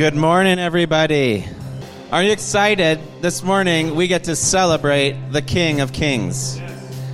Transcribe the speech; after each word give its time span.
Good 0.00 0.16
morning, 0.16 0.58
everybody. 0.58 1.44
Are 2.10 2.22
you 2.22 2.32
excited? 2.32 2.98
This 3.20 3.42
morning 3.42 3.94
we 3.94 4.06
get 4.06 4.24
to 4.24 4.34
celebrate 4.34 5.14
the 5.30 5.42
King 5.42 5.82
of 5.82 5.92
Kings. 5.92 6.58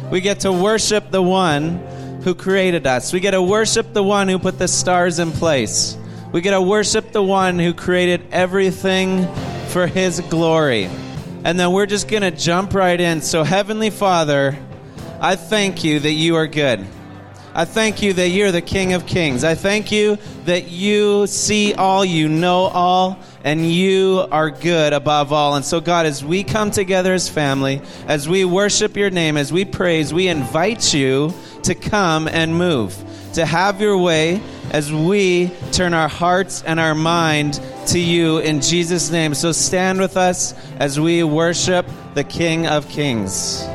We 0.08 0.20
get 0.20 0.38
to 0.40 0.52
worship 0.52 1.10
the 1.10 1.20
one 1.20 1.78
who 2.22 2.36
created 2.36 2.86
us. 2.86 3.12
We 3.12 3.18
get 3.18 3.32
to 3.32 3.42
worship 3.42 3.92
the 3.92 4.04
one 4.04 4.28
who 4.28 4.38
put 4.38 4.60
the 4.60 4.68
stars 4.68 5.18
in 5.18 5.32
place. 5.32 5.98
We 6.30 6.42
get 6.42 6.52
to 6.52 6.62
worship 6.62 7.10
the 7.10 7.24
one 7.24 7.58
who 7.58 7.74
created 7.74 8.22
everything 8.30 9.26
for 9.70 9.88
his 9.88 10.20
glory. 10.20 10.84
And 11.42 11.58
then 11.58 11.72
we're 11.72 11.86
just 11.86 12.06
going 12.06 12.22
to 12.22 12.30
jump 12.30 12.72
right 12.72 13.00
in. 13.00 13.20
So, 13.20 13.42
Heavenly 13.42 13.90
Father, 13.90 14.56
I 15.20 15.34
thank 15.34 15.82
you 15.82 15.98
that 15.98 16.12
you 16.12 16.36
are 16.36 16.46
good. 16.46 16.86
I 17.56 17.64
thank 17.64 18.02
you 18.02 18.12
that 18.12 18.28
you're 18.28 18.52
the 18.52 18.60
King 18.60 18.92
of 18.92 19.06
Kings. 19.06 19.42
I 19.42 19.54
thank 19.54 19.90
you 19.90 20.18
that 20.44 20.68
you 20.68 21.26
see 21.26 21.72
all, 21.72 22.04
you 22.04 22.28
know 22.28 22.64
all, 22.64 23.18
and 23.44 23.66
you 23.72 24.26
are 24.30 24.50
good 24.50 24.92
above 24.92 25.32
all. 25.32 25.54
And 25.54 25.64
so, 25.64 25.80
God, 25.80 26.04
as 26.04 26.22
we 26.22 26.44
come 26.44 26.70
together 26.70 27.14
as 27.14 27.30
family, 27.30 27.80
as 28.08 28.28
we 28.28 28.44
worship 28.44 28.94
your 28.94 29.08
name, 29.08 29.38
as 29.38 29.54
we 29.54 29.64
praise, 29.64 30.12
we 30.12 30.28
invite 30.28 30.92
you 30.92 31.32
to 31.62 31.74
come 31.74 32.28
and 32.28 32.54
move, 32.58 32.94
to 33.32 33.46
have 33.46 33.80
your 33.80 33.96
way 33.96 34.42
as 34.72 34.92
we 34.92 35.50
turn 35.72 35.94
our 35.94 36.08
hearts 36.08 36.62
and 36.62 36.78
our 36.78 36.94
mind 36.94 37.58
to 37.86 37.98
you 37.98 38.36
in 38.36 38.60
Jesus' 38.60 39.10
name. 39.10 39.32
So, 39.32 39.52
stand 39.52 39.98
with 39.98 40.18
us 40.18 40.52
as 40.78 41.00
we 41.00 41.24
worship 41.24 41.86
the 42.12 42.24
King 42.24 42.66
of 42.66 42.86
Kings. 42.90 43.66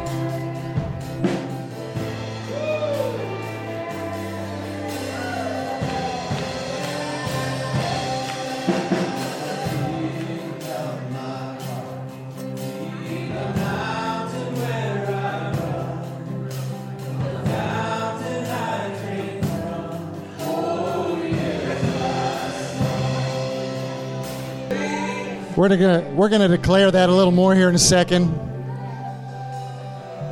Gonna 25.77 26.09
we're 26.15 26.29
gonna 26.29 26.47
declare 26.47 26.89
that 26.91 27.09
a 27.09 27.13
little 27.13 27.31
more 27.31 27.55
here 27.55 27.69
in 27.69 27.75
a 27.75 27.79
second. 27.79 28.27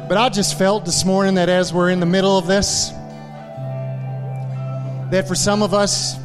But 0.07 0.17
I 0.17 0.29
just 0.29 0.57
felt 0.57 0.85
this 0.85 1.05
morning 1.05 1.35
that 1.35 1.49
as 1.49 1.73
we're 1.73 1.89
in 1.91 1.99
the 1.99 2.05
middle 2.05 2.37
of 2.37 2.47
this, 2.47 2.89
that 5.11 5.27
for 5.27 5.35
some 5.35 5.61
of 5.61 5.73
us, 5.73 6.15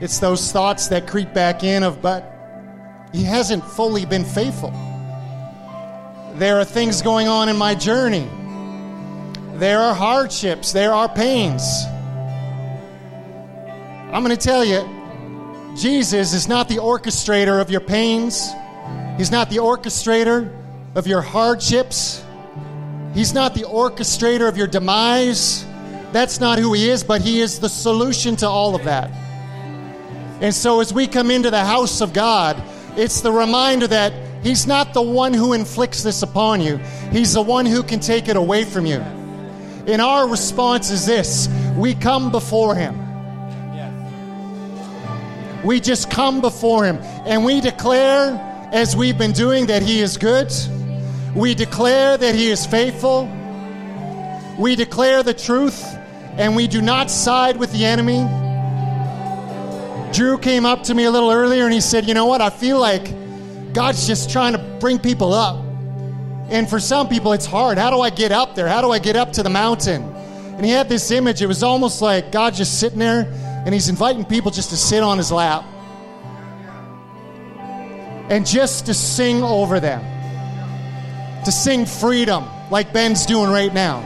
it's 0.00 0.18
those 0.18 0.52
thoughts 0.52 0.88
that 0.88 1.06
creep 1.06 1.32
back 1.32 1.64
in 1.64 1.82
of, 1.82 2.02
but 2.02 2.28
he 3.12 3.22
hasn't 3.22 3.64
fully 3.64 4.04
been 4.04 4.24
faithful. 4.24 4.70
There 6.34 6.58
are 6.58 6.64
things 6.64 7.02
going 7.02 7.28
on 7.28 7.48
in 7.48 7.56
my 7.56 7.74
journey. 7.74 8.28
There 9.54 9.78
are 9.78 9.94
hardships. 9.94 10.72
There 10.72 10.92
are 10.92 11.08
pains. 11.08 11.84
I'm 14.12 14.24
going 14.24 14.36
to 14.36 14.42
tell 14.42 14.64
you, 14.64 14.80
Jesus 15.76 16.34
is 16.34 16.48
not 16.48 16.68
the 16.68 16.76
orchestrator 16.76 17.60
of 17.60 17.70
your 17.70 17.80
pains. 17.80 18.50
He's 19.16 19.30
not 19.30 19.48
the 19.48 19.56
orchestrator 19.56 20.54
of 20.94 21.06
your 21.06 21.22
hardships. 21.22 22.22
He's 23.14 23.32
not 23.32 23.54
the 23.54 23.62
orchestrator 23.62 24.48
of 24.48 24.56
your 24.56 24.66
demise. 24.66 25.64
That's 26.12 26.40
not 26.40 26.58
who 26.58 26.74
He 26.74 26.90
is, 26.90 27.02
but 27.02 27.22
He 27.22 27.40
is 27.40 27.58
the 27.58 27.68
solution 27.68 28.36
to 28.36 28.48
all 28.48 28.74
of 28.74 28.84
that. 28.84 29.10
And 30.42 30.54
so 30.54 30.80
as 30.80 30.92
we 30.92 31.06
come 31.06 31.30
into 31.30 31.50
the 31.50 31.64
house 31.64 32.00
of 32.02 32.12
God, 32.12 32.62
it's 32.96 33.22
the 33.22 33.32
reminder 33.32 33.86
that 33.86 34.12
He's 34.42 34.66
not 34.66 34.92
the 34.92 35.02
one 35.02 35.32
who 35.32 35.54
inflicts 35.54 36.02
this 36.02 36.22
upon 36.22 36.60
you, 36.60 36.76
He's 37.10 37.32
the 37.32 37.42
one 37.42 37.64
who 37.64 37.82
can 37.82 38.00
take 38.00 38.28
it 38.28 38.36
away 38.36 38.64
from 38.64 38.84
you. 38.84 38.98
And 39.86 40.02
our 40.02 40.28
response 40.28 40.90
is 40.90 41.06
this 41.06 41.48
we 41.76 41.94
come 41.94 42.30
before 42.30 42.74
Him. 42.74 43.01
We 45.64 45.80
just 45.80 46.10
come 46.10 46.40
before 46.40 46.84
Him 46.84 46.96
and 47.26 47.44
we 47.44 47.60
declare, 47.60 48.68
as 48.72 48.96
we've 48.96 49.18
been 49.18 49.32
doing, 49.32 49.66
that 49.66 49.82
He 49.82 50.00
is 50.00 50.16
good. 50.16 50.52
We 51.34 51.54
declare 51.54 52.16
that 52.16 52.34
He 52.34 52.48
is 52.48 52.66
faithful. 52.66 53.30
We 54.58 54.76
declare 54.76 55.22
the 55.22 55.34
truth 55.34 55.82
and 56.36 56.56
we 56.56 56.66
do 56.66 56.80
not 56.80 57.10
side 57.10 57.56
with 57.56 57.72
the 57.72 57.84
enemy. 57.84 58.26
Drew 60.12 60.36
came 60.38 60.66
up 60.66 60.82
to 60.84 60.94
me 60.94 61.04
a 61.04 61.10
little 61.10 61.30
earlier 61.30 61.64
and 61.64 61.72
he 61.72 61.80
said, 61.80 62.06
You 62.06 62.14
know 62.14 62.26
what? 62.26 62.40
I 62.40 62.50
feel 62.50 62.78
like 62.78 63.14
God's 63.72 64.06
just 64.06 64.30
trying 64.30 64.52
to 64.52 64.58
bring 64.80 64.98
people 64.98 65.32
up. 65.32 65.64
And 66.50 66.68
for 66.68 66.80
some 66.80 67.08
people, 67.08 67.32
it's 67.32 67.46
hard. 67.46 67.78
How 67.78 67.90
do 67.90 68.00
I 68.00 68.10
get 68.10 68.30
up 68.30 68.54
there? 68.54 68.68
How 68.68 68.82
do 68.82 68.90
I 68.90 68.98
get 68.98 69.16
up 69.16 69.32
to 69.34 69.42
the 69.42 69.48
mountain? 69.48 70.02
And 70.02 70.66
he 70.66 70.70
had 70.70 70.88
this 70.88 71.10
image. 71.10 71.40
It 71.40 71.46
was 71.46 71.62
almost 71.62 72.02
like 72.02 72.30
God 72.30 72.52
just 72.52 72.78
sitting 72.78 72.98
there 72.98 73.32
and 73.64 73.72
he's 73.72 73.88
inviting 73.88 74.24
people 74.24 74.50
just 74.50 74.70
to 74.70 74.76
sit 74.76 75.02
on 75.02 75.18
his 75.18 75.30
lap 75.30 75.64
and 78.30 78.46
just 78.46 78.86
to 78.86 78.94
sing 78.94 79.42
over 79.42 79.78
them, 79.78 80.02
to 81.44 81.52
sing 81.52 81.86
freedom 81.86 82.44
like 82.70 82.92
Ben's 82.92 83.26
doing 83.26 83.50
right 83.50 83.72
now, 83.72 84.00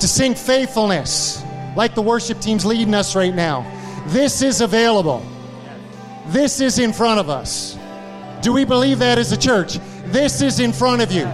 to 0.00 0.08
sing 0.08 0.34
faithfulness 0.34 1.42
like 1.76 1.94
the 1.94 2.02
worship 2.02 2.40
team's 2.40 2.66
leading 2.66 2.94
us 2.94 3.14
right 3.14 3.34
now. 3.34 3.64
This 4.08 4.42
is 4.42 4.60
available. 4.60 5.24
This 6.26 6.60
is 6.60 6.78
in 6.78 6.92
front 6.92 7.20
of 7.20 7.30
us. 7.30 7.78
Do 8.42 8.52
we 8.52 8.64
believe 8.64 8.98
that 8.98 9.18
as 9.18 9.32
a 9.32 9.36
church? 9.36 9.78
This 10.06 10.42
is 10.42 10.60
in 10.60 10.72
front 10.72 11.02
of 11.02 11.12
you. 11.12 11.26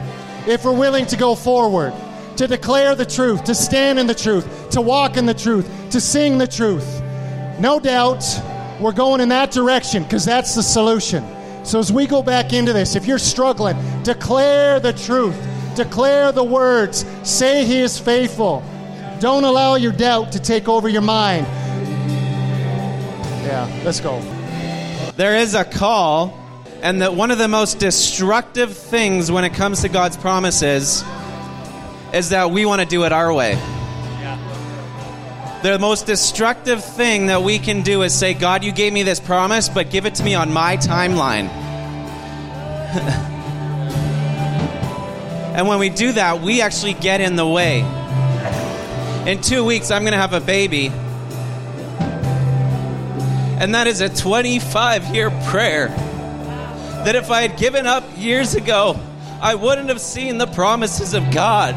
If 0.46 0.64
we're 0.64 0.76
willing 0.76 1.06
to 1.06 1.16
go 1.16 1.34
forward, 1.34 1.92
to 2.36 2.46
declare 2.46 2.94
the 2.94 3.06
truth, 3.06 3.44
to 3.44 3.54
stand 3.54 3.98
in 3.98 4.06
the 4.06 4.14
truth, 4.14 4.70
to 4.70 4.80
walk 4.80 5.16
in 5.16 5.26
the 5.26 5.34
truth, 5.34 5.68
to 5.90 6.00
sing 6.00 6.38
the 6.38 6.46
truth. 6.46 7.02
No 7.58 7.80
doubt 7.80 8.24
we're 8.80 8.92
going 8.92 9.20
in 9.20 9.30
that 9.30 9.50
direction 9.50 10.02
because 10.02 10.24
that's 10.24 10.54
the 10.54 10.62
solution. 10.62 11.24
So 11.64 11.78
as 11.78 11.90
we 11.92 12.06
go 12.06 12.22
back 12.22 12.52
into 12.52 12.72
this, 12.72 12.94
if 12.94 13.06
you're 13.06 13.18
struggling, 13.18 13.76
declare 14.02 14.78
the 14.78 14.92
truth, 14.92 15.36
declare 15.74 16.30
the 16.32 16.44
words, 16.44 17.04
say 17.24 17.64
He 17.64 17.80
is 17.80 17.98
faithful. 17.98 18.62
Don't 19.18 19.44
allow 19.44 19.76
your 19.76 19.92
doubt 19.92 20.32
to 20.32 20.38
take 20.38 20.68
over 20.68 20.88
your 20.88 21.02
mind. 21.02 21.46
Yeah, 23.46 23.82
let's 23.84 24.00
go. 24.00 24.20
There 25.16 25.36
is 25.36 25.54
a 25.54 25.64
call, 25.64 26.38
and 26.82 27.00
that 27.00 27.14
one 27.14 27.30
of 27.30 27.38
the 27.38 27.48
most 27.48 27.78
destructive 27.78 28.76
things 28.76 29.32
when 29.32 29.44
it 29.44 29.54
comes 29.54 29.80
to 29.80 29.88
God's 29.88 30.16
promises 30.16 31.02
is 32.12 32.28
that 32.30 32.50
we 32.50 32.66
want 32.66 32.82
to 32.82 32.86
do 32.86 33.04
it 33.04 33.12
our 33.12 33.32
way. 33.32 33.58
The 35.66 35.80
most 35.80 36.06
destructive 36.06 36.84
thing 36.84 37.26
that 37.26 37.42
we 37.42 37.58
can 37.58 37.82
do 37.82 38.02
is 38.02 38.14
say, 38.14 38.34
God, 38.34 38.62
you 38.62 38.70
gave 38.70 38.92
me 38.92 39.02
this 39.02 39.18
promise, 39.18 39.68
but 39.68 39.90
give 39.90 40.06
it 40.06 40.14
to 40.14 40.22
me 40.22 40.36
on 40.36 40.52
my 40.52 40.76
timeline. 40.76 41.48
and 45.56 45.66
when 45.66 45.80
we 45.80 45.88
do 45.88 46.12
that, 46.12 46.40
we 46.40 46.60
actually 46.60 46.94
get 46.94 47.20
in 47.20 47.34
the 47.34 47.44
way. 47.44 47.80
In 49.26 49.40
two 49.40 49.64
weeks, 49.64 49.90
I'm 49.90 50.02
going 50.02 50.12
to 50.12 50.18
have 50.18 50.34
a 50.34 50.40
baby. 50.40 50.86
And 53.58 53.74
that 53.74 53.88
is 53.88 54.00
a 54.00 54.08
25 54.08 55.16
year 55.16 55.32
prayer. 55.46 55.88
That 55.88 57.16
if 57.16 57.32
I 57.32 57.42
had 57.42 57.58
given 57.58 57.88
up 57.88 58.04
years 58.16 58.54
ago, 58.54 59.00
I 59.42 59.56
wouldn't 59.56 59.88
have 59.88 60.00
seen 60.00 60.38
the 60.38 60.46
promises 60.46 61.12
of 61.12 61.28
God. 61.32 61.74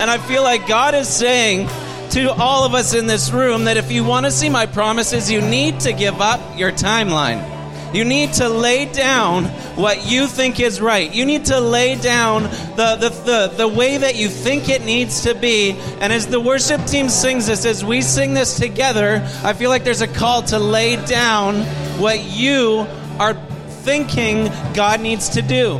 And 0.00 0.10
I 0.10 0.16
feel 0.16 0.42
like 0.42 0.66
God 0.66 0.94
is 0.94 1.08
saying 1.08 1.68
to 2.12 2.32
all 2.32 2.64
of 2.64 2.72
us 2.72 2.94
in 2.94 3.06
this 3.06 3.30
room 3.32 3.64
that 3.64 3.76
if 3.76 3.92
you 3.92 4.02
want 4.02 4.24
to 4.24 4.32
see 4.32 4.48
my 4.48 4.64
promises, 4.64 5.30
you 5.30 5.42
need 5.42 5.80
to 5.80 5.92
give 5.92 6.22
up 6.22 6.58
your 6.58 6.72
timeline. 6.72 7.60
You 7.94 8.06
need 8.06 8.32
to 8.34 8.48
lay 8.48 8.86
down 8.86 9.44
what 9.76 10.10
you 10.10 10.26
think 10.26 10.58
is 10.58 10.80
right. 10.80 11.12
You 11.12 11.26
need 11.26 11.44
to 11.46 11.60
lay 11.60 11.96
down 11.96 12.44
the, 12.44 12.96
the, 12.98 13.08
the, 13.08 13.54
the, 13.58 13.68
way 13.68 13.98
that 13.98 14.16
you 14.16 14.28
think 14.28 14.70
it 14.70 14.82
needs 14.82 15.24
to 15.24 15.34
be. 15.34 15.72
And 16.00 16.12
as 16.14 16.26
the 16.28 16.40
worship 16.40 16.86
team 16.86 17.10
sings 17.10 17.48
this, 17.48 17.66
as 17.66 17.84
we 17.84 18.00
sing 18.00 18.32
this 18.32 18.58
together, 18.58 19.20
I 19.44 19.52
feel 19.52 19.68
like 19.68 19.84
there's 19.84 20.00
a 20.00 20.08
call 20.08 20.42
to 20.44 20.58
lay 20.58 20.96
down 21.04 21.62
what 22.00 22.24
you 22.24 22.86
are 23.18 23.34
thinking 23.82 24.50
God 24.72 25.00
needs 25.00 25.30
to 25.30 25.42
do. 25.42 25.78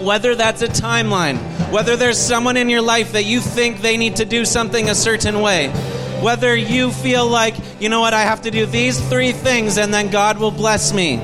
Whether 0.00 0.34
that's 0.34 0.62
a 0.62 0.68
timeline, 0.68 1.36
whether 1.70 1.96
there's 1.96 2.18
someone 2.18 2.56
in 2.56 2.68
your 2.68 2.82
life 2.82 3.12
that 3.12 3.24
you 3.24 3.40
think 3.40 3.80
they 3.80 3.96
need 3.96 4.16
to 4.16 4.24
do 4.24 4.44
something 4.44 4.88
a 4.88 4.94
certain 4.94 5.40
way, 5.40 5.68
whether 6.22 6.54
you 6.56 6.90
feel 6.90 7.26
like, 7.26 7.54
you 7.80 7.88
know 7.88 8.00
what, 8.00 8.14
I 8.14 8.22
have 8.22 8.42
to 8.42 8.50
do 8.50 8.66
these 8.66 9.00
three 9.08 9.32
things 9.32 9.78
and 9.78 9.92
then 9.92 10.10
God 10.10 10.38
will 10.38 10.50
bless 10.50 10.92
me. 10.92 11.18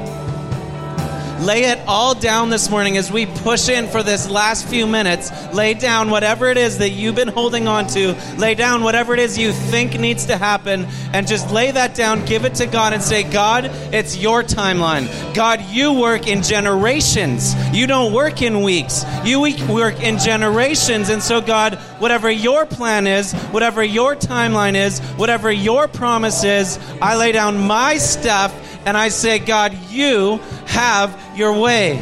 Lay 1.41 1.65
it 1.65 1.79
all 1.87 2.15
down 2.15 2.51
this 2.51 2.71
morning 2.71 2.97
as 2.97 3.11
we 3.11 3.27
push 3.27 3.69
in 3.69 3.87
for 3.87 4.03
this 4.03 4.29
last 4.29 4.67
few 4.67 4.87
minutes. 4.87 5.31
Lay 5.53 5.75
down 5.75 6.11
whatever 6.11 6.49
it 6.49 6.57
is 6.57 6.79
that 6.79 6.91
you've 6.91 7.15
been 7.15 7.29
holding 7.29 7.69
on 7.69 7.87
to. 7.89 8.17
Lay 8.37 8.55
down 8.55 8.83
whatever 8.83 9.15
it 9.15 9.21
is 9.21 9.39
you 9.39 9.53
think 9.53 9.99
needs 9.99 10.27
to 10.27 10.37
happen 10.37 10.87
and 11.13 11.27
just 11.27 11.51
lay 11.51 11.71
that 11.71 11.95
down, 11.95 12.25
give 12.25 12.45
it 12.45 12.55
to 12.57 12.67
God, 12.67 12.93
and 12.93 13.03
say, 13.03 13.23
God, 13.23 13.71
it's 13.93 14.17
your 14.17 14.43
timeline. 14.43 15.07
God, 15.35 15.61
you 15.63 15.93
work 15.93 16.27
in 16.27 16.43
generations. 16.43 17.55
You 17.75 17.87
don't 17.87 18.13
work 18.13 18.43
in 18.43 18.63
weeks, 18.63 19.05
you 19.25 19.41
work 19.41 20.03
in 20.03 20.19
generations. 20.19 21.09
And 21.09 21.23
so, 21.23 21.41
God, 21.41 21.75
whatever 21.99 22.31
your 22.31 22.67
plan 22.67 23.07
is, 23.07 23.33
whatever 23.51 23.83
your 23.83 24.17
timeline 24.17 24.75
is, 24.75 25.01
whatever 25.17 25.51
your 25.51 25.89
promise 25.89 26.45
is, 26.45 26.79
I 27.01 27.17
lay 27.17 27.33
down 27.33 27.67
my 27.67 27.97
stuff 27.99 28.55
and 28.87 28.97
I 28.97 29.09
say, 29.09 29.41
God, 29.41 29.75
you 29.91 30.37
have 30.67 31.21
your 31.37 31.61
way. 31.61 31.97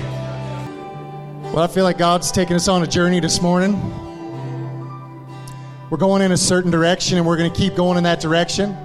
Well, 1.44 1.60
I 1.60 1.66
feel 1.66 1.82
like 1.82 1.96
God's 1.96 2.30
taking 2.30 2.54
us 2.56 2.68
on 2.68 2.82
a 2.82 2.86
journey 2.86 3.20
this 3.20 3.40
morning. 3.40 3.72
We're 5.88 5.96
going 5.96 6.20
in 6.20 6.30
a 6.30 6.36
certain 6.36 6.70
direction 6.70 7.16
and 7.16 7.26
we're 7.26 7.38
going 7.38 7.50
to 7.50 7.58
keep 7.58 7.74
going 7.74 7.96
in 7.96 8.04
that 8.04 8.20
direction. 8.20 8.76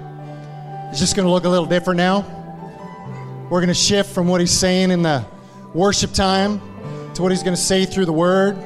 It's 0.88 0.98
just 0.98 1.14
going 1.14 1.26
to 1.26 1.30
look 1.30 1.44
a 1.44 1.48
little 1.50 1.66
different 1.66 1.98
now. 1.98 2.24
We're 3.50 3.60
going 3.60 3.68
to 3.68 3.74
shift 3.74 4.14
from 4.14 4.28
what 4.28 4.40
he's 4.40 4.50
saying 4.50 4.90
in 4.90 5.02
the 5.02 5.26
worship 5.74 6.12
time 6.14 6.58
to 7.14 7.22
what 7.22 7.32
he's 7.32 7.42
going 7.42 7.54
to 7.54 7.60
say 7.60 7.84
through 7.84 8.06
the 8.06 8.14
word. 8.14 8.56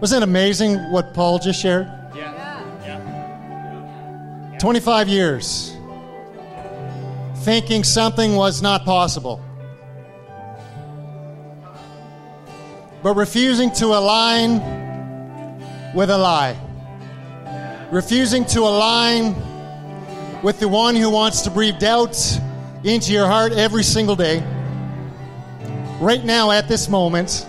Wasn't 0.00 0.22
it 0.22 0.24
amazing 0.24 0.90
what 0.90 1.14
Paul 1.14 1.38
just 1.38 1.62
shared? 1.62 1.86
Yeah. 2.16 2.90
yeah. 4.50 4.58
25 4.58 5.08
years 5.08 5.73
thinking 7.44 7.84
something 7.84 8.36
was 8.36 8.62
not 8.62 8.86
possible, 8.86 9.38
but 13.02 13.14
refusing 13.14 13.70
to 13.70 13.86
align 13.88 14.60
with 15.94 16.08
a 16.08 16.16
lie, 16.16 16.56
refusing 17.92 18.46
to 18.46 18.60
align 18.60 19.34
with 20.42 20.58
the 20.58 20.66
one 20.66 20.96
who 20.96 21.10
wants 21.10 21.42
to 21.42 21.50
breathe 21.50 21.78
doubt 21.78 22.16
into 22.82 23.12
your 23.12 23.26
heart 23.26 23.52
every 23.52 23.82
single 23.82 24.16
day. 24.16 24.38
Right 26.00 26.24
now, 26.24 26.50
at 26.50 26.66
this 26.66 26.88
moment, 26.88 27.46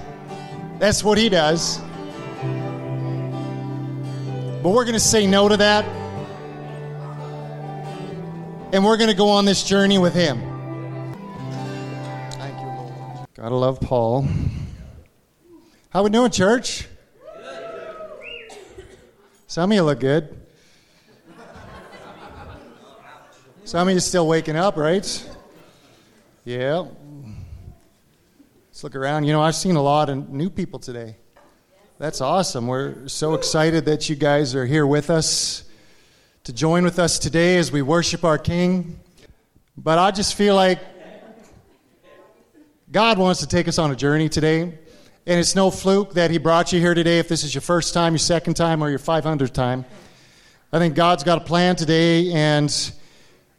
that's 0.77 1.05
what 1.05 1.17
he 1.17 1.29
does. 1.29 1.79
But 4.61 4.71
we're 4.71 4.83
going 4.83 4.93
to 4.93 4.99
say 4.99 5.25
no 5.25 5.47
to 5.47 5.55
that. 5.55 6.04
And 8.75 8.83
we're 8.83 8.97
going 8.97 9.09
to 9.09 9.15
go 9.15 9.29
on 9.29 9.45
this 9.45 9.63
journey 9.63 9.97
with 9.97 10.13
him. 10.13 10.37
Thank 12.31 12.59
you, 12.59 12.65
Lord. 12.65 13.25
Gotta 13.33 13.55
love 13.55 13.79
Paul. 13.79 14.27
How 15.91 16.03
we 16.03 16.09
doing, 16.09 16.29
church? 16.29 16.85
Some 19.47 19.71
of 19.71 19.75
you 19.77 19.81
look 19.81 20.01
good. 20.01 20.41
Some 23.63 23.87
of 23.87 23.93
you 23.93 24.01
still 24.01 24.27
waking 24.27 24.57
up, 24.57 24.75
right? 24.75 25.29
Yeah. 26.43 26.85
Let's 28.67 28.83
look 28.83 28.95
around. 28.97 29.23
You 29.23 29.31
know, 29.31 29.41
I've 29.41 29.55
seen 29.55 29.77
a 29.77 29.81
lot 29.81 30.09
of 30.09 30.27
new 30.27 30.49
people 30.49 30.79
today. 30.79 31.15
That's 31.97 32.19
awesome. 32.19 32.67
We're 32.67 33.07
so 33.07 33.35
excited 33.35 33.85
that 33.85 34.09
you 34.09 34.17
guys 34.17 34.53
are 34.53 34.65
here 34.65 34.85
with 34.85 35.09
us 35.09 35.64
to 36.45 36.53
join 36.53 36.83
with 36.83 36.99
us 36.99 37.17
today 37.17 37.57
as 37.57 37.71
we 37.71 37.81
worship 37.81 38.23
our 38.23 38.37
King. 38.37 38.99
But 39.75 39.97
I 39.97 40.11
just 40.11 40.35
feel 40.35 40.53
like 40.53 40.77
God 42.91 43.17
wants 43.17 43.39
to 43.39 43.47
take 43.47 43.67
us 43.67 43.79
on 43.79 43.89
a 43.89 43.95
journey 43.95 44.29
today. 44.29 44.61
And 44.61 45.39
it's 45.39 45.55
no 45.55 45.71
fluke 45.71 46.13
that 46.13 46.29
He 46.29 46.37
brought 46.37 46.71
you 46.71 46.79
here 46.79 46.93
today 46.93 47.17
if 47.17 47.27
this 47.27 47.43
is 47.43 47.55
your 47.55 47.63
first 47.63 47.95
time, 47.95 48.13
your 48.13 48.19
second 48.19 48.53
time, 48.53 48.83
or 48.83 48.91
your 48.91 48.99
500th 48.99 49.53
time. 49.53 49.85
I 50.71 50.77
think 50.77 50.93
God's 50.93 51.23
got 51.23 51.39
a 51.39 51.43
plan 51.43 51.75
today, 51.77 52.31
and 52.31 52.91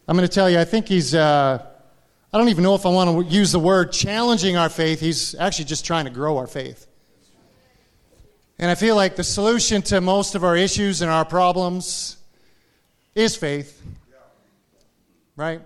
I'm 0.07 0.15
going 0.15 0.25
to 0.25 0.33
tell 0.33 0.49
you, 0.49 0.57
I 0.57 0.63
think 0.63 0.87
he's, 0.87 1.13
uh, 1.13 1.61
I 2.31 2.37
don't 2.37 2.47
even 2.47 2.63
know 2.63 2.75
if 2.75 2.85
I 2.85 2.89
want 2.89 3.27
to 3.27 3.35
use 3.35 3.51
the 3.51 3.59
word 3.59 3.91
challenging 3.91 4.55
our 4.55 4.69
faith. 4.69 5.01
He's 5.01 5.35
actually 5.35 5.65
just 5.65 5.85
trying 5.85 6.05
to 6.05 6.11
grow 6.11 6.37
our 6.37 6.47
faith. 6.47 6.87
And 8.57 8.71
I 8.71 8.75
feel 8.75 8.95
like 8.95 9.17
the 9.17 9.25
solution 9.25 9.81
to 9.83 9.99
most 9.99 10.35
of 10.35 10.45
our 10.45 10.55
issues 10.55 11.01
and 11.01 11.11
our 11.11 11.25
problems 11.25 12.16
is 13.17 13.35
faith. 13.35 13.81
Right? 15.35 15.61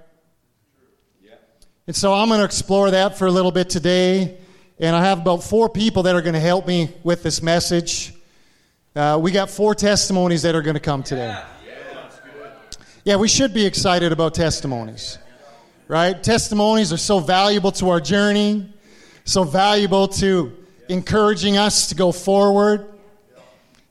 And 1.88 1.96
so 1.96 2.14
I'm 2.14 2.30
going 2.30 2.40
to 2.40 2.46
explore 2.46 2.92
that 2.92 3.18
for 3.18 3.28
a 3.28 3.32
little 3.32 3.52
bit 3.52 3.70
today. 3.70 4.38
And 4.80 4.96
I 4.96 5.04
have 5.04 5.20
about 5.20 5.44
four 5.44 5.70
people 5.70 6.04
that 6.04 6.16
are 6.16 6.22
going 6.22 6.34
to 6.34 6.40
help 6.40 6.66
me 6.66 6.90
with 7.04 7.24
this 7.24 7.42
message. 7.42 8.14
Uh, 8.96 9.20
we 9.22 9.32
got 9.32 9.50
four 9.50 9.76
testimonies 9.76 10.42
that 10.44 10.56
are 10.56 10.62
going 10.62 10.76
to 10.76 10.82
come 10.82 11.04
today. 11.04 11.38
Yeah, 13.04 13.16
we 13.16 13.28
should 13.28 13.54
be 13.54 13.66
excited 13.66 14.12
about 14.12 14.36
testimonies, 14.36 15.18
right? 15.88 16.22
Testimonies 16.22 16.94
are 16.94 16.98
so 16.98 17.20
valuable 17.20 17.72
to 17.74 17.90
our 17.90 18.00
journey, 18.00 18.72
so 19.26 19.44
valuable 19.44 20.08
to 20.08 20.56
encouraging 20.88 21.58
us 21.58 21.88
to 21.88 21.96
go 21.96 22.12
forward, 22.12 22.88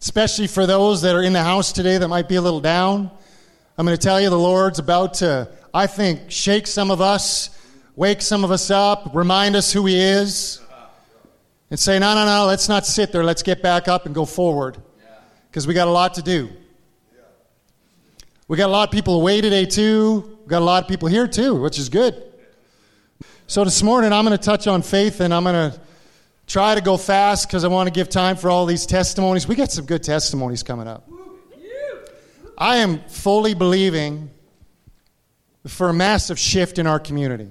especially 0.01 0.47
for 0.47 0.65
those 0.65 1.03
that 1.03 1.17
are 1.17 1.23
in 1.23 1.33
the 1.33 1.43
house 1.43 1.73
today 1.73 1.99
that 1.99 2.09
might 2.09 2.29
be 2.29 2.37
a 2.37 2.41
little 2.41 2.61
down. 2.61 3.11
I'm 3.81 3.87
going 3.87 3.97
to 3.97 4.03
tell 4.03 4.21
you 4.21 4.29
the 4.29 4.39
Lord's 4.39 4.79
about 4.79 5.15
to, 5.15 5.49
I 5.73 5.87
think, 5.87 6.31
shake 6.31 6.67
some 6.67 6.91
of 6.91 7.01
us, 7.01 7.49
wake 7.97 8.21
some 8.21 8.45
of 8.45 8.51
us 8.51 8.71
up, 8.71 9.13
remind 9.15 9.57
us 9.57 9.73
who 9.73 9.87
He 9.87 9.99
is, 9.99 10.61
and 11.71 11.81
say, 11.81 11.99
no, 11.99 12.15
no, 12.15 12.27
no, 12.27 12.45
let's 12.45 12.69
not 12.69 12.85
sit 12.85 13.11
there. 13.11 13.25
Let's 13.25 13.43
get 13.43 13.63
back 13.63 13.89
up 13.89 14.05
and 14.05 14.15
go 14.15 14.27
forward 14.27 14.77
because 15.49 15.67
we 15.67 15.73
got 15.73 15.89
a 15.89 15.91
lot 15.91 16.13
to 16.17 16.23
do. 16.23 16.51
We 18.49 18.59
got 18.59 18.69
a 18.69 18.71
lot 18.71 18.87
of 18.87 18.93
people 18.93 19.19
away 19.19 19.41
today, 19.41 19.65
too. 19.65 20.39
We 20.43 20.51
got 20.51 20.61
a 20.61 20.67
lot 20.67 20.83
of 20.83 20.89
people 20.91 21.09
here, 21.09 21.27
too, 21.27 21.55
which 21.55 21.79
is 21.79 21.89
good. 21.89 22.23
So 23.47 23.65
this 23.65 23.83
morning, 23.83 24.13
I'm 24.13 24.27
going 24.27 24.37
to 24.37 24.45
touch 24.45 24.67
on 24.67 24.83
faith 24.83 25.23
and 25.23 25.33
I'm 25.33 25.45
going 25.45 25.73
to 25.73 25.81
try 26.47 26.75
to 26.75 26.83
go 26.83 26.99
fast 26.99 27.49
because 27.49 27.65
I 27.65 27.69
want 27.69 27.87
to 27.87 27.95
give 27.95 28.11
time 28.11 28.37
for 28.37 28.51
all 28.51 28.67
these 28.67 28.85
testimonies. 28.85 29.49
We 29.49 29.55
got 29.55 29.73
some 29.73 29.87
good 29.87 30.03
testimonies 30.03 30.63
coming 30.63 30.87
up. 30.87 31.09
I 32.61 32.77
am 32.77 32.99
fully 33.05 33.55
believing 33.55 34.29
for 35.67 35.89
a 35.89 35.95
massive 35.95 36.39
shift 36.39 36.79
in 36.79 36.87
our 36.87 37.01
community. 37.01 37.49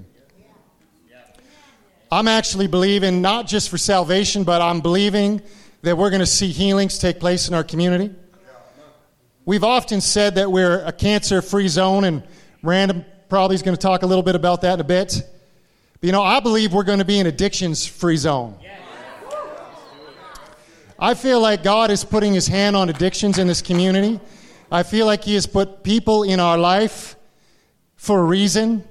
I'm 2.12 2.28
actually 2.28 2.68
believing 2.68 3.20
not 3.20 3.48
just 3.48 3.70
for 3.70 3.78
salvation, 3.78 4.44
but 4.44 4.62
I'm 4.62 4.80
believing 4.80 5.42
that 5.82 5.98
we're 5.98 6.10
going 6.10 6.20
to 6.20 6.26
see 6.26 6.48
healings 6.48 6.96
take 6.96 7.18
place 7.18 7.48
in 7.48 7.54
our 7.54 7.64
community. 7.64 8.14
We've 9.44 9.64
often 9.64 10.00
said 10.00 10.36
that 10.36 10.52
we're 10.52 10.84
a 10.84 10.92
cancer 10.92 11.42
free 11.42 11.66
zone, 11.66 12.04
and 12.04 12.22
Random 12.62 13.04
probably 13.28 13.56
is 13.56 13.62
going 13.62 13.76
to 13.76 13.80
talk 13.80 14.04
a 14.04 14.06
little 14.06 14.22
bit 14.22 14.36
about 14.36 14.60
that 14.60 14.74
in 14.74 14.80
a 14.80 14.84
bit. 14.84 15.22
But 16.00 16.06
you 16.06 16.12
know, 16.12 16.22
I 16.22 16.38
believe 16.38 16.72
we're 16.72 16.84
going 16.84 17.00
to 17.00 17.04
be 17.04 17.18
an 17.18 17.26
addictions 17.26 17.84
free 17.84 18.16
zone. 18.16 18.56
I 21.00 21.14
feel 21.14 21.40
like 21.40 21.64
God 21.64 21.90
is 21.90 22.04
putting 22.04 22.32
his 22.32 22.46
hand 22.46 22.76
on 22.76 22.90
addictions 22.90 23.38
in 23.38 23.48
this 23.48 23.60
community. 23.60 24.20
I 24.70 24.84
feel 24.84 25.06
like 25.06 25.24
he 25.24 25.34
has 25.34 25.46
put 25.46 25.82
people 25.82 26.22
in 26.22 26.38
our 26.38 26.56
life 26.56 27.16
for 27.96 28.20
a 28.20 28.24
reason, 28.24 28.84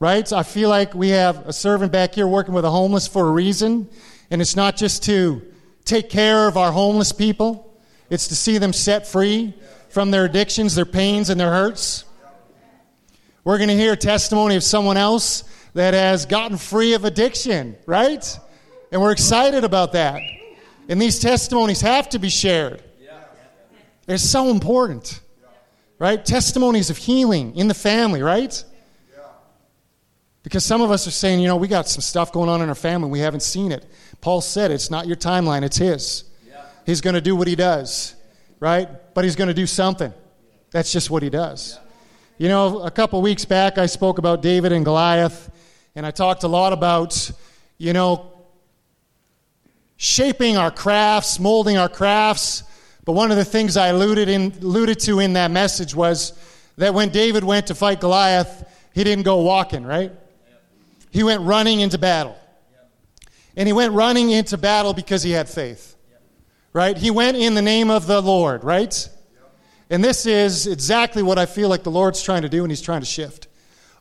right? 0.00 0.26
So 0.26 0.36
I 0.36 0.42
feel 0.42 0.68
like 0.68 0.94
we 0.94 1.10
have 1.10 1.46
a 1.46 1.52
servant 1.52 1.92
back 1.92 2.14
here 2.16 2.26
working 2.26 2.54
with 2.54 2.64
a 2.64 2.70
homeless 2.70 3.06
for 3.06 3.28
a 3.28 3.30
reason. 3.30 3.88
And 4.30 4.40
it's 4.42 4.56
not 4.56 4.76
just 4.76 5.04
to 5.04 5.42
take 5.84 6.10
care 6.10 6.48
of 6.48 6.56
our 6.56 6.72
homeless 6.72 7.12
people, 7.12 7.78
it's 8.10 8.28
to 8.28 8.36
see 8.36 8.58
them 8.58 8.72
set 8.72 9.06
free 9.06 9.54
from 9.90 10.10
their 10.10 10.24
addictions, 10.24 10.74
their 10.74 10.86
pains, 10.86 11.30
and 11.30 11.40
their 11.40 11.50
hurts. 11.50 12.04
We're 13.44 13.58
going 13.58 13.68
to 13.68 13.76
hear 13.76 13.92
a 13.92 13.96
testimony 13.96 14.56
of 14.56 14.64
someone 14.64 14.96
else 14.96 15.44
that 15.74 15.94
has 15.94 16.26
gotten 16.26 16.56
free 16.56 16.94
of 16.94 17.04
addiction, 17.04 17.76
right? 17.86 18.38
And 18.90 19.00
we're 19.00 19.12
excited 19.12 19.64
about 19.64 19.92
that. 19.92 20.20
And 20.88 21.00
these 21.00 21.20
testimonies 21.20 21.80
have 21.80 22.08
to 22.10 22.18
be 22.18 22.28
shared. 22.28 22.82
They're 24.06 24.18
so 24.18 24.48
important, 24.48 25.20
right? 25.98 26.24
Testimonies 26.24 26.90
of 26.90 26.96
healing 26.96 27.56
in 27.56 27.68
the 27.68 27.74
family, 27.74 28.22
right? 28.22 28.64
Because 30.42 30.64
some 30.64 30.82
of 30.82 30.90
us 30.90 31.06
are 31.06 31.12
saying, 31.12 31.40
you 31.40 31.46
know, 31.46 31.56
we 31.56 31.68
got 31.68 31.88
some 31.88 32.00
stuff 32.00 32.32
going 32.32 32.48
on 32.48 32.60
in 32.62 32.68
our 32.68 32.74
family, 32.74 33.08
we 33.10 33.20
haven't 33.20 33.42
seen 33.42 33.70
it. 33.70 33.86
Paul 34.20 34.40
said 34.40 34.70
it's 34.70 34.90
not 34.90 35.06
your 35.06 35.16
timeline, 35.16 35.62
it's 35.62 35.76
his. 35.76 36.24
He's 36.84 37.00
going 37.00 37.14
to 37.14 37.20
do 37.20 37.36
what 37.36 37.46
he 37.46 37.54
does 37.54 38.16
right? 38.62 38.88
But 39.12 39.24
he's 39.24 39.34
going 39.34 39.48
to 39.48 39.54
do 39.54 39.66
something. 39.66 40.14
That's 40.70 40.92
just 40.92 41.10
what 41.10 41.24
he 41.24 41.30
does. 41.30 41.80
You 42.38 42.46
know, 42.46 42.78
a 42.82 42.92
couple 42.92 43.20
weeks 43.20 43.44
back, 43.44 43.76
I 43.76 43.86
spoke 43.86 44.18
about 44.18 44.40
David 44.40 44.70
and 44.70 44.84
Goliath, 44.84 45.50
and 45.96 46.06
I 46.06 46.12
talked 46.12 46.44
a 46.44 46.48
lot 46.48 46.72
about, 46.72 47.32
you 47.76 47.92
know, 47.92 48.32
shaping 49.96 50.56
our 50.56 50.70
crafts, 50.70 51.40
molding 51.40 51.76
our 51.76 51.88
crafts. 51.88 52.62
But 53.04 53.12
one 53.12 53.30
of 53.30 53.36
the 53.36 53.44
things 53.44 53.76
I 53.76 53.88
alluded, 53.88 54.28
in, 54.28 54.52
alluded 54.60 55.00
to 55.00 55.18
in 55.18 55.32
that 55.32 55.50
message 55.50 55.94
was 55.94 56.32
that 56.76 56.94
when 56.94 57.08
David 57.10 57.44
went 57.44 57.66
to 57.66 57.74
fight 57.74 58.00
Goliath, 58.00 58.68
he 58.94 59.04
didn't 59.04 59.24
go 59.24 59.38
walking, 59.38 59.84
right? 59.84 60.12
He 61.10 61.22
went 61.22 61.42
running 61.42 61.80
into 61.80 61.98
battle. 61.98 62.36
And 63.56 63.66
he 63.66 63.72
went 63.72 63.92
running 63.92 64.30
into 64.30 64.56
battle 64.56 64.94
because 64.94 65.22
he 65.22 65.32
had 65.32 65.48
faith. 65.48 65.96
Right? 66.72 66.96
He 66.96 67.10
went 67.10 67.36
in 67.36 67.54
the 67.54 67.60
name 67.60 67.90
of 67.90 68.06
the 68.06 68.22
Lord, 68.22 68.64
right? 68.64 69.08
And 69.90 70.02
this 70.02 70.24
is 70.24 70.66
exactly 70.66 71.22
what 71.22 71.38
I 71.38 71.44
feel 71.44 71.68
like 71.68 71.82
the 71.82 71.90
Lord's 71.90 72.22
trying 72.22 72.42
to 72.42 72.48
do 72.48 72.62
and 72.62 72.72
he's 72.72 72.80
trying 72.80 73.00
to 73.00 73.06
shift. 73.06 73.48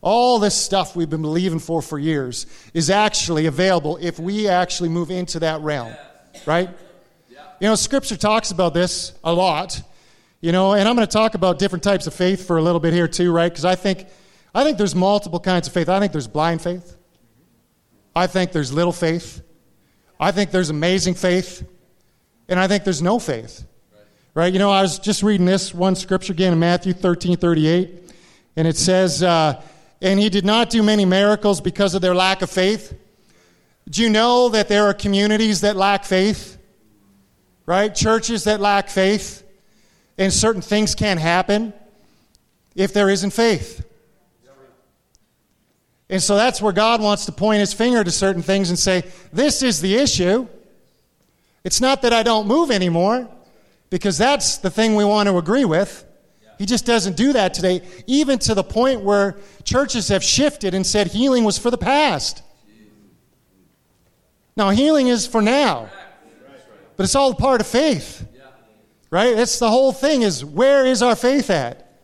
All 0.02 0.40
this 0.40 0.56
stuff 0.56 0.96
we've 0.96 1.10
been 1.10 1.22
believing 1.22 1.60
for 1.60 1.82
for 1.82 2.00
years 2.00 2.46
is 2.74 2.90
actually 2.90 3.46
available 3.46 3.98
if 4.02 4.18
we 4.18 4.48
actually 4.48 4.88
move 4.88 5.12
into 5.12 5.40
that 5.40 5.60
realm, 5.62 5.94
right? 6.46 6.70
You 7.62 7.68
know, 7.68 7.76
Scripture 7.76 8.18
talks 8.18 8.50
about 8.50 8.74
this 8.74 9.14
a 9.24 9.32
lot, 9.32 9.84
you 10.42 10.52
know, 10.52 10.74
and 10.74 10.90
I'm 10.90 10.96
going 10.96 11.08
to 11.08 11.14
talk 11.14 11.36
about 11.36 11.60
different 11.60 11.84
types 11.84 12.08
of 12.08 12.14
faith 12.16 12.48
for 12.48 12.58
a 12.58 12.62
little 12.62 12.80
bit 12.80 12.92
here 12.92 13.08
too, 13.08 13.32
right? 13.32 13.52
Because 13.52 13.66
I 13.66 13.76
think, 13.76 14.08
I 14.56 14.64
think 14.64 14.80
there's 14.80 14.96
multiple 14.96 15.40
kinds 15.40 15.68
of 15.68 15.74
faith. 15.76 15.88
I 15.88 16.00
think 16.00 16.12
there's 16.12 16.28
blind 16.28 16.64
faith. 16.64 16.98
I 18.16 18.26
think 18.26 18.52
there's 18.52 18.74
little 18.74 18.92
faith. 18.92 19.44
I 20.20 20.32
think 20.32 20.50
there's 20.50 20.72
amazing 20.72 21.14
faith. 21.14 21.64
And 22.50 22.60
I 22.60 22.68
think 22.68 22.84
there's 22.84 23.04
no 23.04 23.20
faith. 23.20 23.64
Right? 24.34 24.52
You 24.52 24.58
know, 24.58 24.72
I 24.72 24.82
was 24.82 24.98
just 24.98 25.22
reading 25.22 25.46
this 25.46 25.72
one 25.72 25.96
scripture 25.96 26.34
again 26.34 26.54
in 26.54 26.60
Matthew 26.60 26.94
13 26.94 27.38
38. 27.38 28.12
And 28.56 28.68
it 28.68 28.76
says, 28.76 29.22
uh, 29.22 29.62
And 30.02 30.20
he 30.20 30.30
did 30.30 30.46
not 30.46 30.72
do 30.72 30.82
many 30.82 31.06
miracles 31.06 31.62
because 31.62 31.94
of 31.94 32.02
their 32.02 32.16
lack 32.16 32.42
of 32.42 32.50
faith. 32.50 32.98
Do 33.88 34.02
you 34.02 34.10
know 34.10 34.50
that 34.50 34.68
there 34.68 34.86
are 34.86 34.96
communities 34.96 35.62
that 35.62 35.76
lack 35.76 36.06
faith? 36.06 36.58
Right? 37.66 37.94
Churches 37.94 38.44
that 38.46 38.60
lack 38.60 38.90
faith. 38.90 39.44
And 40.18 40.32
certain 40.32 40.62
things 40.62 40.94
can't 40.94 41.20
happen 41.20 41.74
if 42.76 42.94
there 42.94 43.10
isn't 43.10 43.32
faith. 43.32 43.86
And 46.10 46.22
so 46.22 46.36
that's 46.36 46.62
where 46.62 46.74
God 46.74 47.02
wants 47.02 47.26
to 47.26 47.32
point 47.32 47.62
his 47.62 47.74
finger 47.74 48.04
to 48.04 48.12
certain 48.12 48.42
things 48.42 48.70
and 48.70 48.78
say, 48.78 49.04
This 49.32 49.64
is 49.64 49.80
the 49.80 49.96
issue. 49.96 50.46
It's 51.64 51.80
not 51.80 52.02
that 52.02 52.12
I 52.12 52.22
don't 52.22 52.48
move 52.48 52.70
anymore, 52.70 53.30
because 53.90 54.18
that's 54.18 54.58
the 54.58 54.70
thing 54.70 54.96
we 54.96 55.06
want 55.06 55.30
to 55.30 55.38
agree 55.38 55.64
with. 55.64 56.06
He 56.58 56.66
just 56.66 56.86
doesn't 56.86 57.16
do 57.16 57.34
that 57.34 57.54
today, 57.54 57.82
even 58.08 58.40
to 58.40 58.54
the 58.54 58.64
point 58.64 59.02
where 59.02 59.38
churches 59.64 60.10
have 60.10 60.24
shifted 60.24 60.74
and 60.74 60.86
said 60.86 61.08
healing 61.08 61.44
was 61.44 61.58
for 61.58 61.72
the 61.72 61.78
past. 61.78 62.44
Now, 64.58 64.70
healing 64.70 65.08
is 65.08 65.26
for 65.26 65.42
now, 65.42 65.90
but 66.98 67.04
it's 67.04 67.16
all 67.16 67.34
part 67.34 67.62
of 67.62 67.68
faith. 67.68 68.28
Right? 69.10 69.38
It's 69.38 69.60
the 69.60 69.70
whole 69.70 69.92
thing 69.92 70.22
is 70.22 70.44
where 70.46 70.86
is 70.86 71.02
our 71.02 71.16
faith 71.16 71.50
at? 71.50 72.00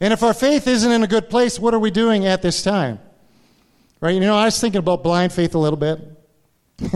And 0.00 0.12
if 0.12 0.22
our 0.22 0.34
faith 0.34 0.66
isn't 0.66 0.90
in 0.90 1.02
a 1.02 1.06
good 1.06 1.30
place, 1.30 1.58
what 1.58 1.72
are 1.74 1.78
we 1.78 1.90
doing 1.90 2.26
at 2.26 2.42
this 2.42 2.62
time? 2.62 2.98
Right? 4.00 4.14
You 4.14 4.20
know, 4.20 4.36
I 4.36 4.46
was 4.46 4.60
thinking 4.60 4.80
about 4.80 5.02
blind 5.02 5.32
faith 5.32 5.54
a 5.54 5.58
little 5.58 5.78
bit. 5.78 6.00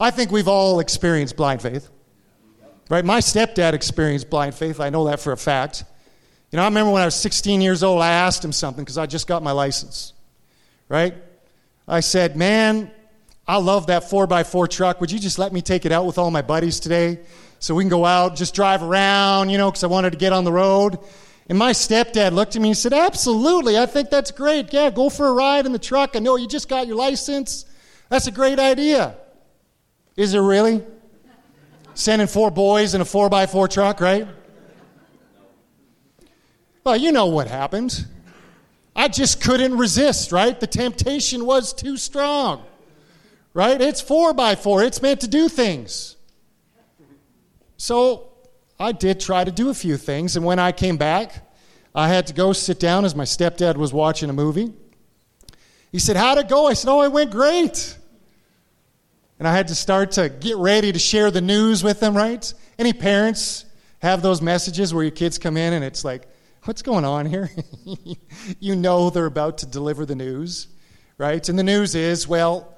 I 0.00 0.10
think 0.10 0.30
we've 0.30 0.48
all 0.48 0.80
experienced 0.80 1.36
blind 1.36 1.62
faith. 1.62 1.88
Right? 2.90 3.04
My 3.04 3.20
stepdad 3.20 3.72
experienced 3.72 4.28
blind 4.28 4.54
faith. 4.54 4.80
I 4.80 4.90
know 4.90 5.04
that 5.06 5.20
for 5.20 5.32
a 5.32 5.36
fact. 5.36 5.84
You 6.50 6.56
know, 6.58 6.62
I 6.62 6.66
remember 6.66 6.92
when 6.92 7.02
I 7.02 7.06
was 7.06 7.14
16 7.14 7.60
years 7.60 7.82
old, 7.82 8.02
I 8.02 8.10
asked 8.10 8.44
him 8.44 8.52
something 8.52 8.84
because 8.84 8.98
I 8.98 9.06
just 9.06 9.26
got 9.26 9.42
my 9.42 9.52
license. 9.52 10.12
Right? 10.88 11.14
I 11.88 12.00
said, 12.00 12.36
Man, 12.36 12.90
I 13.48 13.58
love 13.58 13.86
that 13.86 14.04
4x4 14.04 14.68
truck. 14.68 15.00
Would 15.00 15.12
you 15.12 15.18
just 15.18 15.38
let 15.38 15.52
me 15.52 15.62
take 15.62 15.86
it 15.86 15.92
out 15.92 16.06
with 16.06 16.18
all 16.18 16.30
my 16.30 16.42
buddies 16.42 16.80
today 16.80 17.20
so 17.58 17.74
we 17.74 17.84
can 17.84 17.88
go 17.88 18.04
out, 18.04 18.36
just 18.36 18.54
drive 18.54 18.82
around, 18.82 19.50
you 19.50 19.58
know, 19.58 19.70
because 19.70 19.84
I 19.84 19.86
wanted 19.86 20.10
to 20.12 20.18
get 20.18 20.32
on 20.32 20.44
the 20.44 20.52
road? 20.52 20.98
And 21.48 21.56
my 21.56 21.70
stepdad 21.72 22.32
looked 22.32 22.56
at 22.56 22.62
me 22.62 22.70
and 22.70 22.76
said, 22.76 22.92
Absolutely. 22.92 23.78
I 23.78 23.86
think 23.86 24.10
that's 24.10 24.32
great. 24.32 24.72
Yeah, 24.72 24.90
go 24.90 25.08
for 25.08 25.28
a 25.28 25.32
ride 25.32 25.64
in 25.64 25.72
the 25.72 25.78
truck. 25.78 26.16
I 26.16 26.18
know 26.18 26.36
you 26.36 26.48
just 26.48 26.68
got 26.68 26.88
your 26.88 26.96
license. 26.96 27.66
That's 28.08 28.26
a 28.26 28.32
great 28.32 28.58
idea. 28.58 29.16
Is 30.16 30.34
it 30.34 30.40
really? 30.40 30.82
Sending 31.94 32.26
four 32.26 32.50
boys 32.50 32.94
in 32.94 33.00
a 33.00 33.04
4x4 33.04 33.70
truck, 33.70 34.00
right? 34.00 34.26
Well, 36.84 36.96
you 36.96 37.12
know 37.12 37.26
what 37.26 37.48
happened. 37.48 38.06
I 38.94 39.08
just 39.08 39.40
couldn't 39.40 39.76
resist, 39.76 40.32
right? 40.32 40.58
The 40.58 40.66
temptation 40.66 41.44
was 41.44 41.72
too 41.72 41.96
strong, 41.96 42.64
right? 43.56 43.80
It's 43.80 44.02
four 44.02 44.34
by 44.34 44.54
four, 44.54 44.82
it's 44.82 45.00
meant 45.00 45.22
to 45.22 45.28
do 45.28 45.48
things. 45.48 46.16
So 47.78 48.28
I 48.78 48.92
did 48.92 49.18
try 49.18 49.44
to 49.44 49.50
do 49.50 49.70
a 49.70 49.74
few 49.74 49.96
things, 49.96 50.36
and 50.36 50.44
when 50.44 50.58
I 50.58 50.72
came 50.72 50.98
back, 50.98 51.50
I 51.94 52.08
had 52.08 52.26
to 52.26 52.34
go 52.34 52.52
sit 52.52 52.78
down 52.78 53.06
as 53.06 53.14
my 53.14 53.24
stepdad 53.24 53.78
was 53.78 53.94
watching 53.94 54.28
a 54.28 54.34
movie. 54.34 54.74
He 55.90 55.98
said, 55.98 56.16
How'd 56.16 56.36
it 56.36 56.48
go? 56.48 56.66
I 56.66 56.74
said, 56.74 56.90
Oh, 56.90 57.02
it 57.02 57.10
went 57.10 57.30
great. 57.30 57.96
And 59.38 59.48
I 59.48 59.56
had 59.56 59.68
to 59.68 59.74
start 59.74 60.10
to 60.12 60.28
get 60.28 60.58
ready 60.58 60.92
to 60.92 60.98
share 60.98 61.30
the 61.30 61.40
news 61.40 61.82
with 61.82 61.98
them, 61.98 62.14
right? 62.14 62.52
Any 62.78 62.92
parents 62.92 63.64
have 64.00 64.20
those 64.20 64.42
messages 64.42 64.92
where 64.92 65.02
your 65.02 65.12
kids 65.12 65.38
come 65.38 65.56
in 65.56 65.72
and 65.72 65.82
it's 65.82 66.04
like, 66.04 66.28
what's 66.64 66.82
going 66.82 67.06
on 67.06 67.24
here? 67.24 67.50
you 68.60 68.76
know 68.76 69.08
they're 69.08 69.24
about 69.24 69.58
to 69.58 69.66
deliver 69.66 70.04
the 70.04 70.14
news, 70.14 70.68
right? 71.16 71.46
And 71.48 71.58
the 71.58 71.62
news 71.62 71.94
is, 71.94 72.28
well, 72.28 72.75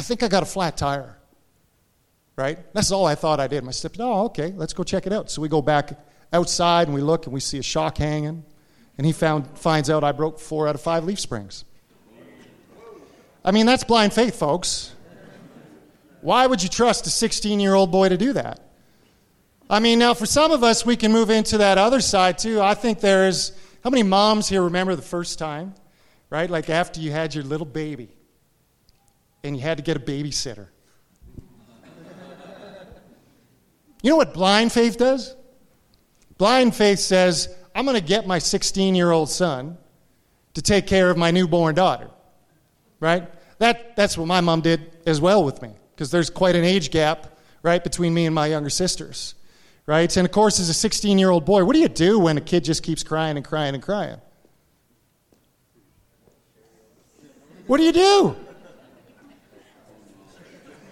I 0.00 0.02
think 0.02 0.22
I 0.22 0.28
got 0.28 0.42
a 0.42 0.46
flat 0.46 0.78
tire, 0.78 1.18
right? 2.34 2.58
That's 2.72 2.90
all 2.90 3.04
I 3.04 3.14
thought 3.14 3.38
I 3.38 3.48
did. 3.48 3.62
My 3.64 3.70
step, 3.70 3.96
oh, 3.98 4.24
okay, 4.24 4.50
let's 4.56 4.72
go 4.72 4.82
check 4.82 5.06
it 5.06 5.12
out. 5.12 5.30
So 5.30 5.42
we 5.42 5.48
go 5.50 5.60
back 5.60 5.92
outside 6.32 6.88
and 6.88 6.94
we 6.94 7.02
look 7.02 7.26
and 7.26 7.34
we 7.34 7.40
see 7.40 7.58
a 7.58 7.62
shock 7.62 7.98
hanging. 7.98 8.42
And 8.96 9.06
he 9.06 9.12
found, 9.12 9.58
finds 9.58 9.90
out 9.90 10.02
I 10.02 10.12
broke 10.12 10.40
four 10.40 10.66
out 10.66 10.74
of 10.74 10.80
five 10.80 11.04
leaf 11.04 11.20
springs. 11.20 11.66
I 13.44 13.50
mean, 13.50 13.66
that's 13.66 13.84
blind 13.84 14.14
faith, 14.14 14.38
folks. 14.38 14.94
Why 16.22 16.46
would 16.46 16.62
you 16.62 16.70
trust 16.70 17.06
a 17.06 17.10
16 17.10 17.60
year 17.60 17.74
old 17.74 17.92
boy 17.92 18.08
to 18.08 18.16
do 18.16 18.32
that? 18.32 18.58
I 19.68 19.80
mean, 19.80 19.98
now 19.98 20.14
for 20.14 20.24
some 20.24 20.50
of 20.50 20.64
us, 20.64 20.86
we 20.86 20.96
can 20.96 21.12
move 21.12 21.28
into 21.28 21.58
that 21.58 21.76
other 21.76 22.00
side 22.00 22.38
too. 22.38 22.62
I 22.62 22.72
think 22.72 23.00
there's, 23.00 23.52
how 23.84 23.90
many 23.90 24.02
moms 24.02 24.48
here 24.48 24.62
remember 24.62 24.96
the 24.96 25.02
first 25.02 25.38
time, 25.38 25.74
right? 26.30 26.48
Like 26.48 26.70
after 26.70 27.00
you 27.00 27.12
had 27.12 27.34
your 27.34 27.44
little 27.44 27.66
baby 27.66 28.16
and 29.42 29.56
you 29.56 29.62
had 29.62 29.78
to 29.78 29.82
get 29.82 29.96
a 29.96 30.00
babysitter. 30.00 30.68
you 34.02 34.10
know 34.10 34.16
what 34.16 34.34
blind 34.34 34.72
faith 34.72 34.96
does? 34.96 35.34
Blind 36.38 36.74
faith 36.74 36.98
says, 36.98 37.54
I'm 37.74 37.84
going 37.84 37.96
to 37.96 38.02
get 38.02 38.26
my 38.26 38.38
16 38.38 38.94
year 38.94 39.10
old 39.10 39.30
son 39.30 39.78
to 40.54 40.62
take 40.62 40.86
care 40.86 41.10
of 41.10 41.16
my 41.16 41.30
newborn 41.30 41.74
daughter, 41.74 42.10
right? 42.98 43.30
That, 43.58 43.94
that's 43.94 44.16
what 44.16 44.26
my 44.26 44.40
mom 44.40 44.62
did 44.62 44.96
as 45.06 45.20
well 45.20 45.44
with 45.44 45.62
me 45.62 45.70
because 45.94 46.10
there's 46.10 46.30
quite 46.30 46.56
an 46.56 46.64
age 46.64 46.90
gap, 46.90 47.38
right, 47.62 47.84
between 47.84 48.14
me 48.14 48.26
and 48.26 48.34
my 48.34 48.46
younger 48.46 48.70
sisters, 48.70 49.34
right? 49.86 50.14
And 50.16 50.26
of 50.26 50.32
course, 50.32 50.58
as 50.58 50.70
a 50.70 50.74
16 50.74 51.18
year 51.18 51.30
old 51.30 51.44
boy, 51.44 51.64
what 51.64 51.74
do 51.74 51.80
you 51.80 51.88
do 51.88 52.18
when 52.18 52.38
a 52.38 52.40
kid 52.40 52.64
just 52.64 52.82
keeps 52.82 53.02
crying 53.02 53.36
and 53.36 53.44
crying 53.44 53.74
and 53.74 53.82
crying? 53.82 54.20
What 57.66 57.76
do 57.76 57.84
you 57.84 57.92
do? 57.92 58.36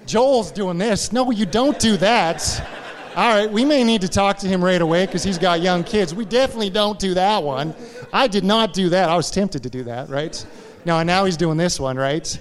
Joel's 0.08 0.50
doing 0.50 0.78
this. 0.78 1.12
No, 1.12 1.30
you 1.30 1.44
don't 1.44 1.78
do 1.78 1.98
that. 1.98 2.66
All 3.14 3.28
right, 3.28 3.50
we 3.50 3.64
may 3.64 3.84
need 3.84 4.00
to 4.00 4.08
talk 4.08 4.38
to 4.38 4.48
him 4.48 4.64
right 4.64 4.80
away 4.80 5.04
because 5.04 5.22
he's 5.22 5.36
got 5.36 5.60
young 5.60 5.84
kids. 5.84 6.14
We 6.14 6.24
definitely 6.24 6.70
don't 6.70 6.98
do 6.98 7.12
that 7.12 7.42
one. 7.42 7.74
I 8.10 8.26
did 8.26 8.42
not 8.42 8.72
do 8.72 8.88
that. 8.88 9.10
I 9.10 9.16
was 9.16 9.30
tempted 9.30 9.62
to 9.64 9.70
do 9.70 9.84
that, 9.84 10.08
right? 10.08 10.46
No, 10.86 11.02
now 11.02 11.26
he's 11.26 11.36
doing 11.36 11.58
this 11.58 11.78
one, 11.78 11.98
right? 11.98 12.38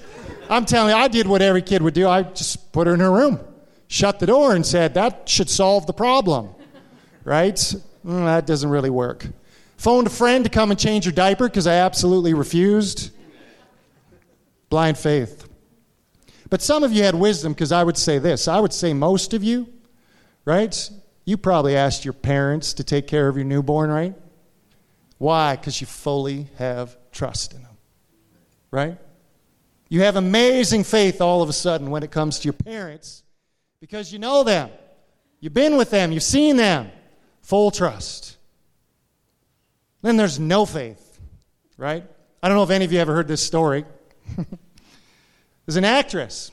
I'm 0.50 0.64
telling 0.64 0.96
you, 0.96 0.96
I 0.96 1.10
did 1.10 1.28
what 1.28 1.42
every 1.42 1.62
kid 1.62 1.82
would 1.82 1.94
do. 1.94 2.08
I 2.08 2.24
just 2.24 2.72
put 2.72 2.88
her 2.88 2.94
in 2.94 3.02
her 3.02 3.12
room, 3.12 3.40
shut 3.90 4.20
the 4.20 4.28
door, 4.28 4.56
and 4.56 4.66
said, 4.66 4.94
that 4.94 5.28
should 5.28 5.50
solve 5.50 5.88
the 5.88 5.94
problem. 5.94 6.52
Right? 7.26 7.56
Mm, 7.56 8.24
that 8.24 8.46
doesn't 8.46 8.70
really 8.70 8.90
work. 8.90 9.28
Phoned 9.76 10.08
a 10.08 10.10
friend 10.10 10.46
to 10.46 10.50
come 10.50 10.72
and 10.72 10.80
change 10.80 11.04
her 11.04 11.12
diaper 11.12 11.50
because 11.50 11.68
I 11.68 11.74
absolutely 11.74 12.34
refused. 12.34 13.12
Blind 14.70 14.98
faith. 14.98 15.47
But 16.50 16.62
some 16.62 16.84
of 16.84 16.94
you 16.94 17.04
had 17.04 17.16
wisdom 17.16 17.54
because 17.54 17.72
I 17.72 17.84
would 17.84 17.98
say 17.98 18.20
this. 18.20 18.48
I 18.48 18.60
would 18.60 18.74
say 18.74 18.94
most 18.94 19.34
of 19.34 19.44
you, 19.44 19.68
right? 20.46 20.90
You 21.26 21.38
probably 21.38 21.76
asked 21.76 22.06
your 22.06 22.14
parents 22.14 22.74
to 22.74 22.84
take 22.84 23.08
care 23.08 23.28
of 23.28 23.36
your 23.36 23.46
newborn, 23.46 23.90
right? 23.90 24.16
Why? 25.18 25.56
Because 25.56 25.82
you 25.82 25.88
fully 25.88 26.48
have 26.58 26.96
trust 27.12 27.54
in 27.54 27.64
them, 27.64 27.78
right? 28.72 28.98
You 29.90 30.02
have 30.02 30.16
amazing 30.16 30.84
faith 30.84 31.22
all 31.22 31.42
of 31.42 31.50
a 31.50 31.54
sudden 31.54 31.90
when 31.90 32.04
it 32.04 32.12
comes 32.12 32.40
to 32.40 32.46
your 32.46 32.54
parents 32.54 33.24
because 33.80 34.14
you 34.14 34.20
know 34.20 34.44
them. 34.44 34.70
You've 35.40 35.54
been 35.54 35.78
with 35.78 35.90
them, 35.90 36.12
you've 36.12 36.24
seen 36.24 36.58
them. 36.58 36.92
Full 37.42 37.72
trust. 37.72 38.38
Then 40.02 40.18
there's 40.18 40.40
no 40.40 40.66
faith, 40.66 41.20
right? 41.78 42.04
I 42.42 42.48
don't 42.48 42.58
know 42.58 42.64
if 42.64 42.70
any 42.70 42.86
of 42.86 42.92
you 42.92 43.00
ever 43.00 43.14
heard 43.14 43.28
this 43.28 43.42
story. 43.42 43.86
There's 45.68 45.76
an 45.76 45.86
actress 45.86 46.50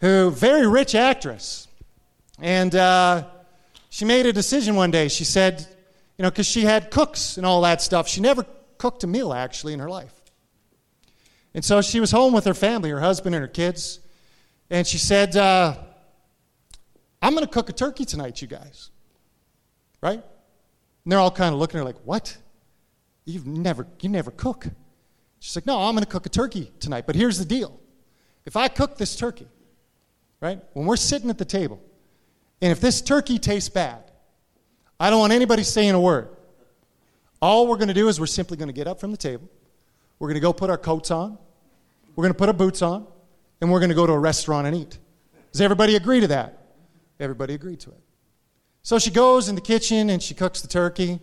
who, 0.00 0.30
very 0.30 0.66
rich 0.66 0.94
actress, 0.94 1.68
and 2.40 2.74
uh, 2.74 3.28
she 3.90 4.04
made 4.04 4.26
a 4.26 4.32
decision 4.32 4.74
one 4.74 4.90
day. 4.90 5.06
She 5.06 5.24
said, 5.24 5.66
you 6.18 6.24
know, 6.24 6.30
because 6.30 6.48
she 6.48 6.62
had 6.62 6.90
cooks 6.90 7.36
and 7.36 7.46
all 7.46 7.62
that 7.62 7.80
stuff. 7.80 8.08
She 8.08 8.20
never 8.20 8.44
cooked 8.76 9.04
a 9.04 9.06
meal 9.06 9.32
actually 9.32 9.72
in 9.72 9.78
her 9.78 9.88
life. 9.88 10.12
And 11.54 11.64
so 11.64 11.80
she 11.80 12.00
was 12.00 12.10
home 12.10 12.32
with 12.32 12.44
her 12.44 12.54
family, 12.54 12.90
her 12.90 13.00
husband 13.00 13.34
and 13.36 13.42
her 13.42 13.48
kids. 13.48 14.00
And 14.68 14.86
she 14.86 14.98
said, 14.98 15.36
uh, 15.36 15.76
I'm 17.22 17.34
going 17.34 17.46
to 17.46 17.52
cook 17.52 17.68
a 17.68 17.72
turkey 17.72 18.04
tonight, 18.04 18.42
you 18.42 18.48
guys. 18.48 18.90
Right? 20.02 20.22
And 21.04 21.12
they're 21.12 21.18
all 21.20 21.30
kind 21.30 21.54
of 21.54 21.60
looking 21.60 21.78
at 21.78 21.82
her 21.82 21.84
like, 21.84 22.00
What? 22.04 22.36
You've 23.24 23.46
never, 23.46 23.86
you 24.00 24.08
never 24.08 24.32
cook. 24.32 24.66
She's 25.38 25.56
like, 25.56 25.66
No, 25.66 25.78
I'm 25.80 25.94
going 25.94 26.04
to 26.04 26.10
cook 26.10 26.26
a 26.26 26.30
turkey 26.30 26.72
tonight. 26.80 27.06
But 27.06 27.14
here's 27.14 27.38
the 27.38 27.44
deal 27.44 27.79
if 28.46 28.56
I 28.56 28.68
cook 28.68 28.96
this 28.96 29.16
turkey, 29.16 29.46
right, 30.40 30.60
when 30.72 30.86
we're 30.86 30.96
sitting 30.96 31.30
at 31.30 31.38
the 31.38 31.44
table, 31.44 31.80
and 32.62 32.72
if 32.72 32.80
this 32.80 33.00
turkey 33.00 33.38
tastes 33.38 33.68
bad, 33.68 34.10
I 34.98 35.08
don't 35.10 35.20
want 35.20 35.32
anybody 35.32 35.62
saying 35.62 35.92
a 35.92 36.00
word. 36.00 36.28
All 37.40 37.66
we're 37.66 37.76
going 37.76 37.88
to 37.88 37.94
do 37.94 38.08
is 38.08 38.20
we're 38.20 38.26
simply 38.26 38.56
going 38.56 38.68
to 38.68 38.74
get 38.74 38.86
up 38.86 39.00
from 39.00 39.10
the 39.10 39.16
table. 39.16 39.48
We're 40.18 40.28
going 40.28 40.34
to 40.34 40.40
go 40.40 40.52
put 40.52 40.68
our 40.68 40.76
coats 40.76 41.10
on. 41.10 41.38
We're 42.14 42.22
going 42.22 42.34
to 42.34 42.38
put 42.38 42.48
our 42.48 42.54
boots 42.54 42.82
on. 42.82 43.06
And 43.62 43.70
we're 43.70 43.80
going 43.80 43.88
to 43.90 43.94
go 43.94 44.06
to 44.06 44.12
a 44.12 44.18
restaurant 44.18 44.66
and 44.66 44.76
eat. 44.76 44.98
Does 45.52 45.62
everybody 45.62 45.96
agree 45.96 46.20
to 46.20 46.28
that? 46.28 46.58
Everybody 47.18 47.54
agreed 47.54 47.80
to 47.80 47.90
it. 47.90 48.00
So 48.82 48.98
she 48.98 49.10
goes 49.10 49.48
in 49.48 49.54
the 49.54 49.60
kitchen 49.60 50.10
and 50.10 50.22
she 50.22 50.34
cooks 50.34 50.60
the 50.60 50.68
turkey. 50.68 51.18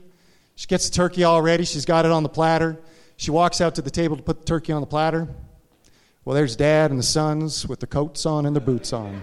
She 0.56 0.68
gets 0.68 0.90
the 0.90 0.96
turkey 0.96 1.24
all 1.24 1.42
ready. 1.42 1.66
She's 1.66 1.86
got 1.86 2.06
it 2.06 2.12
on 2.12 2.24
the 2.24 2.30
platter. 2.30 2.80
She 3.16 3.32
walks 3.32 3.62
out 3.62 3.76
to 3.76 3.82
the 3.82 3.92
table 3.92 4.18
to 4.18 4.24
put 4.24 4.40
the 4.40 4.46
turkey 4.46 4.74
on 4.74 4.82
the 4.82 4.88
platter. 4.88 5.28
Well, 6.28 6.36
there's 6.36 6.58
dad 6.58 6.92
and 6.92 7.00
the 7.00 7.04
sons 7.04 7.66
with 7.66 7.80
their 7.80 7.88
coats 7.88 8.26
on 8.26 8.46
and 8.46 8.54
their 8.54 8.60
boots 8.62 8.92
on. 8.92 9.22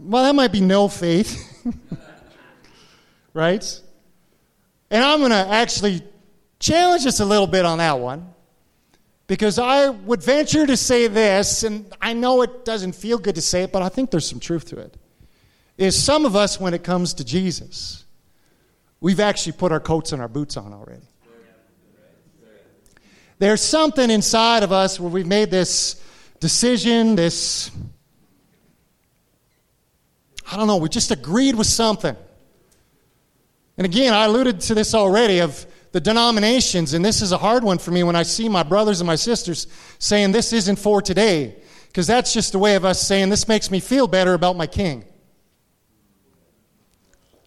well, 0.00 0.24
that 0.24 0.34
might 0.34 0.50
be 0.50 0.62
no 0.62 0.88
faith. 0.88 1.62
right? 3.34 3.80
And 4.90 5.04
I'm 5.04 5.18
going 5.18 5.30
to 5.30 5.36
actually 5.36 6.00
challenge 6.58 7.04
us 7.04 7.20
a 7.20 7.24
little 7.26 7.46
bit 7.46 7.66
on 7.66 7.76
that 7.76 7.98
one 7.98 8.32
because 9.26 9.58
I 9.58 9.90
would 9.90 10.22
venture 10.22 10.66
to 10.66 10.74
say 10.78 11.06
this, 11.06 11.64
and 11.64 11.94
I 12.00 12.14
know 12.14 12.40
it 12.40 12.64
doesn't 12.64 12.94
feel 12.94 13.18
good 13.18 13.34
to 13.34 13.42
say 13.42 13.64
it, 13.64 13.72
but 13.72 13.82
I 13.82 13.90
think 13.90 14.10
there's 14.10 14.26
some 14.26 14.40
truth 14.40 14.64
to 14.70 14.78
it. 14.78 14.96
Is 15.76 16.02
some 16.02 16.24
of 16.24 16.34
us, 16.34 16.58
when 16.58 16.72
it 16.72 16.82
comes 16.82 17.12
to 17.12 17.26
Jesus, 17.26 18.06
we've 19.00 19.20
actually 19.20 19.52
put 19.52 19.70
our 19.70 19.80
coats 19.80 20.12
and 20.12 20.22
our 20.22 20.28
boots 20.28 20.56
on 20.56 20.72
already. 20.72 21.09
There's 23.40 23.62
something 23.62 24.10
inside 24.10 24.62
of 24.62 24.70
us 24.70 25.00
where 25.00 25.10
we've 25.10 25.26
made 25.26 25.50
this 25.50 26.04
decision, 26.40 27.16
this, 27.16 27.70
I 30.52 30.58
don't 30.58 30.66
know, 30.66 30.76
we 30.76 30.90
just 30.90 31.10
agreed 31.10 31.54
with 31.54 31.66
something. 31.66 32.14
And 33.78 33.86
again, 33.86 34.12
I 34.12 34.26
alluded 34.26 34.60
to 34.60 34.74
this 34.74 34.94
already 34.94 35.38
of 35.38 35.64
the 35.92 36.02
denominations, 36.02 36.92
and 36.92 37.02
this 37.02 37.22
is 37.22 37.32
a 37.32 37.38
hard 37.38 37.64
one 37.64 37.78
for 37.78 37.92
me 37.92 38.02
when 38.02 38.14
I 38.14 38.24
see 38.24 38.46
my 38.46 38.62
brothers 38.62 39.00
and 39.00 39.06
my 39.06 39.16
sisters 39.16 39.66
saying 39.98 40.32
this 40.32 40.52
isn't 40.52 40.76
for 40.76 41.00
today, 41.00 41.56
because 41.86 42.06
that's 42.06 42.34
just 42.34 42.54
a 42.54 42.58
way 42.58 42.74
of 42.74 42.84
us 42.84 43.00
saying 43.00 43.30
this 43.30 43.48
makes 43.48 43.70
me 43.70 43.80
feel 43.80 44.06
better 44.06 44.34
about 44.34 44.54
my 44.54 44.66
king. 44.66 45.02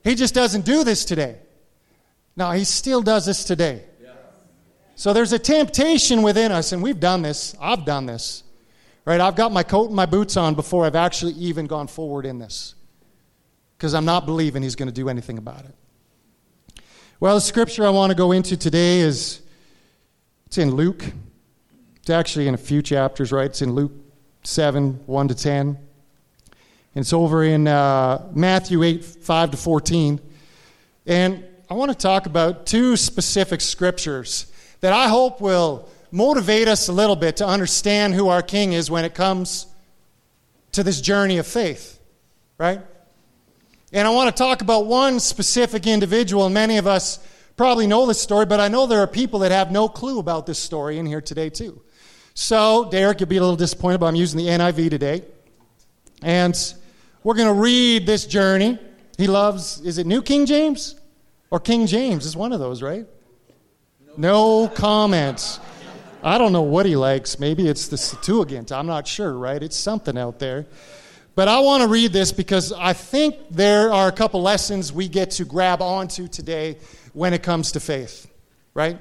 He 0.04 0.16
just 0.16 0.34
doesn't 0.34 0.66
do 0.66 0.84
this 0.84 1.06
today. 1.06 1.38
No, 2.36 2.50
he 2.50 2.64
still 2.64 3.04
does 3.04 3.28
this 3.28 3.44
today. 3.44 3.84
So 4.96 5.14
there's 5.14 5.34
a 5.34 5.40
temptation 5.40 6.22
within 6.22 6.52
us, 6.52 6.72
and 6.72 6.84
we've 6.84 7.00
done 7.00 7.22
this. 7.22 7.56
I've 7.60 7.86
done 7.86 8.06
this. 8.06 8.44
Right? 9.06 9.20
I've 9.20 9.36
got 9.36 9.52
my 9.52 9.64
coat 9.64 9.88
and 9.88 9.96
my 9.96 10.06
boots 10.06 10.38
on 10.38 10.56
before 10.56 10.86
I've 10.86 10.96
actually 10.96 11.34
even 11.34 11.68
gone 11.68 11.88
forward 11.88 12.26
in 12.26 12.40
this. 12.40 12.76
Because 13.78 13.94
I'm 13.94 14.06
not 14.06 14.26
believing 14.26 14.64
he's 14.64 14.76
going 14.76 14.88
to 14.88 14.94
do 14.94 15.10
anything 15.10 15.38
about 15.38 15.66
it. 15.66 15.76
Well, 17.20 17.36
the 17.36 17.42
scripture 17.42 17.86
I 17.86 17.90
want 17.90 18.12
to 18.12 18.16
go 18.16 18.32
into 18.32 18.56
today 18.56 19.00
is 19.00 19.42
it's 20.46 20.58
in 20.58 20.72
Luke. 20.76 21.04
It's 21.98 22.10
actually 22.10 22.48
in 22.48 22.54
a 22.54 22.58
few 22.58 22.82
chapters, 22.82 23.32
right? 23.32 23.46
It's 23.46 23.62
in 23.62 23.74
Luke 23.74 23.92
7, 24.44 25.02
1 25.06 25.28
to 25.28 25.36
10. 25.36 25.68
And 25.68 27.02
it's 27.02 27.14
over 27.14 27.44
in 27.44 27.68
uh, 27.68 28.30
Matthew 28.34 28.84
8, 28.84 29.04
5 29.04 29.52
to 29.52 29.58
14. 29.58 30.22
And 31.08 31.44
I 31.70 31.74
want 31.74 31.92
to 31.92 31.98
talk 31.98 32.26
about 32.26 32.66
two 32.66 32.96
specific 32.96 33.62
scriptures 33.62 34.53
that 34.84 34.92
I 34.92 35.08
hope 35.08 35.40
will 35.40 35.88
motivate 36.12 36.68
us 36.68 36.90
a 36.90 36.92
little 36.92 37.16
bit 37.16 37.38
to 37.38 37.48
understand 37.48 38.14
who 38.14 38.28
our 38.28 38.42
King 38.42 38.74
is 38.74 38.92
when 38.92 39.06
it 39.06 39.16
comes 39.16 39.66
to 40.74 40.84
this 40.84 41.00
journey 41.00 41.38
of 41.38 41.48
faith, 41.48 42.02
right? 42.58 42.82
And 43.94 44.06
I 44.06 44.12
want 44.12 44.36
to 44.36 44.38
talk 44.38 44.62
about 44.62 44.86
one 44.86 45.22
specific 45.22 45.88
individual, 45.88 46.44
and 46.44 46.54
many 46.54 46.76
of 46.76 46.86
us 46.86 47.20
probably 47.56 47.88
know 47.88 48.06
this 48.06 48.22
story, 48.22 48.46
but 48.46 48.60
I 48.60 48.68
know 48.68 48.86
there 48.86 49.00
are 49.00 49.08
people 49.08 49.40
that 49.40 49.54
have 49.54 49.72
no 49.72 49.88
clue 49.88 50.20
about 50.20 50.46
this 50.46 50.60
story 50.60 50.98
in 50.98 51.06
here 51.06 51.22
today, 51.22 51.50
too. 51.50 51.82
So, 52.34 52.90
Derek, 52.92 53.22
you'll 53.22 53.30
be 53.30 53.38
a 53.38 53.42
little 53.42 53.56
disappointed, 53.56 54.02
but 54.02 54.08
I'm 54.08 54.16
using 54.16 54.38
the 54.38 54.48
NIV 54.48 54.90
today. 54.90 55.24
And 56.22 56.58
we're 57.24 57.36
going 57.36 57.48
to 57.48 57.54
read 57.54 58.06
this 58.06 58.26
journey. 58.26 58.78
He 59.18 59.28
loves, 59.28 59.80
is 59.80 59.98
it 59.98 60.06
New 60.06 60.22
King 60.22 60.46
James? 60.46 61.00
Or 61.52 61.62
King 61.62 61.88
James? 61.88 62.26
It's 62.26 62.36
one 62.36 62.52
of 62.52 62.60
those, 62.60 62.82
right? 62.82 63.08
No 64.18 64.68
comments. 64.68 65.60
I 66.22 66.38
don't 66.38 66.54
know 66.54 66.62
what 66.62 66.86
he 66.86 66.96
likes. 66.96 67.40
Maybe 67.40 67.68
it's 67.68 67.88
the 67.88 67.98
Septuagint. 67.98 68.72
I'm 68.72 68.86
not 68.86 69.08
sure, 69.08 69.34
right? 69.34 69.62
It's 69.62 69.76
something 69.76 70.18
out 70.18 70.40
there. 70.40 70.66
But 71.36 71.48
I 71.48 71.60
want 71.62 71.82
to 71.82 71.88
read 71.88 72.14
this 72.14 72.32
because 72.32 72.72
I 72.72 72.94
think 72.94 73.36
there 73.50 73.92
are 73.92 74.08
a 74.08 74.12
couple 74.12 74.42
lessons 74.42 74.94
we 74.94 75.08
get 75.08 75.32
to 75.32 75.46
grab 75.46 75.82
onto 75.82 76.28
today 76.28 76.78
when 77.14 77.34
it 77.34 77.42
comes 77.42 77.72
to 77.72 77.80
faith, 77.80 78.30
right? 78.76 79.00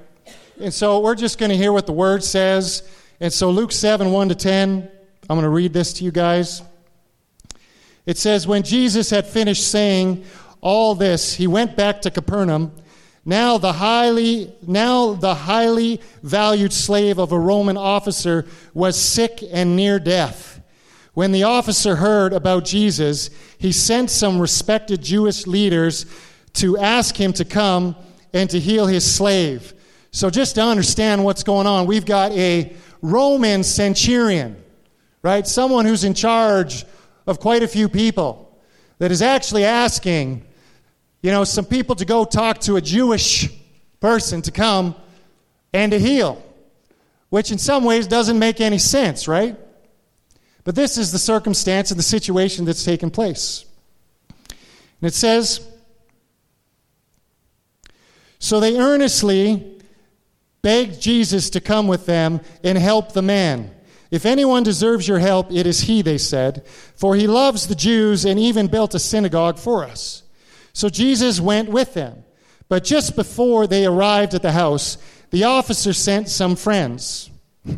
And 0.59 0.72
so 0.72 1.01
we're 1.01 1.14
just 1.14 1.38
going 1.38 1.51
to 1.51 1.57
hear 1.57 1.72
what 1.72 1.87
the 1.87 1.92
word 1.92 2.25
says. 2.25 2.83
And 3.20 3.31
so 3.31 3.51
Luke 3.51 3.70
7 3.70 4.11
1 4.11 4.29
to 4.31 4.35
10, 4.35 4.90
I'm 5.29 5.37
going 5.37 5.42
to 5.42 5.51
read 5.51 5.75
this 5.75 5.92
to 5.94 6.05
you 6.05 6.11
guys. 6.11 6.62
It 8.07 8.16
says, 8.16 8.46
When 8.46 8.62
Jesus 8.62 9.11
had 9.11 9.27
finished 9.27 9.70
saying 9.70 10.25
all 10.62 10.94
this, 10.94 11.35
he 11.35 11.46
went 11.46 11.77
back 11.77 12.01
to 12.03 12.11
Capernaum. 12.11 12.72
Now 13.24 13.56
the 13.58 13.74
highly 13.74 14.52
now 14.66 15.12
the 15.12 15.35
highly 15.35 16.00
valued 16.22 16.72
slave 16.72 17.18
of 17.18 17.30
a 17.30 17.38
Roman 17.38 17.76
officer 17.76 18.46
was 18.74 19.00
sick 19.00 19.44
and 19.52 19.76
near 19.76 19.98
death. 20.00 20.61
When 21.14 21.30
the 21.30 21.42
officer 21.44 21.96
heard 21.96 22.32
about 22.32 22.64
Jesus, 22.64 23.30
he 23.58 23.70
sent 23.70 24.11
some 24.11 24.40
respected 24.40 25.02
Jewish 25.02 25.46
leaders 25.46 26.06
to 26.54 26.78
ask 26.78 27.16
him 27.16 27.32
to 27.35 27.44
come 27.44 27.94
and 28.32 28.48
to 28.50 28.58
heal 28.58 28.87
his 28.87 29.11
slave. 29.14 29.74
So, 30.11 30.30
just 30.30 30.54
to 30.56 30.62
understand 30.62 31.24
what's 31.24 31.42
going 31.42 31.66
on, 31.66 31.87
we've 31.87 32.06
got 32.06 32.32
a 32.32 32.74
Roman 33.02 33.62
centurion, 33.62 34.62
right? 35.22 35.46
Someone 35.46 35.85
who's 35.85 36.04
in 36.04 36.14
charge 36.14 36.85
of 37.26 37.40
quite 37.40 37.62
a 37.62 37.68
few 37.68 37.88
people 37.88 38.58
that 38.98 39.11
is 39.11 39.22
actually 39.22 39.64
asking, 39.64 40.44
you 41.22 41.30
know, 41.30 41.44
some 41.44 41.64
people 41.64 41.94
to 41.96 42.04
go 42.04 42.24
talk 42.24 42.58
to 42.62 42.76
a 42.76 42.80
Jewish 42.80 43.48
person 44.00 44.42
to 44.42 44.50
come 44.50 44.96
and 45.72 45.92
to 45.92 45.98
heal, 45.98 46.44
which 47.30 47.52
in 47.52 47.58
some 47.58 47.85
ways 47.85 48.06
doesn't 48.06 48.38
make 48.38 48.61
any 48.61 48.78
sense, 48.78 49.28
right? 49.28 49.56
But 50.64 50.74
this 50.74 50.98
is 50.98 51.12
the 51.12 51.18
circumstance 51.18 51.90
and 51.90 51.98
the 51.98 52.04
situation 52.04 52.64
that's 52.64 52.85
taken 52.85 53.11
place. 53.11 53.64
And 54.48 55.08
it 55.08 55.14
says, 55.14 55.66
So 58.38 58.61
they 58.61 58.78
earnestly 58.78 59.80
begged 60.62 61.00
Jesus 61.00 61.50
to 61.50 61.61
come 61.61 61.88
with 61.88 62.06
them 62.06 62.40
and 62.62 62.78
help 62.78 63.12
the 63.12 63.22
man. 63.22 63.70
If 64.11 64.26
anyone 64.26 64.62
deserves 64.62 65.08
your 65.08 65.18
help, 65.18 65.50
it 65.50 65.66
is 65.66 65.80
he, 65.80 66.02
they 66.02 66.18
said, 66.18 66.66
for 66.94 67.16
he 67.16 67.26
loves 67.26 67.66
the 67.66 67.74
Jews 67.74 68.24
and 68.24 68.38
even 68.38 68.66
built 68.66 68.94
a 68.94 68.98
synagogue 68.98 69.58
for 69.58 69.85
us. 69.85 70.21
So 70.72 70.88
Jesus 70.88 71.40
went 71.40 71.68
with 71.68 71.94
them. 71.94 72.24
But 72.68 72.85
just 72.85 73.16
before 73.16 73.66
they 73.66 73.85
arrived 73.85 74.35
at 74.35 74.42
the 74.42 74.52
house, 74.52 74.96
the 75.30 75.44
officer 75.44 75.92
sent 75.92 76.28
some 76.28 76.56
friends. 76.56 77.30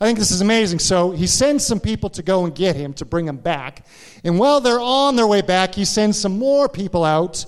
I 0.00 0.06
think 0.06 0.18
this 0.18 0.30
is 0.30 0.40
amazing. 0.40 0.78
So 0.78 1.10
he 1.10 1.26
sends 1.26 1.66
some 1.66 1.78
people 1.78 2.08
to 2.10 2.22
go 2.22 2.46
and 2.46 2.54
get 2.54 2.74
him 2.74 2.94
to 2.94 3.04
bring 3.04 3.28
him 3.28 3.36
back. 3.36 3.84
And 4.24 4.38
while 4.38 4.60
they're 4.60 4.80
on 4.80 5.16
their 5.16 5.26
way 5.26 5.42
back, 5.42 5.74
he 5.74 5.84
sends 5.84 6.18
some 6.18 6.38
more 6.38 6.68
people 6.70 7.04
out 7.04 7.44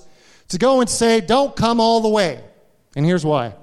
to 0.49 0.59
go 0.59 0.81
and 0.81 0.89
say, 0.89 1.19
Don't 1.19 1.55
come 1.55 1.79
all 1.79 2.01
the 2.01 2.09
way. 2.09 2.43
And 2.95 3.05
here's 3.05 3.25
why. 3.25 3.55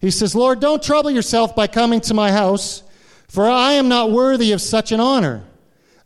He 0.00 0.12
says, 0.12 0.36
Lord, 0.36 0.60
don't 0.60 0.82
trouble 0.82 1.10
yourself 1.10 1.56
by 1.56 1.66
coming 1.66 2.00
to 2.02 2.14
my 2.14 2.30
house, 2.30 2.84
for 3.28 3.48
I 3.48 3.72
am 3.72 3.88
not 3.88 4.12
worthy 4.12 4.52
of 4.52 4.60
such 4.60 4.92
an 4.92 5.00
honor. 5.00 5.42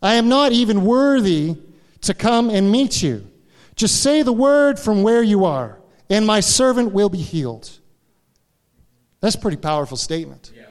I 0.01 0.15
am 0.15 0.31
not 0.31 0.53
even 0.53 0.87
worthy 0.87 1.57
to 2.03 2.15
come 2.15 2.49
and 2.49 2.71
meet 2.71 3.03
you. 3.03 3.30
Just 3.81 4.03
say 4.03 4.23
the 4.23 4.33
word 4.33 4.79
from 4.79 5.03
where 5.03 5.23
you 5.23 5.45
are, 5.45 5.81
and 6.09 6.27
my 6.27 6.41
servant 6.41 6.93
will 6.93 7.09
be 7.09 7.19
healed. 7.19 7.71
That's 9.21 9.35
a 9.35 9.39
pretty 9.39 9.57
powerful 9.57 9.97
statement. 9.97 10.53
Yeah 10.55 10.65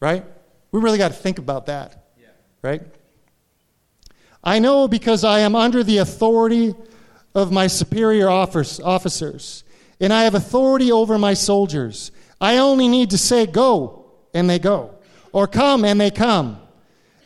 right? 0.00 0.24
We 0.70 0.80
really 0.80 0.98
got 0.98 1.08
to 1.08 1.16
think 1.16 1.38
about 1.38 1.66
that, 1.66 2.04
yeah. 2.20 2.28
right? 2.62 2.82
I 4.42 4.58
know 4.58 4.88
because 4.88 5.24
I 5.24 5.40
am 5.40 5.56
under 5.56 5.82
the 5.82 5.98
authority 5.98 6.74
of 7.34 7.52
my 7.52 7.66
superior 7.66 8.28
officers, 8.28 9.64
and 10.00 10.12
I 10.12 10.24
have 10.24 10.34
authority 10.34 10.92
over 10.92 11.18
my 11.18 11.34
soldiers. 11.34 12.12
I 12.40 12.58
only 12.58 12.88
need 12.88 13.10
to 13.10 13.18
say, 13.18 13.46
Go, 13.46 14.06
and 14.32 14.48
they 14.48 14.58
go, 14.58 14.94
or 15.32 15.46
come, 15.46 15.84
and 15.84 16.00
they 16.00 16.10
come. 16.10 16.60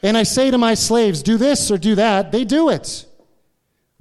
And 0.03 0.17
I 0.17 0.25
say 0.25 0.51
to 0.51 0.59
my 0.59 0.75
slaves, 0.75 1.23
Do 1.23 1.37
this 1.37 1.71
or 1.71 1.79
do 1.79 1.95
that, 1.97 2.33
they 2.33 2.45
do 2.45 2.71
it. 2.71 3.07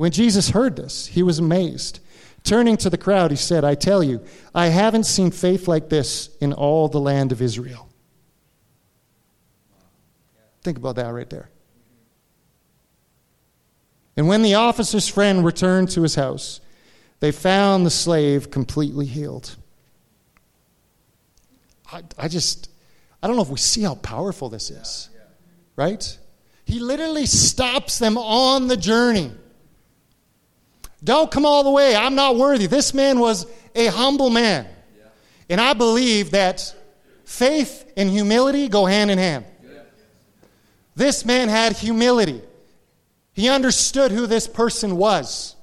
When 0.01 0.11
Jesus 0.11 0.49
heard 0.49 0.77
this, 0.77 1.05
he 1.05 1.21
was 1.21 1.37
amazed. 1.37 1.99
Turning 2.43 2.75
to 2.77 2.89
the 2.89 2.97
crowd, 2.97 3.29
he 3.29 3.37
said, 3.37 3.63
I 3.63 3.75
tell 3.75 4.03
you, 4.03 4.25
I 4.51 4.69
haven't 4.69 5.03
seen 5.03 5.29
faith 5.29 5.67
like 5.67 5.89
this 5.89 6.35
in 6.41 6.53
all 6.53 6.87
the 6.87 6.99
land 6.99 7.31
of 7.31 7.39
Israel. 7.39 7.87
Think 10.63 10.79
about 10.79 10.95
that 10.95 11.09
right 11.09 11.29
there. 11.29 11.51
And 14.17 14.27
when 14.27 14.41
the 14.41 14.55
officer's 14.55 15.07
friend 15.07 15.45
returned 15.45 15.91
to 15.91 16.01
his 16.01 16.15
house, 16.15 16.61
they 17.19 17.31
found 17.31 17.85
the 17.85 17.91
slave 17.91 18.49
completely 18.49 19.05
healed. 19.05 19.55
I, 21.93 22.01
I 22.17 22.27
just, 22.27 22.71
I 23.21 23.27
don't 23.27 23.35
know 23.35 23.43
if 23.43 23.49
we 23.49 23.59
see 23.59 23.83
how 23.83 23.93
powerful 23.93 24.49
this 24.49 24.71
is, 24.71 25.11
right? 25.75 26.17
He 26.65 26.79
literally 26.79 27.27
stops 27.27 27.99
them 27.99 28.17
on 28.17 28.67
the 28.67 28.77
journey. 28.77 29.33
Don't 31.03 31.31
come 31.31 31.45
all 31.45 31.63
the 31.63 31.71
way. 31.71 31.95
I'm 31.95 32.15
not 32.15 32.35
worthy. 32.35 32.67
This 32.67 32.93
man 32.93 33.19
was 33.19 33.47
a 33.75 33.87
humble 33.87 34.29
man. 34.29 34.67
And 35.49 35.59
I 35.59 35.73
believe 35.73 36.31
that 36.31 36.75
faith 37.25 37.91
and 37.97 38.09
humility 38.09 38.67
go 38.67 38.85
hand 38.85 39.11
in 39.11 39.17
hand. 39.17 39.45
This 40.95 41.25
man 41.25 41.49
had 41.49 41.75
humility. 41.75 42.41
He 43.33 43.49
understood 43.49 44.11
who 44.11 44.27
this 44.27 44.47
person 44.47 44.97
was 44.97 45.55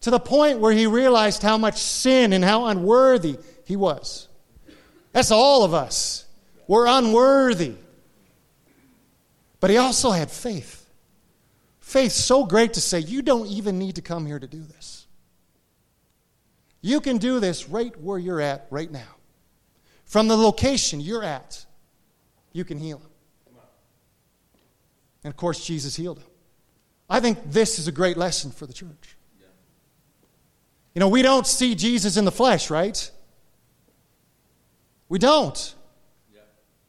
to 0.00 0.10
the 0.10 0.18
point 0.18 0.58
where 0.58 0.72
he 0.72 0.86
realized 0.86 1.42
how 1.42 1.58
much 1.58 1.78
sin 1.78 2.32
and 2.32 2.44
how 2.44 2.66
unworthy 2.66 3.38
he 3.64 3.76
was. 3.76 4.28
That's 5.12 5.30
all 5.30 5.64
of 5.64 5.74
us. 5.74 6.24
We're 6.66 6.86
unworthy. 6.86 7.74
But 9.60 9.70
he 9.70 9.76
also 9.76 10.10
had 10.10 10.30
faith. 10.30 10.79
Faith 11.90 12.12
so 12.12 12.46
great 12.46 12.74
to 12.74 12.80
say, 12.80 13.00
you 13.00 13.20
don't 13.20 13.48
even 13.48 13.76
need 13.76 13.96
to 13.96 14.00
come 14.00 14.24
here 14.24 14.38
to 14.38 14.46
do 14.46 14.62
this. 14.62 15.08
You 16.80 17.00
can 17.00 17.18
do 17.18 17.40
this 17.40 17.68
right 17.68 18.00
where 18.00 18.16
you're 18.16 18.40
at 18.40 18.68
right 18.70 18.88
now. 18.88 19.16
From 20.04 20.28
the 20.28 20.36
location 20.36 21.00
you're 21.00 21.24
at, 21.24 21.66
you 22.52 22.64
can 22.64 22.78
heal 22.78 22.98
him. 22.98 23.10
And 25.24 25.32
of 25.32 25.36
course, 25.36 25.64
Jesus 25.64 25.96
healed 25.96 26.20
him. 26.20 26.28
I 27.08 27.18
think 27.18 27.50
this 27.50 27.80
is 27.80 27.88
a 27.88 27.92
great 27.92 28.16
lesson 28.16 28.52
for 28.52 28.66
the 28.66 28.72
church. 28.72 29.16
You 30.94 31.00
know, 31.00 31.08
we 31.08 31.22
don't 31.22 31.44
see 31.44 31.74
Jesus 31.74 32.16
in 32.16 32.24
the 32.24 32.30
flesh, 32.30 32.70
right? 32.70 33.10
We 35.08 35.18
don't. 35.18 35.74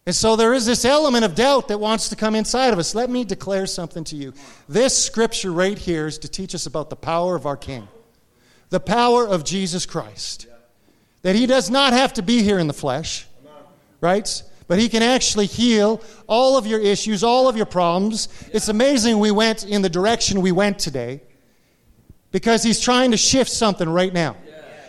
And 0.05 0.15
so 0.15 0.35
there 0.35 0.53
is 0.53 0.65
this 0.65 0.83
element 0.83 1.25
of 1.25 1.35
doubt 1.35 1.67
that 1.67 1.79
wants 1.79 2.09
to 2.09 2.15
come 2.15 2.33
inside 2.33 2.73
of 2.73 2.79
us. 2.79 2.95
Let 2.95 3.09
me 3.09 3.23
declare 3.23 3.67
something 3.67 4.03
to 4.05 4.15
you. 4.15 4.33
This 4.67 4.97
scripture 4.97 5.51
right 5.51 5.77
here 5.77 6.07
is 6.07 6.17
to 6.19 6.27
teach 6.27 6.55
us 6.55 6.65
about 6.65 6.89
the 6.89 6.95
power 6.95 7.35
of 7.35 7.45
our 7.45 7.57
King, 7.57 7.87
the 8.69 8.79
power 8.79 9.27
of 9.27 9.43
Jesus 9.43 9.85
Christ. 9.85 10.47
That 11.21 11.35
he 11.35 11.45
does 11.45 11.69
not 11.69 11.93
have 11.93 12.13
to 12.13 12.23
be 12.23 12.41
here 12.41 12.57
in 12.57 12.65
the 12.65 12.73
flesh, 12.73 13.27
right? 13.99 14.41
But 14.67 14.79
he 14.79 14.89
can 14.89 15.03
actually 15.03 15.45
heal 15.45 16.01
all 16.25 16.57
of 16.57 16.65
your 16.65 16.79
issues, 16.79 17.23
all 17.23 17.47
of 17.47 17.55
your 17.55 17.67
problems. 17.67 18.27
It's 18.51 18.69
amazing 18.69 19.19
we 19.19 19.29
went 19.29 19.65
in 19.65 19.83
the 19.83 19.89
direction 19.89 20.41
we 20.41 20.51
went 20.51 20.79
today 20.79 21.21
because 22.31 22.63
he's 22.63 22.79
trying 22.79 23.11
to 23.11 23.17
shift 23.17 23.51
something 23.51 23.87
right 23.87 24.11
now. 24.11 24.35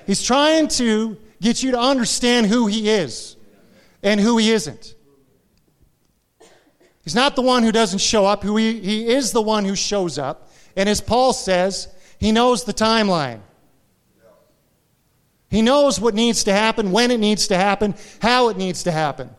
He's 0.07 0.22
trying 0.22 0.68
to 0.68 1.18
get 1.42 1.62
you 1.62 1.72
to 1.72 1.79
understand 1.79 2.46
who 2.46 2.66
he 2.66 2.88
is 2.88 3.37
and 4.03 4.18
who 4.18 4.38
he 4.38 4.53
isn't. 4.53 4.94
He's 7.03 7.15
not 7.15 7.35
the 7.37 7.43
one 7.43 7.62
who 7.62 7.73
doesn't 7.73 7.99
show 7.99 8.27
up, 8.27 8.43
who 8.43 8.57
he, 8.57 8.81
he 8.81 9.09
is 9.09 9.33
the 9.33 9.43
one 9.43 9.65
who 9.65 9.75
shows 9.75 10.19
up. 10.19 10.51
And 10.77 10.88
as 10.88 11.01
Paul 11.01 11.33
says, 11.33 11.88
he 12.19 12.33
knows 12.33 12.65
the 12.65 12.73
timeline. 12.73 13.41
He 15.51 15.61
knows 15.61 16.01
what 16.01 16.15
needs 16.15 16.45
to 16.45 16.53
happen, 16.53 16.93
when 16.93 17.11
it 17.11 17.19
needs 17.21 17.49
to 17.49 17.57
happen, 17.57 17.95
how 18.23 18.49
it 18.49 18.57
needs 18.57 18.85
to 18.85 18.93
happen. 18.93 19.31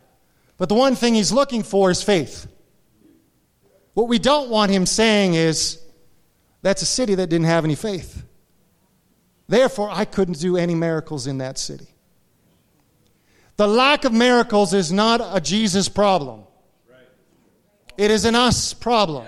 But 0.58 0.69
the 0.69 0.76
one 0.76 0.95
thing 0.95 1.15
he's 1.15 1.32
looking 1.32 1.63
for 1.63 1.89
is 1.89 2.04
faith. 2.04 2.47
What 3.93 4.08
we 4.08 4.19
don't 4.19 4.49
want 4.49 4.71
him 4.71 4.86
saying 4.86 5.34
is, 5.34 5.82
that's 6.62 6.82
a 6.82 6.86
city 6.86 7.15
that 7.15 7.28
didn't 7.28 7.47
have 7.47 7.65
any 7.65 7.76
faith. 7.76 8.23
Therefore, 9.47 9.89
I 9.91 10.06
couldn't 10.06 10.39
do 10.39 10.56
any 10.56 10.76
miracles 10.76 11.28
in 11.28 11.39
that 11.39 11.58
city. 11.58 11.88
The 13.56 13.67
lack 13.67 14.06
of 14.06 14.13
miracles 14.13 14.73
is 14.73 14.91
not 14.91 15.21
a 15.21 15.41
Jesus 15.41 15.89
problem. 15.89 16.42
It 17.97 18.12
is 18.12 18.25
an 18.25 18.36
us 18.36 18.73
problem. 18.73 19.25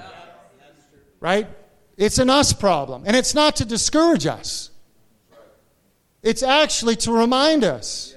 Right? 1.20 1.48
It's 1.98 2.18
an 2.18 2.30
us 2.30 2.54
problem. 2.54 3.04
And 3.06 3.16
it's 3.16 3.34
not 3.34 3.56
to 3.58 3.66
discourage 3.66 4.26
us, 4.26 4.72
it's 6.22 6.44
actually 6.44 6.96
to 6.98 7.12
remind 7.12 7.64
us 7.64 8.16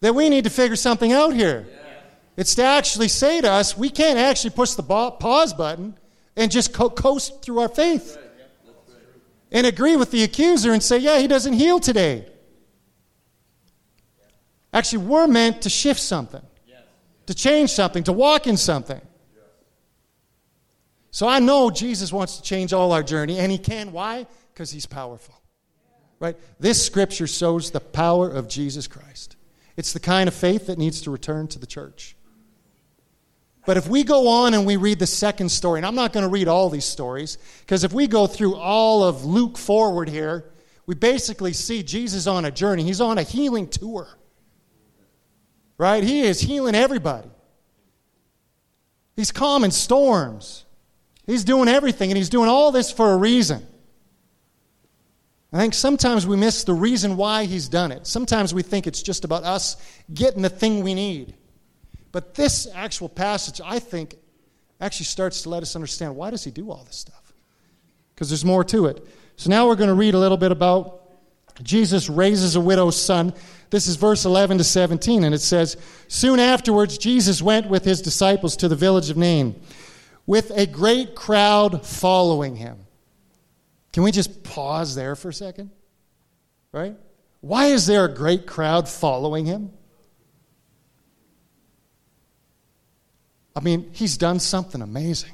that 0.00 0.14
we 0.14 0.28
need 0.28 0.44
to 0.44 0.50
figure 0.50 0.76
something 0.76 1.12
out 1.12 1.34
here. 1.34 1.66
It's 2.36 2.54
to 2.54 2.64
actually 2.64 3.08
say 3.08 3.40
to 3.40 3.50
us, 3.50 3.76
we 3.76 3.90
can't 3.90 4.18
actually 4.18 4.50
push 4.50 4.72
the 4.72 4.82
pause 4.82 5.52
button 5.52 5.94
and 6.36 6.50
just 6.50 6.72
co- 6.72 6.90
coast 6.90 7.42
through 7.42 7.60
our 7.60 7.68
faith 7.68 8.16
and 9.52 9.66
agree 9.66 9.96
with 9.96 10.10
the 10.10 10.22
accuser 10.22 10.72
and 10.72 10.82
say, 10.82 10.98
yeah, 10.98 11.18
he 11.18 11.26
doesn't 11.26 11.52
heal 11.52 11.80
today. 11.80 12.26
Actually, 14.72 15.04
we're 15.04 15.26
meant 15.26 15.62
to 15.62 15.68
shift 15.68 16.00
something, 16.00 16.42
to 17.26 17.34
change 17.34 17.70
something, 17.70 18.04
to 18.04 18.12
walk 18.12 18.46
in 18.46 18.56
something. 18.56 19.00
So 21.10 21.26
I 21.26 21.40
know 21.40 21.70
Jesus 21.70 22.12
wants 22.12 22.36
to 22.36 22.42
change 22.42 22.72
all 22.72 22.92
our 22.92 23.02
journey, 23.02 23.38
and 23.38 23.50
he 23.50 23.58
can. 23.58 23.92
Why? 23.92 24.26
Because 24.52 24.70
he's 24.70 24.86
powerful. 24.86 25.34
Right? 26.20 26.36
This 26.58 26.84
scripture 26.84 27.26
shows 27.26 27.70
the 27.70 27.80
power 27.80 28.28
of 28.28 28.48
Jesus 28.48 28.86
Christ. 28.86 29.36
It's 29.76 29.92
the 29.92 30.00
kind 30.00 30.28
of 30.28 30.34
faith 30.34 30.66
that 30.66 30.78
needs 30.78 31.00
to 31.02 31.10
return 31.10 31.48
to 31.48 31.58
the 31.58 31.66
church. 31.66 32.16
But 33.66 33.76
if 33.76 33.88
we 33.88 34.04
go 34.04 34.28
on 34.28 34.54
and 34.54 34.66
we 34.66 34.76
read 34.76 34.98
the 34.98 35.06
second 35.06 35.50
story, 35.50 35.78
and 35.78 35.86
I'm 35.86 35.94
not 35.94 36.12
going 36.12 36.24
to 36.24 36.30
read 36.30 36.48
all 36.48 36.70
these 36.70 36.84
stories, 36.84 37.38
because 37.60 37.84
if 37.84 37.92
we 37.92 38.06
go 38.06 38.26
through 38.26 38.56
all 38.56 39.02
of 39.02 39.24
Luke 39.24 39.58
forward 39.58 40.08
here, 40.08 40.50
we 40.86 40.94
basically 40.94 41.52
see 41.52 41.82
Jesus 41.82 42.26
on 42.26 42.44
a 42.44 42.50
journey. 42.50 42.82
He's 42.82 43.00
on 43.00 43.18
a 43.18 43.22
healing 43.22 43.68
tour. 43.68 44.08
Right? 45.78 46.02
He 46.02 46.22
is 46.22 46.40
healing 46.40 46.74
everybody. 46.74 47.30
He's 49.16 49.32
calming 49.32 49.70
storms. 49.70 50.64
He's 51.30 51.44
doing 51.44 51.68
everything, 51.68 52.10
and 52.10 52.16
he's 52.16 52.28
doing 52.28 52.48
all 52.48 52.72
this 52.72 52.90
for 52.90 53.12
a 53.12 53.16
reason. 53.16 53.64
I 55.52 55.58
think 55.58 55.74
sometimes 55.74 56.26
we 56.26 56.36
miss 56.36 56.64
the 56.64 56.74
reason 56.74 57.16
why 57.16 57.44
he's 57.44 57.68
done 57.68 57.92
it. 57.92 58.08
Sometimes 58.08 58.52
we 58.52 58.62
think 58.62 58.88
it's 58.88 59.00
just 59.00 59.24
about 59.24 59.44
us 59.44 59.76
getting 60.12 60.42
the 60.42 60.48
thing 60.48 60.82
we 60.82 60.92
need. 60.92 61.34
But 62.10 62.34
this 62.34 62.66
actual 62.74 63.08
passage, 63.08 63.60
I 63.64 63.78
think, 63.78 64.16
actually 64.80 65.06
starts 65.06 65.42
to 65.42 65.50
let 65.50 65.62
us 65.62 65.76
understand 65.76 66.16
why 66.16 66.30
does 66.30 66.42
he 66.42 66.50
do 66.50 66.68
all 66.68 66.82
this 66.82 66.96
stuff? 66.96 67.32
Because 68.12 68.28
there's 68.28 68.44
more 68.44 68.64
to 68.64 68.86
it. 68.86 69.06
So 69.36 69.50
now 69.50 69.68
we're 69.68 69.76
going 69.76 69.88
to 69.88 69.94
read 69.94 70.14
a 70.14 70.18
little 70.18 70.36
bit 70.36 70.50
about 70.50 71.00
Jesus 71.62 72.08
raises 72.08 72.56
a 72.56 72.60
widow's 72.60 73.00
son. 73.00 73.34
This 73.70 73.86
is 73.86 73.94
verse 73.94 74.24
11 74.24 74.58
to 74.58 74.64
17, 74.64 75.22
and 75.22 75.32
it 75.32 75.40
says, 75.40 75.76
Soon 76.08 76.40
afterwards, 76.40 76.98
Jesus 76.98 77.40
went 77.40 77.68
with 77.68 77.84
his 77.84 78.02
disciples 78.02 78.56
to 78.56 78.66
the 78.66 78.74
village 78.74 79.10
of 79.10 79.16
Nain 79.16 79.60
with 80.30 80.52
a 80.52 80.64
great 80.64 81.16
crowd 81.16 81.84
following 81.84 82.54
him. 82.54 82.78
Can 83.92 84.04
we 84.04 84.12
just 84.12 84.44
pause 84.44 84.94
there 84.94 85.16
for 85.16 85.30
a 85.30 85.34
second? 85.34 85.72
Right? 86.70 86.94
Why 87.40 87.66
is 87.66 87.86
there 87.86 88.04
a 88.04 88.14
great 88.14 88.46
crowd 88.46 88.88
following 88.88 89.44
him? 89.44 89.72
I 93.56 93.60
mean, 93.60 93.90
he's 93.92 94.16
done 94.16 94.38
something 94.38 94.80
amazing. 94.80 95.32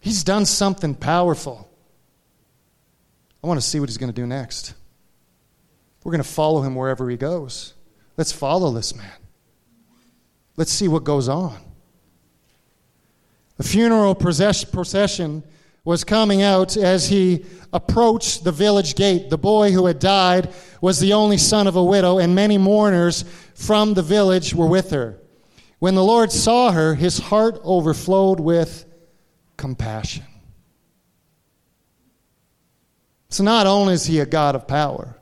He's 0.00 0.22
done 0.22 0.46
something 0.46 0.94
powerful. 0.94 1.68
I 3.42 3.48
want 3.48 3.60
to 3.60 3.66
see 3.66 3.80
what 3.80 3.88
he's 3.88 3.98
going 3.98 4.12
to 4.12 4.20
do 4.20 4.24
next. 4.24 4.72
We're 6.04 6.12
going 6.12 6.22
to 6.22 6.28
follow 6.28 6.62
him 6.62 6.76
wherever 6.76 7.10
he 7.10 7.16
goes. 7.16 7.74
Let's 8.16 8.30
follow 8.30 8.70
this 8.70 8.94
man. 8.94 9.18
Let's 10.56 10.70
see 10.70 10.86
what 10.86 11.02
goes 11.02 11.28
on. 11.28 11.73
The 13.56 13.64
funeral 13.64 14.14
procession 14.14 15.44
was 15.84 16.02
coming 16.02 16.42
out 16.42 16.76
as 16.76 17.08
he 17.08 17.44
approached 17.72 18.42
the 18.42 18.52
village 18.52 18.94
gate. 18.94 19.30
The 19.30 19.38
boy 19.38 19.70
who 19.72 19.86
had 19.86 19.98
died 19.98 20.52
was 20.80 20.98
the 20.98 21.12
only 21.12 21.36
son 21.36 21.66
of 21.66 21.76
a 21.76 21.84
widow, 21.84 22.18
and 22.18 22.34
many 22.34 22.58
mourners 22.58 23.24
from 23.54 23.94
the 23.94 24.02
village 24.02 24.54
were 24.54 24.66
with 24.66 24.90
her. 24.90 25.18
When 25.78 25.94
the 25.94 26.04
Lord 26.04 26.32
saw 26.32 26.72
her, 26.72 26.94
his 26.94 27.18
heart 27.18 27.60
overflowed 27.62 28.40
with 28.40 28.86
compassion. 29.56 30.24
So 33.28 33.44
not 33.44 33.66
only 33.66 33.94
is 33.94 34.06
he 34.06 34.20
a 34.20 34.26
God 34.26 34.54
of 34.54 34.66
power, 34.66 35.18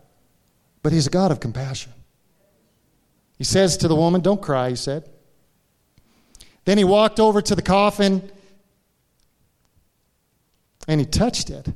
but 0.82 0.92
he's 0.92 1.06
a 1.06 1.10
God 1.10 1.32
of 1.32 1.40
compassion. 1.40 1.92
He 3.38 3.44
says 3.44 3.76
to 3.78 3.88
the 3.88 3.96
woman, 3.96 4.20
Don't 4.20 4.40
cry, 4.40 4.70
he 4.70 4.76
said. 4.76 5.08
Then 6.64 6.78
he 6.78 6.84
walked 6.84 7.18
over 7.18 7.42
to 7.42 7.54
the 7.54 7.62
coffin 7.62 8.30
and 10.86 11.00
he 11.00 11.06
touched 11.06 11.50
it. 11.50 11.68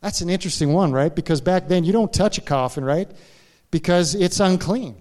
That's 0.00 0.20
an 0.20 0.30
interesting 0.30 0.72
one, 0.72 0.92
right? 0.92 1.14
Because 1.14 1.40
back 1.40 1.68
then 1.68 1.84
you 1.84 1.92
don't 1.92 2.12
touch 2.12 2.38
a 2.38 2.40
coffin, 2.40 2.84
right? 2.84 3.10
Because 3.70 4.14
it's 4.14 4.40
unclean. 4.40 4.96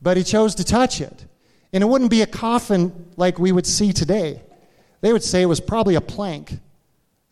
But 0.00 0.16
he 0.16 0.22
chose 0.22 0.54
to 0.56 0.64
touch 0.64 1.00
it. 1.00 1.24
And 1.72 1.82
it 1.82 1.86
wouldn't 1.86 2.10
be 2.10 2.22
a 2.22 2.26
coffin 2.26 3.10
like 3.16 3.38
we 3.38 3.50
would 3.52 3.66
see 3.66 3.92
today. 3.92 4.40
They 5.00 5.12
would 5.12 5.24
say 5.24 5.42
it 5.42 5.46
was 5.46 5.60
probably 5.60 5.96
a 5.96 6.00
plank. 6.00 6.58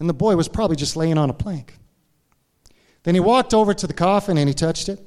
And 0.01 0.09
the 0.09 0.14
boy 0.14 0.37
was 0.37 0.49
probably 0.49 0.77
just 0.77 0.97
laying 0.97 1.19
on 1.19 1.31
a 1.31 1.35
plank. 1.35 1.79
Then 3.05 3.14
he 3.14 3.21
walked 3.21 3.55
over 3.55 3.73
to 3.73 3.87
the 3.87 3.93
coffin 3.93 4.37
and 4.38 4.49
he 4.49 4.55
touched 4.55 4.88
it. 4.88 5.01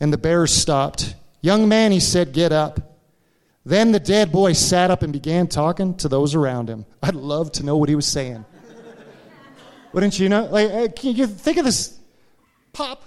And 0.00 0.12
the 0.12 0.18
bearers 0.18 0.52
stopped. 0.52 1.14
Young 1.42 1.68
man, 1.68 1.92
he 1.92 2.00
said, 2.00 2.32
get 2.32 2.52
up. 2.52 2.89
Then 3.70 3.92
the 3.92 4.00
dead 4.00 4.32
boy 4.32 4.54
sat 4.54 4.90
up 4.90 5.04
and 5.04 5.12
began 5.12 5.46
talking 5.46 5.96
to 5.98 6.08
those 6.08 6.34
around 6.34 6.68
him. 6.68 6.84
I'd 7.04 7.14
love 7.14 7.52
to 7.52 7.64
know 7.64 7.76
what 7.76 7.88
he 7.88 7.94
was 7.94 8.04
saying. 8.04 8.44
Wouldn't 9.92 10.18
you 10.18 10.28
know? 10.28 10.46
Like, 10.46 10.96
can 10.96 11.14
you 11.14 11.28
think 11.28 11.56
of 11.56 11.64
this? 11.64 11.96
Pop. 12.72 13.04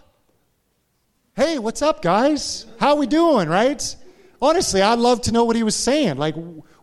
Hey, 1.35 1.59
what's 1.59 1.81
up, 1.81 2.01
guys? 2.01 2.65
How 2.79 2.91
are 2.91 2.95
we 2.95 3.07
doing, 3.07 3.49
right? 3.49 3.93
Honestly, 4.41 4.81
I'd 4.81 4.99
love 4.99 5.23
to 5.23 5.33
know 5.33 5.43
what 5.43 5.57
he 5.57 5.63
was 5.63 5.75
saying. 5.75 6.15
Like, 6.15 6.35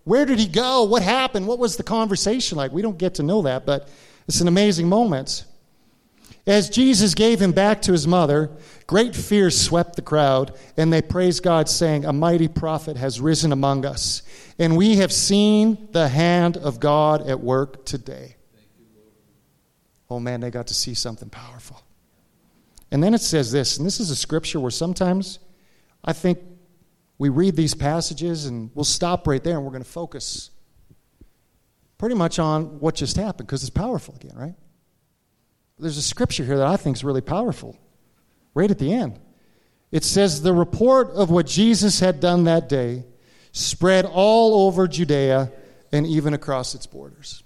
where 0.05 0.27
did 0.27 0.39
he 0.39 0.47
go? 0.47 0.85
What 0.85 1.01
happened? 1.01 1.47
What 1.47 1.59
was 1.59 1.79
the 1.79 1.83
conversation 1.83 2.59
like? 2.59 2.73
We 2.73 2.83
don't 2.83 2.99
get 2.99 3.15
to 3.15 3.23
know 3.23 3.41
that, 3.43 3.65
but 3.65 3.89
it's 4.29 4.43
an 4.43 4.49
amazing 4.49 4.91
moment. 4.91 5.47
As 6.47 6.69
Jesus 6.69 7.15
gave 7.15 7.41
him 7.41 7.53
back 7.53 7.81
to 7.83 7.93
his 7.93 8.07
mother, 8.07 8.51
great 8.91 9.15
fear 9.15 9.51
swept 9.51 9.95
the 9.95 10.03
crowd, 10.03 10.53
and 10.77 10.93
they 10.93 11.01
praised 11.01 11.45
God, 11.45 11.69
saying, 11.69 12.05
A 12.05 12.13
mighty 12.13 12.49
prophet 12.49 12.97
has 12.97 13.21
risen 13.21 13.53
among 13.53 13.87
us, 13.87 14.23
and 14.59 14.77
we 14.77 14.97
have 14.97 15.13
seen 15.13 15.87
the 15.93 16.09
hand 16.09 16.57
of 16.57 16.81
God 16.81 17.25
at 17.29 17.39
work 17.39 17.85
today. 17.85 18.35
Oh 20.11 20.19
man, 20.19 20.41
they 20.41 20.51
got 20.51 20.67
to 20.67 20.75
see 20.75 20.95
something 20.95 21.31
powerful. 21.31 21.81
And 22.91 23.01
then 23.01 23.15
it 23.15 23.21
says 23.21 23.53
this, 23.53 23.77
and 23.77 23.87
this 23.87 24.01
is 24.01 24.11
a 24.11 24.17
scripture 24.17 24.59
where 24.59 24.73
sometimes 24.73 25.39
I 26.03 26.13
think 26.13 26.41
we 27.17 27.29
read 27.29 27.55
these 27.55 27.75
passages 27.75 28.47
and 28.47 28.73
we'll 28.75 28.85
stop 28.85 29.29
right 29.29 29.45
there 29.45 29.55
and 29.55 29.65
we're 29.65 29.71
going 29.71 29.85
to 29.85 29.89
focus 29.89 30.51
pretty 31.97 32.17
much 32.17 32.41
on 32.41 32.81
what 32.81 32.97
just 32.97 33.17
happened 33.17 33.47
because 33.47 33.63
it's 33.63 33.71
powerful 33.71 34.17
again, 34.17 34.35
right? 34.35 34.57
There's 35.79 35.97
a 35.97 36.03
scripture 36.03 36.45
here 36.45 36.57
that 36.57 36.67
I 36.67 36.77
think 36.77 36.97
is 36.97 37.05
really 37.05 37.21
powerful, 37.21 37.79
right 38.55 38.71
at 38.71 38.79
the 38.79 38.93
end. 38.93 39.19
It 39.91 40.05
says, 40.05 40.43
The 40.43 40.53
report 40.53 41.11
of 41.11 41.31
what 41.31 41.47
Jesus 41.47 42.01
had 42.01 42.21
done 42.21 42.45
that 42.45 42.69
day 42.69 43.05
spread 43.53 44.05
all 44.05 44.67
over 44.67 44.87
Judea 44.87 45.51
and 45.93 46.07
even 46.07 46.35
across 46.35 46.75
its 46.75 46.87
borders. 46.87 47.43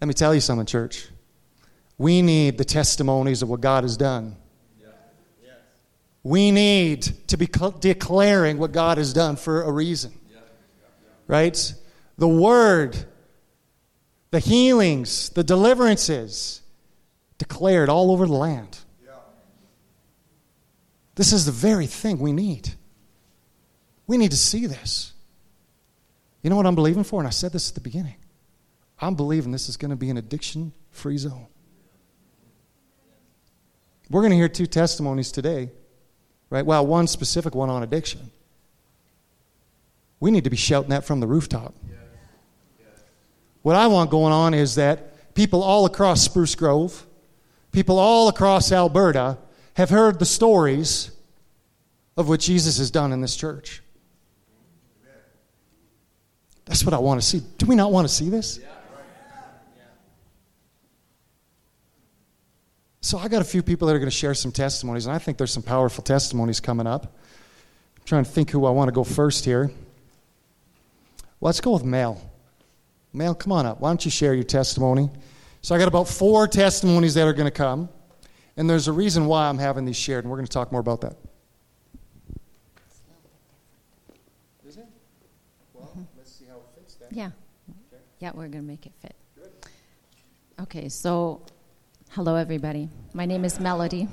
Let 0.00 0.08
me 0.08 0.14
tell 0.14 0.34
you 0.34 0.40
something, 0.40 0.66
church. 0.66 1.08
We 1.98 2.22
need 2.22 2.58
the 2.58 2.64
testimonies 2.64 3.42
of 3.42 3.48
what 3.48 3.60
God 3.60 3.84
has 3.84 3.96
done. 3.96 4.36
We 6.24 6.52
need 6.52 7.02
to 7.28 7.36
be 7.36 7.48
declaring 7.80 8.58
what 8.58 8.70
God 8.72 8.98
has 8.98 9.12
done 9.12 9.36
for 9.36 9.62
a 9.62 9.72
reason. 9.72 10.12
Right? 11.26 11.74
The 12.18 12.28
Word 12.28 13.06
the 14.32 14.40
healings, 14.40 15.28
the 15.28 15.44
deliverances 15.44 16.61
declared 17.42 17.88
all 17.88 18.12
over 18.12 18.24
the 18.24 18.32
land. 18.32 18.78
This 21.16 21.32
is 21.32 21.44
the 21.44 21.50
very 21.50 21.88
thing 21.88 22.20
we 22.20 22.32
need. 22.32 22.70
We 24.06 24.16
need 24.16 24.30
to 24.30 24.36
see 24.36 24.66
this. 24.66 25.12
You 26.40 26.50
know 26.50 26.56
what 26.56 26.66
I'm 26.66 26.76
believing 26.76 27.02
for? 27.02 27.20
And 27.20 27.26
I 27.26 27.30
said 27.32 27.52
this 27.52 27.68
at 27.68 27.74
the 27.74 27.80
beginning. 27.80 28.14
I'm 29.00 29.16
believing 29.16 29.50
this 29.50 29.68
is 29.68 29.76
going 29.76 29.90
to 29.90 29.96
be 29.96 30.08
an 30.08 30.16
addiction 30.18 30.72
free 30.92 31.18
zone. 31.18 31.48
We're 34.08 34.20
going 34.20 34.30
to 34.30 34.36
hear 34.36 34.48
two 34.48 34.66
testimonies 34.66 35.32
today, 35.32 35.72
right? 36.48 36.64
Well, 36.64 36.86
one 36.86 37.08
specific 37.08 37.56
one 37.56 37.70
on 37.70 37.82
addiction. 37.82 38.30
We 40.20 40.30
need 40.30 40.44
to 40.44 40.50
be 40.50 40.56
shouting 40.56 40.90
that 40.90 41.04
from 41.04 41.18
the 41.18 41.26
rooftop. 41.26 41.74
Yeah. 41.88 41.96
What 43.62 43.74
I 43.74 43.88
want 43.88 44.10
going 44.10 44.32
on 44.32 44.54
is 44.54 44.76
that 44.76 45.34
people 45.34 45.62
all 45.62 45.86
across 45.86 46.22
Spruce 46.22 46.54
Grove, 46.54 47.06
people 47.72 47.98
all 47.98 48.28
across 48.28 48.70
Alberta, 48.70 49.38
have 49.74 49.90
heard 49.90 50.18
the 50.18 50.26
stories 50.26 51.10
of 52.16 52.28
what 52.28 52.40
Jesus 52.40 52.78
has 52.78 52.90
done 52.90 53.12
in 53.12 53.20
this 53.20 53.34
church. 53.34 53.82
That's 56.66 56.84
what 56.84 56.94
I 56.94 56.98
want 56.98 57.20
to 57.20 57.26
see. 57.26 57.42
Do 57.58 57.66
we 57.66 57.74
not 57.74 57.90
want 57.90 58.06
to 58.06 58.14
see 58.14 58.28
this? 58.28 58.60
So 63.00 63.18
I 63.18 63.26
got 63.26 63.42
a 63.42 63.44
few 63.44 63.62
people 63.62 63.88
that 63.88 63.94
are 63.94 63.98
going 63.98 64.10
to 64.10 64.16
share 64.16 64.32
some 64.32 64.52
testimonies, 64.52 65.06
and 65.06 65.14
I 65.14 65.18
think 65.18 65.36
there's 65.36 65.50
some 65.52 65.62
powerful 65.62 66.04
testimonies 66.04 66.60
coming 66.60 66.86
up. 66.86 67.04
I'm 67.04 68.04
trying 68.04 68.24
to 68.24 68.30
think 68.30 68.50
who 68.50 68.64
I 68.64 68.70
want 68.70 68.88
to 68.88 68.92
go 68.92 69.02
first 69.02 69.44
here. 69.44 69.72
Well, 71.40 71.48
let's 71.48 71.60
go 71.60 71.72
with 71.72 71.82
Mel. 71.82 72.22
Mel, 73.12 73.34
come 73.34 73.52
on 73.52 73.66
up. 73.66 73.80
Why 73.80 73.90
don't 73.90 74.04
you 74.04 74.10
share 74.10 74.34
your 74.34 74.44
testimony? 74.44 75.10
So 75.64 75.76
I 75.76 75.78
got 75.78 75.86
about 75.86 76.08
four 76.08 76.48
testimonies 76.48 77.14
that 77.14 77.24
are 77.24 77.32
going 77.32 77.46
to 77.46 77.52
come, 77.52 77.88
and 78.56 78.68
there's 78.68 78.88
a 78.88 78.92
reason 78.92 79.26
why 79.26 79.48
I'm 79.48 79.58
having 79.58 79.84
these 79.84 79.96
shared, 79.96 80.24
and 80.24 80.30
we're 80.30 80.36
going 80.36 80.46
to 80.46 80.52
talk 80.52 80.72
more 80.72 80.80
about 80.80 81.02
that. 81.02 81.16
Is 84.66 84.76
it? 84.76 84.86
Well, 85.72 85.86
mm-hmm. 85.90 86.02
let's 86.16 86.32
see 86.32 86.46
how 86.46 86.56
it 86.56 86.62
fits 86.74 86.96
then. 86.96 87.10
Yeah. 87.12 87.30
Okay. 87.92 88.02
Yeah, 88.18 88.32
we're 88.34 88.48
going 88.48 88.64
to 88.64 88.68
make 88.68 88.86
it 88.86 88.92
fit. 89.00 89.14
Good. 89.36 89.52
Okay, 90.62 90.88
so 90.88 91.42
hello, 92.10 92.34
everybody. 92.34 92.88
My 93.14 93.24
name 93.24 93.44
is 93.44 93.60
Melody. 93.60 94.08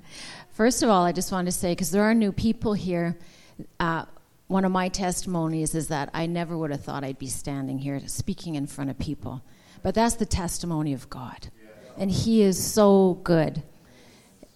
First 0.52 0.82
of 0.82 0.88
all, 0.88 1.04
I 1.04 1.12
just 1.12 1.30
want 1.30 1.44
to 1.48 1.52
say, 1.52 1.72
because 1.72 1.90
there 1.90 2.04
are 2.04 2.14
new 2.14 2.32
people 2.32 2.72
here, 2.72 3.18
uh, 3.78 4.06
one 4.46 4.64
of 4.64 4.72
my 4.72 4.88
testimonies 4.88 5.74
is 5.74 5.88
that 5.88 6.08
I 6.14 6.24
never 6.24 6.56
would 6.56 6.70
have 6.70 6.82
thought 6.82 7.04
I'd 7.04 7.18
be 7.18 7.26
standing 7.26 7.78
here 7.78 8.00
speaking 8.06 8.54
in 8.54 8.66
front 8.66 8.88
of 8.88 8.98
people. 8.98 9.42
But 9.84 9.94
that's 9.94 10.14
the 10.14 10.26
testimony 10.26 10.94
of 10.94 11.10
God. 11.10 11.48
And 11.98 12.10
He 12.10 12.40
is 12.40 12.60
so 12.60 13.20
good. 13.22 13.62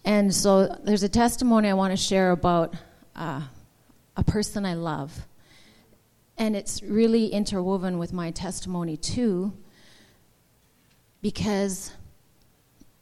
And 0.02 0.34
so 0.34 0.74
there's 0.82 1.02
a 1.02 1.08
testimony 1.08 1.68
I 1.68 1.74
want 1.74 1.92
to 1.92 1.98
share 1.98 2.30
about 2.30 2.74
uh, 3.14 3.42
a 4.16 4.24
person 4.24 4.64
I 4.64 4.72
love. 4.72 5.26
And 6.38 6.56
it's 6.56 6.82
really 6.82 7.26
interwoven 7.26 7.98
with 7.98 8.10
my 8.10 8.30
testimony 8.30 8.96
too, 8.96 9.52
because 11.20 11.92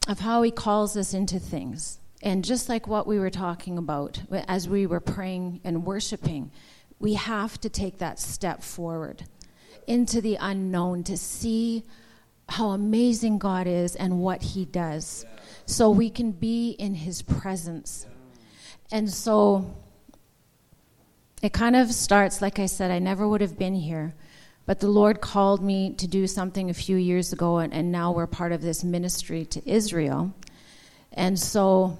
of 0.05 0.19
how 0.19 0.41
He 0.41 0.51
calls 0.51 0.97
us 0.97 1.13
into 1.13 1.39
things. 1.39 1.97
And 2.21 2.43
just 2.43 2.67
like 2.67 2.87
what 2.87 3.07
we 3.07 3.19
were 3.19 3.29
talking 3.29 3.77
about 3.77 4.19
as 4.49 4.67
we 4.67 4.85
were 4.85 4.99
praying 4.99 5.61
and 5.63 5.85
worshiping, 5.85 6.51
we 6.99 7.13
have 7.13 7.57
to 7.61 7.69
take 7.69 7.99
that 7.99 8.19
step 8.19 8.63
forward 8.63 9.23
into 9.85 10.19
the 10.19 10.35
unknown 10.41 11.05
to 11.05 11.15
see 11.15 11.85
how 12.49 12.69
amazing 12.69 13.37
God 13.37 13.67
is 13.67 13.95
and 13.95 14.19
what 14.19 14.41
He 14.41 14.65
does 14.65 15.25
so 15.65 15.89
we 15.89 16.09
can 16.09 16.31
be 16.31 16.71
in 16.71 16.95
His 16.95 17.21
presence. 17.21 18.05
And 18.91 19.09
so 19.09 19.75
it 21.41 21.53
kind 21.53 21.75
of 21.75 21.91
starts, 21.91 22.41
like 22.41 22.59
I 22.59 22.65
said, 22.65 22.89
I 22.89 22.99
never 22.99 23.27
would 23.27 23.41
have 23.41 23.57
been 23.57 23.75
here. 23.75 24.13
But 24.65 24.79
the 24.79 24.87
Lord 24.87 25.21
called 25.21 25.63
me 25.63 25.93
to 25.93 26.07
do 26.07 26.27
something 26.27 26.69
a 26.69 26.73
few 26.73 26.97
years 26.97 27.31
ago, 27.31 27.57
and, 27.57 27.73
and 27.73 27.91
now 27.91 28.11
we're 28.11 28.27
part 28.27 28.51
of 28.51 28.61
this 28.61 28.83
ministry 28.83 29.45
to 29.45 29.69
Israel. 29.69 30.33
And 31.13 31.39
so 31.39 31.97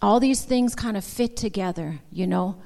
all 0.00 0.18
these 0.18 0.44
things 0.44 0.74
kind 0.74 0.96
of 0.96 1.04
fit 1.04 1.36
together, 1.36 2.00
you 2.10 2.26
know 2.26 2.56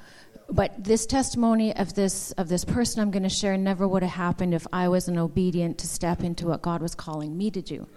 but 0.49 0.83
this 0.83 1.05
testimony 1.05 1.75
of 1.75 1.93
this 1.93 2.31
of 2.33 2.47
this 2.47 2.63
person 2.63 3.01
I'm 3.01 3.11
going 3.11 3.23
to 3.23 3.29
share 3.29 3.57
never 3.57 3.87
would 3.87 4.03
have 4.03 4.13
happened 4.13 4.53
if 4.53 4.65
I 4.71 4.87
wasn't 4.87 5.17
obedient 5.17 5.77
to 5.79 5.87
step 5.87 6.23
into 6.23 6.47
what 6.47 6.61
God 6.61 6.81
was 6.81 6.95
calling 6.95 7.37
me 7.37 7.51
to 7.51 7.61
do. 7.61 7.87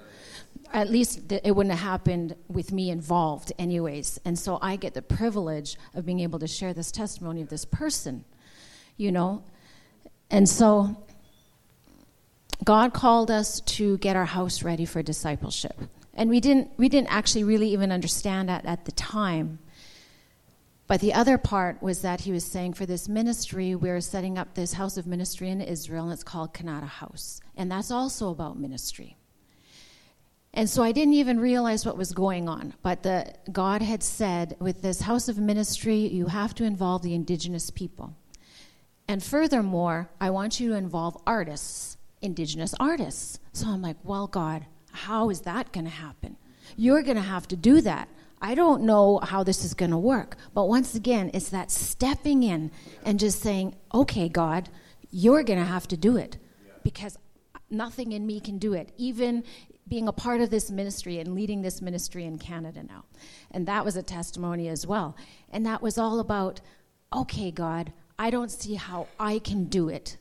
At 0.72 0.90
least 0.90 1.30
it 1.30 1.54
wouldn't 1.54 1.74
have 1.74 1.84
happened 1.84 2.36
with 2.48 2.72
me 2.72 2.90
involved, 2.90 3.52
anyways. 3.58 4.20
And 4.24 4.38
so 4.38 4.58
I 4.62 4.76
get 4.76 4.94
the 4.94 5.02
privilege 5.02 5.76
of 5.94 6.06
being 6.06 6.20
able 6.20 6.38
to 6.40 6.46
share 6.46 6.72
this 6.72 6.92
testimony 6.92 7.42
of 7.42 7.48
this 7.48 7.64
person, 7.64 8.24
you 8.96 9.10
know. 9.10 9.42
And 10.30 10.48
so 10.48 10.96
God 12.64 12.92
called 12.92 13.30
us 13.30 13.60
to 13.60 13.98
get 13.98 14.16
our 14.16 14.26
house 14.26 14.62
ready 14.62 14.84
for 14.84 15.02
discipleship. 15.02 15.78
And 16.14 16.28
we 16.28 16.40
didn't 16.40 16.70
we 16.76 16.88
didn't 16.88 17.12
actually 17.12 17.44
really 17.44 17.72
even 17.72 17.92
understand 17.92 18.48
that 18.48 18.64
at 18.66 18.84
the 18.84 18.92
time 18.92 19.60
But 20.90 21.00
the 21.00 21.14
other 21.14 21.38
part 21.38 21.80
was 21.80 22.02
that 22.02 22.22
he 22.22 22.32
was 22.32 22.44
saying 22.44 22.72
for 22.72 22.84
this 22.84 23.08
ministry, 23.08 23.76
we're 23.76 24.00
setting 24.00 24.36
up 24.36 24.54
this 24.54 24.72
house 24.72 24.96
of 24.96 25.06
ministry 25.06 25.48
in 25.48 25.60
Israel, 25.60 26.02
and 26.02 26.12
it's 26.12 26.24
called 26.24 26.52
Kanata 26.52 26.88
House. 26.88 27.40
And 27.56 27.70
that's 27.70 27.92
also 27.92 28.30
about 28.30 28.58
ministry. 28.58 29.16
And 30.52 30.68
so 30.68 30.82
I 30.82 30.90
didn't 30.90 31.14
even 31.14 31.38
realize 31.38 31.86
what 31.86 31.96
was 31.96 32.10
going 32.10 32.48
on. 32.48 32.74
But 32.82 33.04
the, 33.04 33.32
God 33.52 33.82
had 33.82 34.02
said, 34.02 34.56
with 34.58 34.82
this 34.82 35.02
house 35.02 35.28
of 35.28 35.38
ministry, 35.38 35.98
you 36.08 36.26
have 36.26 36.56
to 36.56 36.64
involve 36.64 37.02
the 37.02 37.14
indigenous 37.14 37.70
people. 37.70 38.16
And 39.06 39.22
furthermore, 39.22 40.10
I 40.20 40.30
want 40.30 40.58
you 40.58 40.70
to 40.70 40.74
involve 40.74 41.16
artists, 41.24 41.98
indigenous 42.20 42.74
artists. 42.80 43.38
So 43.52 43.68
I'm 43.68 43.80
like, 43.80 43.98
well, 44.02 44.26
God, 44.26 44.66
how 44.90 45.30
is 45.30 45.42
that 45.42 45.70
going 45.70 45.86
to 45.86 45.90
happen? 45.92 46.36
You're 46.76 47.04
going 47.04 47.16
to 47.16 47.22
have 47.22 47.46
to 47.46 47.56
do 47.56 47.80
that. 47.82 48.08
I 48.40 48.54
don't 48.54 48.82
know 48.82 49.18
how 49.18 49.42
this 49.44 49.64
is 49.64 49.74
going 49.74 49.90
to 49.90 49.98
work. 49.98 50.36
But 50.54 50.66
once 50.68 50.94
again, 50.94 51.30
it's 51.34 51.50
that 51.50 51.70
stepping 51.70 52.42
in 52.42 52.70
and 53.04 53.20
just 53.20 53.40
saying, 53.40 53.74
okay, 53.92 54.28
God, 54.28 54.68
you're 55.10 55.42
going 55.42 55.58
to 55.58 55.64
have 55.64 55.86
to 55.88 55.96
do 55.96 56.16
it 56.16 56.38
because 56.82 57.18
nothing 57.70 58.12
in 58.12 58.26
me 58.26 58.40
can 58.40 58.58
do 58.58 58.72
it. 58.72 58.92
Even 58.96 59.44
being 59.88 60.08
a 60.08 60.12
part 60.12 60.40
of 60.40 60.50
this 60.50 60.70
ministry 60.70 61.18
and 61.18 61.34
leading 61.34 61.62
this 61.62 61.82
ministry 61.82 62.24
in 62.24 62.38
Canada 62.38 62.82
now. 62.82 63.04
And 63.50 63.66
that 63.66 63.84
was 63.84 63.96
a 63.96 64.02
testimony 64.02 64.68
as 64.68 64.86
well. 64.86 65.16
And 65.50 65.66
that 65.66 65.82
was 65.82 65.98
all 65.98 66.20
about, 66.20 66.60
okay, 67.12 67.50
God, 67.50 67.92
I 68.18 68.30
don't 68.30 68.50
see 68.50 68.74
how 68.74 69.08
I 69.18 69.40
can 69.40 69.64
do 69.64 69.88
it. 69.88 70.16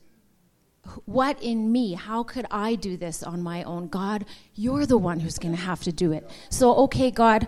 What 1.04 1.40
in 1.42 1.70
me? 1.70 1.94
How 1.94 2.22
could 2.22 2.46
I 2.50 2.74
do 2.74 2.96
this 2.96 3.22
on 3.22 3.42
my 3.42 3.62
own? 3.62 3.88
God, 3.88 4.24
you're 4.54 4.86
the 4.86 4.98
one 4.98 5.20
who's 5.20 5.38
going 5.38 5.54
to 5.54 5.60
have 5.60 5.82
to 5.82 5.92
do 5.92 6.10
it. 6.12 6.28
So, 6.48 6.74
okay, 6.84 7.10
God, 7.10 7.46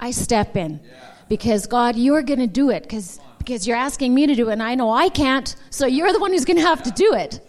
I 0.00 0.10
step 0.10 0.56
in. 0.56 0.80
Because, 1.28 1.66
God, 1.66 1.96
you're 1.96 2.22
going 2.22 2.40
to 2.40 2.46
do 2.46 2.70
it 2.70 2.82
because 2.82 3.20
because 3.38 3.66
you're 3.66 3.76
asking 3.76 4.14
me 4.14 4.26
to 4.28 4.36
do 4.36 4.50
it, 4.50 4.52
and 4.52 4.62
I 4.62 4.76
know 4.76 4.90
I 4.90 5.08
can't. 5.08 5.56
So, 5.70 5.86
you're 5.86 6.12
the 6.12 6.20
one 6.20 6.32
who's 6.32 6.44
going 6.44 6.58
to 6.58 6.62
have 6.62 6.82
to 6.84 6.90
do 6.92 7.14
it. 7.14 7.40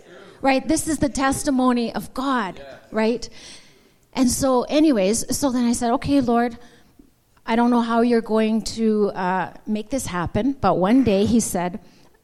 Right? 0.42 0.68
This 0.68 0.88
is 0.88 0.98
the 0.98 1.10
testimony 1.10 1.94
of 1.94 2.14
God, 2.14 2.60
right? 2.92 3.30
And 4.14 4.30
so, 4.30 4.64
anyways, 4.64 5.38
so 5.38 5.52
then 5.52 5.66
I 5.66 5.74
said, 5.74 5.92
okay, 5.94 6.22
Lord, 6.22 6.58
I 7.46 7.56
don't 7.56 7.72
know 7.72 7.82
how 7.82 8.02
you're 8.02 8.22
going 8.22 8.62
to 8.78 9.10
uh, 9.12 9.54
make 9.66 9.90
this 9.90 10.06
happen, 10.06 10.54
but 10.54 10.78
one 10.78 11.04
day 11.04 11.26
he 11.26 11.40
said, 11.40 11.80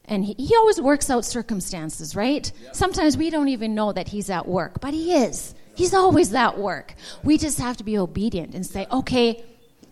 and 0.06 0.26
he, 0.26 0.34
he 0.38 0.56
always 0.56 0.80
works 0.80 1.10
out 1.10 1.26
circumstances, 1.26 2.15
right? 2.15 2.52
Yeah. 2.62 2.72
Sometimes 2.72 3.17
we 3.17 3.30
don't 3.30 3.50
even 3.50 3.76
know 3.76 3.91
that 3.91 4.08
he's 4.08 4.30
at 4.30 4.48
work, 4.48 4.82
but 4.82 4.93
he 4.93 5.13
is. 5.13 5.56
He's 5.76 5.93
always 5.93 6.34
at 6.34 6.58
work. 6.58 6.95
We 7.24 7.38
just 7.38 7.60
have 7.60 7.78
to 7.78 7.84
be 7.84 7.98
obedient 7.98 8.56
and 8.56 8.65
say, 8.65 8.88
okay, 8.91 9.43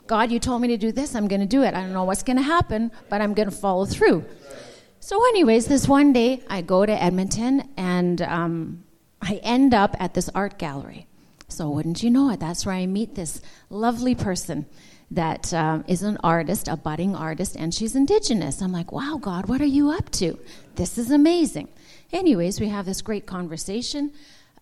God, 0.08 0.32
you 0.32 0.39
told 0.39 0.62
me 0.62 0.70
to 0.70 0.78
do 0.78 0.91
this, 0.91 1.15
I'm 1.15 1.28
going 1.28 1.41
to 1.41 1.48
do 1.48 1.63
it. 1.63 1.74
I 1.74 1.82
don't 1.82 1.93
know 1.93 2.06
what's 2.06 2.24
going 2.24 2.38
to 2.38 2.43
happen, 2.43 2.91
but 3.10 3.22
I'm 3.22 3.34
going 3.34 3.50
to 3.50 3.56
follow 3.56 3.86
through. 3.86 4.26
So, 5.00 5.24
anyways, 5.30 5.67
this 5.67 5.88
one 5.88 6.12
day 6.13 6.43
I 6.50 6.62
go 6.62 6.86
to 6.86 6.91
Edmonton 7.04 7.70
and 7.78 8.22
um, 8.22 8.84
I 9.22 9.39
end 9.43 9.74
up 9.74 9.96
at 10.00 10.13
this 10.13 10.30
art 10.34 10.58
gallery. 10.58 11.08
So, 11.50 11.70
wouldn't 11.70 12.04
you 12.04 12.10
know 12.10 12.30
it? 12.32 12.39
That's 12.39 12.65
where 12.65 12.76
I 12.76 12.86
meet 12.86 13.15
this 13.15 13.41
lovely 13.70 14.15
person 14.15 14.65
that 15.12 15.54
um, 15.54 15.86
is 15.88 16.04
an 16.04 16.17
artist, 16.24 16.67
a 16.67 16.76
budding 16.76 17.15
artist, 17.15 17.56
and 17.56 17.74
she's 17.74 17.96
indigenous. 17.96 18.62
I'm 18.62 18.74
like, 18.74 18.91
wow, 18.91 19.17
God, 19.22 19.48
what 19.48 19.62
are 19.62 19.65
you 19.65 19.89
up 19.91 20.10
to? 20.12 20.38
This 20.76 20.98
is 20.98 21.12
amazing. 21.12 21.70
Anyways, 22.12 22.60
we 22.60 22.67
have 22.67 22.86
this 22.86 23.02
great 23.02 23.26
conversation. 23.26 24.12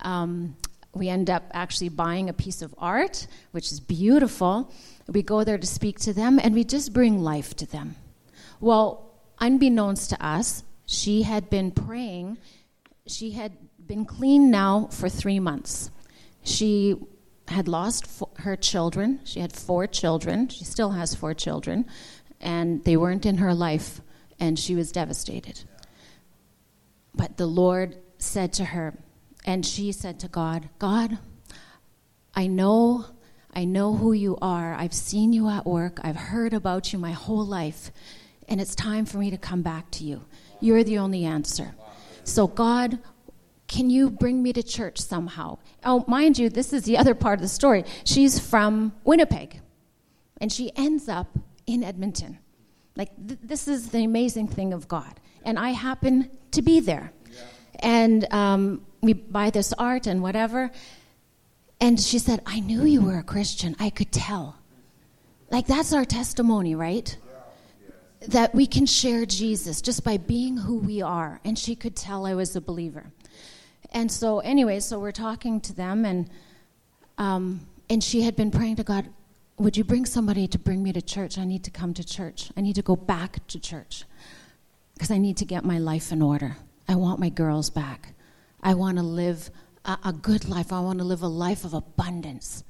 Um, 0.02 0.56
we 0.94 1.10
end 1.10 1.30
up 1.30 1.44
actually 1.54 1.90
buying 1.90 2.30
a 2.30 2.34
piece 2.34 2.62
of 2.62 2.74
art, 2.78 3.28
which 3.52 3.72
is 3.72 3.80
beautiful. 3.80 4.72
We 5.08 5.22
go 5.22 5.44
there 5.44 5.58
to 5.58 5.68
speak 5.68 6.00
to 6.00 6.14
them, 6.14 6.40
and 6.42 6.54
we 6.54 6.64
just 6.64 6.94
bring 6.94 7.22
life 7.22 7.56
to 7.58 7.66
them. 7.66 7.96
Well, 8.60 9.12
unbeknownst 9.40 10.10
to 10.12 10.26
us, 10.26 10.64
she 10.86 11.24
had 11.24 11.50
been 11.50 11.72
praying. 11.72 12.38
She 13.08 13.32
had 13.32 13.54
been 13.86 14.06
clean 14.06 14.50
now 14.50 14.88
for 14.92 15.10
three 15.10 15.40
months. 15.40 15.92
She 16.44 16.96
had 17.48 17.68
lost 17.68 18.24
her 18.38 18.56
children. 18.56 19.20
She 19.24 19.40
had 19.40 19.54
four 19.54 19.86
children. 19.86 20.48
She 20.50 20.66
still 20.66 20.92
has 20.92 21.14
four 21.14 21.34
children. 21.34 21.86
And 22.42 22.84
they 22.84 22.98
weren't 22.98 23.26
in 23.26 23.38
her 23.38 23.54
life, 23.54 24.02
and 24.40 24.58
she 24.58 24.76
was 24.76 24.92
devastated. 24.92 25.64
But 27.14 27.38
the 27.38 27.46
Lord 27.46 27.98
said 28.18 28.54
to 28.54 28.66
her, 28.66 28.98
and 29.46 29.66
she 29.66 29.92
said 29.92 30.20
to 30.22 30.28
God, 30.28 30.70
God, 30.80 31.20
I 32.34 32.48
know, 32.48 33.06
I 33.56 33.66
know 33.66 33.96
who 33.96 34.12
you 34.12 34.38
are. 34.42 34.74
I've 34.74 34.94
seen 34.94 35.32
you 35.32 35.50
at 35.50 35.66
work. 35.66 36.00
I've 36.04 36.16
heard 36.16 36.54
about 36.54 36.92
you 36.92 37.00
my 37.00 37.12
whole 37.12 37.46
life. 37.46 37.92
And 38.50 38.60
it's 38.60 38.76
time 38.76 39.06
for 39.06 39.18
me 39.18 39.32
to 39.32 39.38
come 39.38 39.62
back 39.62 39.90
to 39.92 40.04
you. 40.04 40.26
You're 40.60 40.84
the 40.84 40.98
only 40.98 41.24
answer. 41.24 41.74
So, 42.24 42.48
God, 42.48 43.00
can 43.68 43.90
you 43.90 44.10
bring 44.10 44.44
me 44.44 44.54
to 44.54 44.62
church 44.62 45.00
somehow? 45.00 45.58
Oh, 45.84 46.04
mind 46.08 46.38
you, 46.38 46.50
this 46.50 46.74
is 46.74 46.84
the 46.84 46.98
other 46.98 47.16
part 47.16 47.40
of 47.40 47.42
the 47.42 47.48
story. 47.48 47.86
She's 48.04 48.40
from 48.40 48.94
Winnipeg, 49.04 49.62
and 50.40 50.52
she 50.52 50.72
ends 50.76 51.08
up 51.08 51.38
in 51.66 51.84
Edmonton. 51.84 52.40
Like, 52.96 53.10
th- 53.28 53.40
this 53.42 53.68
is 53.68 53.90
the 53.90 54.04
amazing 54.04 54.48
thing 54.48 54.74
of 54.74 54.88
God. 54.88 55.20
And 55.44 55.58
I 55.58 55.72
happen 55.72 56.30
to 56.52 56.62
be 56.62 56.80
there. 56.80 57.12
Yeah. 57.32 57.42
And 57.80 58.34
um, 58.34 58.86
we 59.02 59.14
buy 59.14 59.50
this 59.50 59.74
art 59.74 60.08
and 60.08 60.22
whatever. 60.22 60.72
And 61.80 62.00
she 62.00 62.20
said, 62.20 62.42
I 62.46 62.60
knew 62.60 62.84
you 62.86 63.02
were 63.02 63.18
a 63.18 63.24
Christian. 63.24 63.76
I 63.80 63.90
could 63.90 64.12
tell. 64.12 64.58
Like, 65.52 65.68
that's 65.68 65.94
our 65.94 66.06
testimony, 66.06 66.74
right? 66.76 67.16
that 68.28 68.54
we 68.56 68.66
can 68.66 68.86
share 68.86 69.26
Jesus 69.26 69.82
just 69.82 70.04
by 70.04 70.18
being 70.18 70.58
who 70.58 70.78
we 70.78 71.02
are. 71.02 71.40
And 71.44 71.58
she 71.58 71.76
could 71.76 71.96
tell 71.96 72.26
I 72.26 72.34
was 72.34 72.56
a 72.56 72.62
believer. 72.62 73.12
And 73.92 74.12
so, 74.12 74.40
anyway, 74.40 74.80
so 74.80 75.00
we're 75.00 75.12
talking 75.12 75.62
to 75.62 75.74
them, 75.74 76.06
and 76.06 76.30
um, 77.18 77.62
and 77.90 78.04
she 78.04 78.24
had 78.24 78.36
been 78.36 78.52
praying 78.52 78.76
to 78.78 78.84
God, 78.84 79.08
"Would 79.58 79.78
you 79.78 79.84
bring 79.84 80.06
somebody 80.06 80.48
to 80.48 80.60
bring 80.60 80.84
me 80.84 80.92
to 80.92 81.02
church? 81.02 81.38
I 81.38 81.46
need 81.46 81.64
to 81.64 81.72
come 81.72 81.94
to 81.94 82.04
church. 82.04 82.52
I 82.58 82.62
need 82.62 82.76
to 82.76 82.82
go 82.82 82.96
back 82.96 83.46
to 83.48 83.60
church 83.60 84.04
because 84.94 85.12
I 85.12 85.18
need 85.18 85.38
to 85.38 85.46
get 85.46 85.64
my 85.64 85.78
life 85.78 86.12
in 86.12 86.22
order. 86.22 86.58
I 86.90 86.96
want 86.96 87.20
my 87.20 87.30
girls 87.30 87.70
back. 87.70 88.14
I 88.62 88.74
want 88.74 88.98
to 88.98 89.04
live 89.04 89.50
a, 89.86 89.98
a 90.06 90.14
good 90.14 90.50
life. 90.50 90.74
I 90.74 90.80
want 90.82 91.00
to 91.00 91.06
live 91.06 91.22
a 91.22 91.28
life 91.28 91.64
of 91.64 91.74
abundance." 91.74 92.64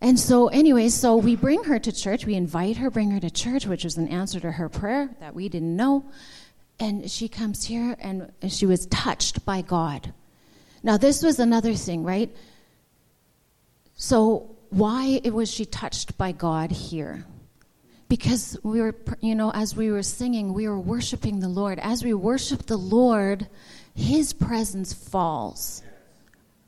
And 0.00 0.18
so, 0.18 0.48
anyway, 0.48 0.88
so 0.88 1.16
we 1.16 1.36
bring 1.36 1.62
her 1.64 1.78
to 1.78 1.92
church. 1.92 2.26
We 2.26 2.34
invite 2.34 2.76
her, 2.78 2.90
bring 2.90 3.12
her 3.12 3.20
to 3.20 3.30
church, 3.30 3.66
which 3.66 3.84
was 3.84 3.96
an 3.96 4.08
answer 4.08 4.40
to 4.40 4.50
her 4.50 4.68
prayer 4.68 5.10
that 5.20 5.34
we 5.34 5.48
didn't 5.48 5.76
know 5.76 6.04
and 6.82 7.08
she 7.08 7.28
comes 7.28 7.64
here 7.64 7.96
and 8.00 8.32
she 8.48 8.66
was 8.66 8.86
touched 8.86 9.44
by 9.44 9.62
God. 9.62 10.12
Now, 10.82 10.96
this 10.96 11.22
was 11.22 11.38
another 11.38 11.74
thing, 11.74 12.02
right? 12.02 12.34
So, 13.94 14.56
why 14.70 15.20
was 15.24 15.48
she 15.48 15.64
touched 15.64 16.18
by 16.18 16.32
God 16.32 16.72
here? 16.72 17.24
Because 18.12 18.58
we 18.62 18.82
were, 18.82 18.94
you 19.22 19.34
know, 19.34 19.50
as 19.52 19.74
we 19.74 19.90
were 19.90 20.02
singing, 20.02 20.52
we 20.52 20.68
were 20.68 20.78
worshiping 20.78 21.40
the 21.40 21.48
Lord. 21.48 21.78
As 21.78 22.04
we 22.04 22.12
worship 22.12 22.66
the 22.66 22.76
Lord, 22.76 23.48
His 23.94 24.34
presence 24.34 24.92
falls 24.92 25.82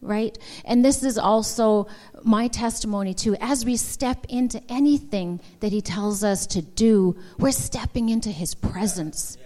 right? 0.00 0.38
And 0.64 0.84
this 0.84 1.02
is 1.02 1.18
also 1.18 1.86
my 2.22 2.48
testimony 2.48 3.12
too. 3.12 3.36
As 3.40 3.64
we 3.64 3.76
step 3.76 4.24
into 4.30 4.62
anything 4.70 5.40
that 5.60 5.70
He 5.70 5.82
tells 5.82 6.24
us 6.24 6.46
to 6.48 6.62
do, 6.62 7.16
we're 7.38 7.52
stepping 7.52 8.08
into 8.08 8.30
His 8.30 8.54
presence 8.54 9.36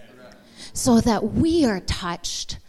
so 0.71 1.01
that 1.01 1.33
we 1.33 1.65
are 1.65 1.81
touched. 1.81 2.59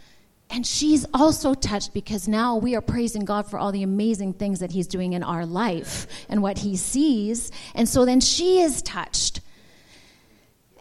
And 0.51 0.67
she's 0.67 1.05
also 1.13 1.53
touched 1.53 1.93
because 1.93 2.27
now 2.27 2.57
we 2.57 2.75
are 2.75 2.81
praising 2.81 3.23
God 3.23 3.49
for 3.49 3.57
all 3.57 3.71
the 3.71 3.83
amazing 3.83 4.33
things 4.33 4.59
that 4.59 4.71
He's 4.71 4.85
doing 4.85 5.13
in 5.13 5.23
our 5.23 5.45
life 5.45 6.07
and 6.27 6.43
what 6.43 6.59
He 6.59 6.75
sees. 6.75 7.51
And 7.73 7.87
so 7.87 8.03
then 8.03 8.19
she 8.19 8.59
is 8.59 8.81
touched. 8.81 9.39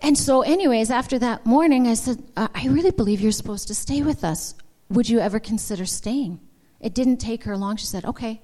And 0.03 0.19
so, 0.19 0.43
anyways, 0.43 0.91
after 0.91 1.19
that 1.21 1.47
morning, 1.47 1.87
I 1.87 1.95
said, 1.95 2.23
uh, 2.37 2.49
I 2.53 2.67
really 2.67 2.91
believe 2.91 3.21
you're 3.21 3.31
supposed 3.31 3.69
to 3.69 3.75
stay 3.75 4.03
with 4.03 4.25
us. 4.25 4.55
Would 4.89 5.09
you 5.09 5.21
ever 5.21 5.39
consider 5.39 5.87
staying? 5.87 6.41
It 6.81 6.95
didn't 6.95 7.19
take 7.19 7.45
her 7.45 7.57
long. 7.57 7.77
She 7.77 7.87
said, 7.87 8.05
Okay, 8.05 8.43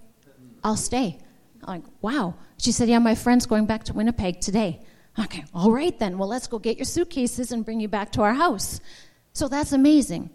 I'll 0.62 0.76
stay. 0.76 1.18
I'm 1.62 1.80
like, 1.80 1.84
wow. 2.02 2.34
She 2.58 2.70
said, 2.70 2.88
Yeah, 2.88 3.00
my 3.00 3.16
friend's 3.16 3.46
going 3.46 3.66
back 3.66 3.82
to 3.84 3.94
Winnipeg 3.94 4.40
today. 4.40 4.80
Okay, 5.18 5.44
all 5.52 5.72
right 5.72 5.98
then. 5.98 6.18
Well, 6.18 6.28
let's 6.28 6.46
go 6.46 6.60
get 6.60 6.76
your 6.76 6.84
suitcases 6.84 7.50
and 7.50 7.64
bring 7.64 7.80
you 7.80 7.88
back 7.88 8.12
to 8.12 8.22
our 8.22 8.34
house. 8.34 8.80
So 9.32 9.48
that's 9.48 9.72
amazing. 9.72 10.30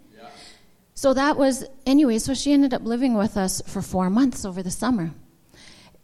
So 1.02 1.14
that 1.14 1.36
was, 1.36 1.64
anyway, 1.84 2.18
so 2.18 2.32
she 2.32 2.52
ended 2.52 2.72
up 2.72 2.84
living 2.84 3.14
with 3.14 3.36
us 3.36 3.60
for 3.66 3.82
four 3.82 4.08
months 4.08 4.44
over 4.44 4.62
the 4.62 4.70
summer. 4.70 5.10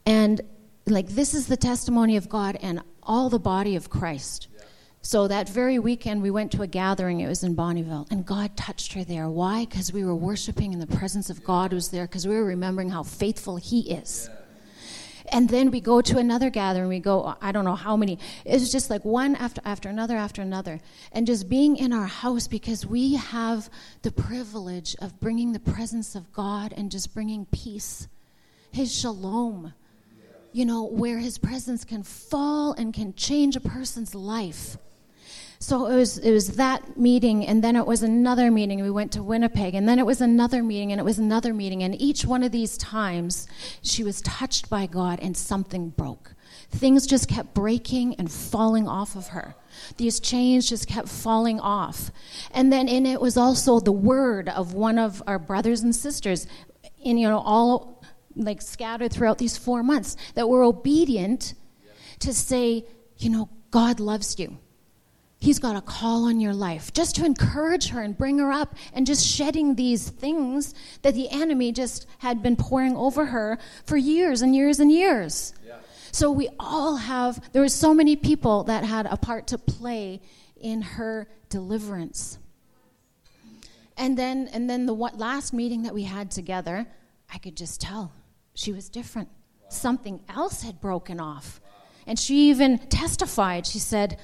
And 0.05 0.41
like, 0.87 1.07
this 1.07 1.35
is 1.35 1.47
the 1.47 1.57
testimony 1.57 2.17
of 2.17 2.29
God 2.29 2.59
and 2.61 2.83
all 3.05 3.29
the 3.31 3.39
body 3.39 3.77
of 3.77 3.91
Christ. 3.91 4.49
Yeah. 4.53 4.65
So 5.03 5.29
that 5.29 5.49
very 5.49 5.79
weekend, 5.79 6.21
we 6.21 6.33
went 6.33 6.51
to 6.51 6.63
a 6.63 6.67
gathering. 6.67 7.21
It 7.21 7.29
was 7.29 7.45
in 7.45 7.55
Bonnyville, 7.55 8.11
and 8.11 8.27
God 8.27 8.57
touched 8.57 8.93
her 8.95 9.05
there. 9.05 9.29
Why? 9.29 9.67
Because 9.67 9.93
we 9.93 10.05
were 10.05 10.17
worshiping, 10.17 10.73
and 10.73 10.83
the 10.83 10.97
presence 10.97 11.31
of 11.31 11.45
God 11.45 11.73
was 11.73 11.91
there. 11.91 12.09
Because 12.09 12.27
we 12.27 12.35
were 12.35 12.45
remembering 12.45 12.91
how 12.91 13.05
faithful 13.05 13.55
He 13.55 13.93
is. 13.93 14.29
Yeah. 14.29 14.41
And 15.33 15.49
then 15.49 15.71
we 15.71 15.81
go 15.81 16.01
to 16.01 16.19
another 16.19 16.51
gathering. 16.51 16.89
We 16.89 17.01
go, 17.01 17.37
I 17.41 17.53
don't 17.53 17.65
know 17.65 17.75
how 17.75 17.97
many. 17.97 18.19
It's 18.45 18.71
just 18.71 18.91
like 18.91 19.05
one 19.05 19.37
after, 19.37 19.61
after 19.65 19.89
another 19.89 20.17
after 20.17 20.43
another. 20.43 20.81
And 21.13 21.27
just 21.27 21.49
being 21.49 21.77
in 21.77 21.93
our 21.93 22.07
house 22.07 22.49
because 22.49 22.87
we 22.87 23.15
have 23.17 23.71
the 24.03 24.11
privilege 24.11 24.97
of 25.01 25.19
bringing 25.21 25.53
the 25.53 25.61
presence 25.61 26.15
of 26.15 26.33
God 26.33 26.73
and 26.77 26.91
just 26.91 27.15
bringing 27.15 27.47
peace, 27.47 28.09
His 28.71 28.95
shalom, 28.95 29.75
you 30.53 30.65
know, 30.65 30.85
where 30.85 31.19
His 31.19 31.39
presence 31.39 31.85
can 31.85 32.03
fall 32.03 32.73
and 32.73 32.95
can 32.95 33.15
change 33.15 33.57
a 33.57 33.61
person's 33.61 34.15
life. 34.15 34.77
So 35.61 35.87
it 35.87 35.97
was, 35.97 36.19
it 36.19 36.31
was 36.31 36.53
that 36.53 36.97
meeting, 36.97 37.45
and 37.45 37.65
then 37.65 37.75
it 37.75 37.87
was 37.87 38.05
another 38.05 38.49
meeting. 38.51 38.81
We 38.81 38.91
went 38.91 39.11
to 39.13 39.23
Winnipeg, 39.25 39.75
and 39.75 39.89
then 39.89 39.99
it 39.99 40.07
was 40.07 40.21
another 40.21 40.63
meeting, 40.63 40.93
and 40.93 41.01
it 41.01 41.05
was 41.05 41.19
another 41.19 41.53
meeting. 41.53 41.83
And 41.83 42.01
each 42.01 42.25
one 42.25 42.45
of 42.45 42.53
these 42.53 42.79
times, 42.79 43.49
she 43.83 44.05
was 44.05 44.23
touched 44.23 44.71
by 44.71 44.87
God, 44.87 45.19
and 45.21 45.37
something 45.37 45.91
broke. 45.91 46.35
Things 46.71 47.07
just 47.07 47.29
kept 47.29 47.55
breaking 47.55 48.15
and 48.17 48.31
falling 48.31 48.87
off 48.87 49.17
of 49.17 49.29
her. 49.29 49.57
These 49.97 50.21
chains 50.21 50.69
just 50.69 50.87
kept 50.87 51.09
falling 51.09 51.59
off. 51.59 52.13
And 52.53 52.73
then 52.73 52.89
in 52.89 53.05
it 53.05 53.21
was 53.21 53.37
also 53.37 53.81
the 53.81 53.93
word 53.93 54.49
of 54.49 54.75
one 54.75 54.99
of 54.99 55.23
our 55.27 55.39
brothers 55.39 55.81
and 55.81 55.95
sisters, 55.95 56.47
in 57.03 57.19
you 57.19 57.29
know, 57.29 57.39
all 57.39 58.05
like 58.37 58.63
scattered 58.63 59.13
throughout 59.13 59.39
these 59.39 59.59
four 59.59 59.83
months, 59.83 60.17
that 60.35 60.49
were 60.49 60.63
obedient 60.63 61.55
to 62.21 62.33
say, 62.33 62.85
you 63.17 63.31
know, 63.31 63.49
God 63.71 63.99
loves 63.99 64.39
you. 64.39 64.59
He's 65.41 65.61
got 65.61 65.77
a 65.77 65.81
call 65.81 66.25
on 66.25 66.41
your 66.41 66.53
life 66.53 66.93
just 66.93 67.15
to 67.17 67.25
encourage 67.25 67.91
her 67.91 68.03
and 68.03 68.17
bring 68.17 68.39
her 68.39 68.51
up 68.51 68.75
and 68.93 69.07
just 69.07 69.25
shedding 69.25 69.77
these 69.77 70.09
things 70.09 70.75
that 71.03 71.15
the 71.15 71.31
enemy 71.31 71.71
just 71.71 72.09
had 72.19 72.43
been 72.43 72.57
pouring 72.57 72.97
over 72.97 73.27
her 73.27 73.59
for 73.85 73.97
years 73.97 74.43
and 74.43 74.55
years 74.55 74.81
and 74.81 74.91
years. 74.91 75.55
Yeah. 75.65 75.77
So 76.11 76.33
we 76.33 76.49
all 76.59 76.97
have, 76.97 77.53
there 77.53 77.63
were 77.63 77.69
so 77.69 77.95
many 77.95 78.17
people 78.17 78.65
that 78.65 78.83
had 78.83 79.07
a 79.07 79.17
part 79.17 79.47
to 79.49 79.59
play 79.59 80.21
in 80.57 80.83
her 80.83 81.29
deliverance. 81.51 82.39
And 83.97 84.19
then, 84.19 84.49
and 84.53 84.69
then 84.69 84.87
the 84.87 84.95
one, 84.95 85.17
last 85.17 85.53
meeting 85.53 85.83
that 85.85 85.95
we 85.95 86.05
had 86.05 86.31
together, 86.31 86.87
I 87.33 87.39
could 87.39 87.57
just 87.57 87.81
tell 87.81 88.13
she 88.55 88.73
was 88.73 88.89
different. 88.89 89.29
Wow. 89.29 89.67
Something 89.71 90.21
else 90.29 90.63
had 90.63 90.81
broken 90.81 91.21
off. 91.21 91.61
Wow. 91.63 91.71
And 92.09 92.19
she 92.19 92.51
even 92.51 92.79
testified. 92.79 93.67
She 93.67 93.79
said, 93.79 94.19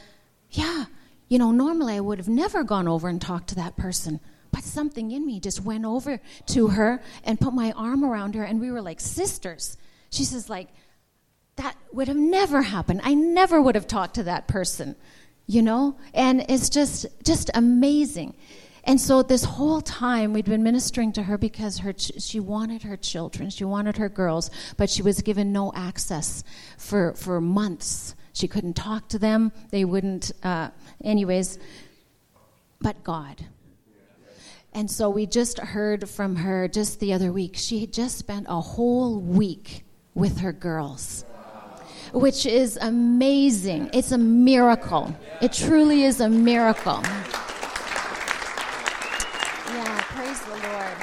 Yeah, 0.51 0.87
you 1.29 1.39
know, 1.39 1.51
normally 1.51 1.95
I 1.95 2.01
would 2.01 2.19
have 2.19 2.29
never 2.29 2.65
gone 2.65 2.89
over 2.89 3.09
and 3.09 3.21
talked 3.21 3.49
to 3.49 3.55
that 3.57 3.77
person. 3.77 4.21
But 4.51 4.63
something 4.63 5.11
in 5.11 5.27
me 5.27 5.41
just 5.41 5.63
went 5.63 5.85
over 5.85 6.21
to 6.47 6.69
her 6.69 7.03
and 7.25 7.41
put 7.41 7.55
my 7.55 7.73
arm 7.73 8.05
around 8.05 8.35
her, 8.37 8.45
and 8.45 8.61
we 8.61 8.71
were 8.71 8.83
like 8.83 9.01
sisters. 9.01 9.77
She 10.11 10.25
says, 10.25 10.49
like, 10.49 10.69
that 11.57 11.77
would 11.93 12.09
have 12.09 12.17
never 12.17 12.63
happened. 12.63 13.01
I 13.03 13.15
never 13.15 13.61
would 13.61 13.75
have 13.75 13.87
talked 13.87 14.15
to 14.15 14.23
that 14.25 14.47
person, 14.47 14.97
you 15.47 15.63
know? 15.63 15.97
And 16.13 16.45
it's 16.49 16.69
just 16.69 17.07
just 17.25 17.51
amazing. 17.55 18.37
And 18.85 19.01
so 19.01 19.23
this 19.23 19.45
whole 19.45 19.81
time 19.81 20.33
we'd 20.33 20.45
been 20.45 20.63
ministering 20.63 21.13
to 21.15 21.23
her 21.23 21.39
because 21.39 21.79
her 21.79 21.95
she 21.97 22.39
wanted 22.39 22.83
her 22.83 22.97
children, 22.97 23.51
she 23.51 23.65
wanted 23.65 23.97
her 23.97 24.09
girls, 24.09 24.51
but 24.77 24.91
she 24.91 25.03
was 25.03 25.23
given 25.23 25.53
no 25.53 25.73
access 25.75 26.45
for 26.77 27.15
for 27.15 27.41
months. 27.41 28.15
She 28.35 28.49
couldn't 28.49 28.75
talk 28.75 29.09
to 29.11 29.19
them. 29.19 29.53
They 29.71 29.85
wouldn't, 29.85 30.33
uh, 30.43 30.71
anyways. 31.03 31.59
But 32.81 33.05
God. 33.05 33.47
And 34.73 34.91
so 34.91 35.09
we 35.09 35.25
just 35.27 35.59
heard 35.59 36.09
from 36.09 36.35
her 36.37 36.67
just 36.67 36.99
the 36.99 37.13
other 37.13 37.33
week. 37.33 37.55
She 37.55 37.79
had 37.79 37.93
just 37.93 38.19
spent 38.19 38.47
a 38.49 38.61
whole 38.61 39.21
week 39.21 39.85
with 40.15 40.39
her 40.39 40.53
girls, 40.53 41.25
which 42.13 42.45
is 42.45 42.77
amazing. 42.83 43.91
It's 43.93 44.11
a 44.11 44.19
miracle. 44.19 45.17
It 45.41 45.53
truly 45.53 46.03
is 46.03 46.19
a 46.21 46.29
miracle. 46.29 47.01
Yeah, 49.71 50.01
praise 50.09 50.41
the 50.41 50.57
Lord. 50.57 50.97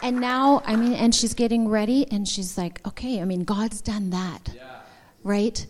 And 0.00 0.20
now, 0.20 0.62
I 0.64 0.76
mean, 0.76 0.92
and 0.92 1.12
she's 1.12 1.34
getting 1.34 1.68
ready, 1.68 2.06
and 2.12 2.28
she's 2.28 2.56
like, 2.56 2.86
okay, 2.86 3.20
I 3.20 3.24
mean, 3.24 3.42
God's 3.42 3.80
done 3.80 4.10
that. 4.10 4.52
Yeah 4.54 4.75
right? 5.26 5.66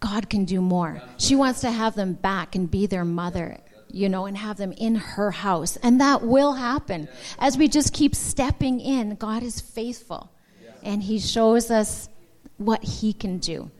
God 0.00 0.30
can 0.30 0.44
do 0.44 0.60
more. 0.60 1.02
She 1.18 1.36
wants 1.36 1.60
to 1.60 1.70
have 1.70 1.94
them 1.94 2.14
back 2.14 2.54
and 2.54 2.70
be 2.70 2.86
their 2.86 3.04
mother, 3.04 3.58
you 3.90 4.08
know, 4.08 4.24
and 4.26 4.36
have 4.36 4.56
them 4.56 4.72
in 4.72 4.94
her 4.94 5.30
house. 5.30 5.76
And 5.76 6.00
that 6.00 6.22
will 6.22 6.54
happen. 6.54 7.08
As 7.38 7.58
we 7.58 7.68
just 7.68 7.92
keep 7.92 8.14
stepping 8.14 8.80
in, 8.80 9.16
God 9.16 9.42
is 9.42 9.60
faithful. 9.60 10.32
And 10.82 11.02
He 11.02 11.18
shows 11.18 11.70
us 11.70 12.08
what 12.56 12.82
He 12.82 13.12
can 13.12 13.38
do. 13.38 13.70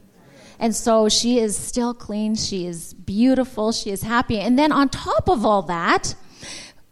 And 0.59 0.75
so 0.75 1.09
she 1.09 1.39
is 1.39 1.57
still 1.57 1.95
clean. 1.95 2.35
She 2.35 2.67
is 2.67 2.93
beautiful. 2.93 3.71
She 3.73 3.91
is 3.91 4.03
happy. 4.03 4.41
And 4.41 4.59
then 4.59 4.73
on 4.73 4.89
top 4.89 5.29
of 5.29 5.47
all 5.47 5.63
that, 5.63 6.17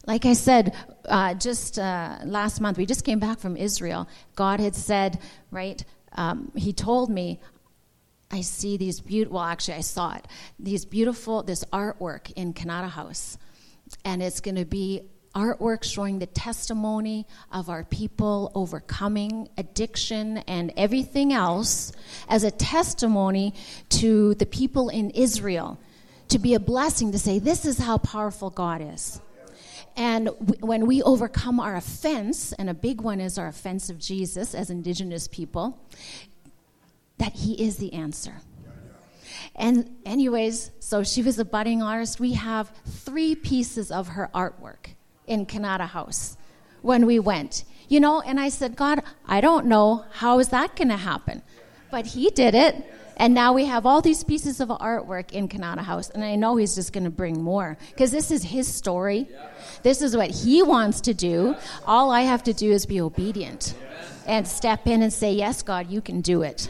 like 0.06 0.24
I 0.24 0.34
said, 0.34 0.74
uh, 1.08 1.34
just 1.34 1.78
uh, 1.78 2.18
last 2.24 2.60
month, 2.60 2.78
we 2.78 2.86
just 2.86 3.04
came 3.04 3.18
back 3.18 3.40
from 3.40 3.56
Israel. 3.56 4.08
God 4.36 4.60
had 4.60 4.76
said, 4.76 5.18
right, 5.50 5.84
um, 6.12 6.52
He 6.54 6.72
told 6.72 7.10
me, 7.10 7.40
I 8.30 8.40
see 8.40 8.76
these 8.76 9.00
beautiful, 9.00 9.36
well, 9.36 9.44
actually, 9.44 9.74
I 9.74 9.80
saw 9.82 10.14
it, 10.14 10.26
these 10.58 10.84
beautiful, 10.84 11.42
this 11.42 11.64
artwork 11.72 12.32
in 12.32 12.54
Kanata 12.54 12.88
House. 12.88 13.38
And 14.04 14.22
it's 14.22 14.40
going 14.40 14.56
to 14.56 14.64
be 14.64 15.02
artwork 15.34 15.84
showing 15.84 16.18
the 16.18 16.26
testimony 16.26 17.26
of 17.52 17.68
our 17.68 17.84
people 17.84 18.50
overcoming 18.54 19.48
addiction 19.58 20.38
and 20.38 20.72
everything 20.76 21.32
else 21.32 21.92
as 22.28 22.42
a 22.42 22.50
testimony 22.50 23.52
to 23.90 24.34
the 24.34 24.46
people 24.46 24.88
in 24.88 25.10
Israel 25.10 25.78
to 26.28 26.38
be 26.38 26.54
a 26.54 26.60
blessing 26.60 27.12
to 27.12 27.18
say, 27.18 27.38
this 27.38 27.64
is 27.64 27.78
how 27.78 27.98
powerful 27.98 28.50
God 28.50 28.80
is. 28.80 29.20
And 29.96 30.30
when 30.60 30.86
we 30.86 31.02
overcome 31.02 31.60
our 31.60 31.76
offense, 31.76 32.52
and 32.52 32.68
a 32.68 32.74
big 32.74 33.00
one 33.00 33.20
is 33.20 33.38
our 33.38 33.46
offense 33.46 33.88
of 33.88 33.98
Jesus 33.98 34.54
as 34.54 34.68
Indigenous 34.68 35.28
people, 35.28 35.78
that 37.18 37.32
He 37.32 37.54
is 37.54 37.76
the 37.76 37.92
answer. 37.92 38.34
And, 39.54 39.96
anyways, 40.04 40.70
so 40.80 41.02
she 41.02 41.22
was 41.22 41.38
a 41.38 41.44
budding 41.44 41.82
artist. 41.82 42.20
We 42.20 42.34
have 42.34 42.70
three 42.86 43.34
pieces 43.34 43.90
of 43.90 44.08
her 44.08 44.30
artwork 44.34 44.94
in 45.26 45.46
Kanata 45.46 45.88
House 45.88 46.36
when 46.82 47.06
we 47.06 47.18
went. 47.18 47.64
You 47.88 48.00
know, 48.00 48.20
and 48.20 48.38
I 48.40 48.48
said, 48.48 48.76
God, 48.76 49.02
I 49.26 49.40
don't 49.40 49.66
know 49.66 50.04
how 50.12 50.38
is 50.40 50.48
that 50.48 50.76
going 50.76 50.88
to 50.88 50.96
happen, 50.96 51.42
but 51.90 52.06
He 52.06 52.30
did 52.30 52.54
it. 52.54 52.92
And 53.18 53.32
now 53.32 53.54
we 53.54 53.64
have 53.64 53.86
all 53.86 54.02
these 54.02 54.22
pieces 54.24 54.60
of 54.60 54.68
artwork 54.68 55.32
in 55.32 55.48
Kanata 55.48 55.80
House, 55.80 56.10
and 56.10 56.22
I 56.22 56.36
know 56.36 56.56
He's 56.56 56.74
just 56.74 56.92
going 56.92 57.04
to 57.04 57.10
bring 57.10 57.42
more 57.42 57.78
because 57.90 58.10
this 58.10 58.30
is 58.30 58.42
His 58.42 58.68
story. 58.68 59.28
This 59.82 60.02
is 60.02 60.16
what 60.16 60.30
He 60.30 60.62
wants 60.62 61.00
to 61.02 61.14
do. 61.14 61.56
All 61.86 62.10
I 62.10 62.22
have 62.22 62.42
to 62.44 62.52
do 62.52 62.72
is 62.72 62.84
be 62.84 63.00
obedient 63.00 63.74
and 64.26 64.46
step 64.46 64.86
in 64.86 65.02
and 65.02 65.12
say, 65.12 65.32
Yes, 65.32 65.62
God, 65.62 65.88
you 65.88 66.02
can 66.02 66.20
do 66.20 66.42
it. 66.42 66.68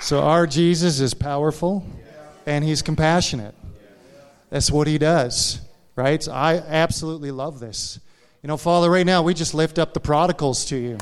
So 0.00 0.20
our 0.20 0.46
Jesus 0.46 1.00
is 1.00 1.14
powerful 1.14 1.82
and 2.44 2.62
he's 2.62 2.82
compassionate. 2.82 3.54
That's 4.50 4.70
what 4.70 4.86
he 4.86 4.98
does, 4.98 5.60
right? 5.96 6.28
I 6.28 6.58
absolutely 6.58 7.30
love 7.30 7.58
this. 7.58 7.98
You 8.42 8.48
know, 8.48 8.58
Father, 8.58 8.90
right 8.90 9.06
now 9.06 9.22
we 9.22 9.32
just 9.32 9.54
lift 9.54 9.78
up 9.78 9.94
the 9.94 10.00
prodigals 10.00 10.66
to 10.66 10.76
you. 10.76 10.98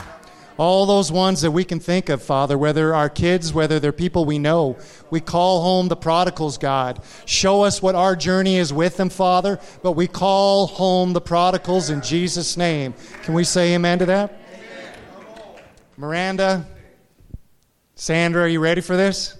All 0.58 0.86
those 0.86 1.10
ones 1.10 1.40
that 1.40 1.50
we 1.50 1.64
can 1.64 1.80
think 1.80 2.08
of, 2.08 2.22
Father, 2.22 2.58
whether 2.58 2.94
our 2.94 3.08
kids, 3.08 3.52
whether 3.52 3.80
they're 3.80 3.92
people 3.92 4.24
we 4.24 4.38
know, 4.38 4.76
we 5.10 5.20
call 5.20 5.62
home 5.62 5.88
the 5.88 5.96
prodigals, 5.96 6.58
God. 6.58 7.02
Show 7.24 7.62
us 7.62 7.82
what 7.82 7.94
our 7.94 8.14
journey 8.14 8.56
is 8.56 8.72
with 8.72 8.96
them, 8.96 9.08
Father, 9.08 9.58
but 9.82 9.92
we 9.92 10.06
call 10.06 10.66
home 10.66 11.14
the 11.14 11.20
prodigals 11.20 11.90
in 11.90 12.02
Jesus' 12.02 12.56
name. 12.56 12.94
Can 13.22 13.34
we 13.34 13.44
say 13.44 13.74
amen 13.74 13.98
to 14.00 14.06
that? 14.06 14.38
Miranda, 15.96 16.66
Sandra, 17.94 18.42
are 18.42 18.48
you 18.48 18.60
ready 18.60 18.80
for 18.80 18.96
this? 18.96 19.36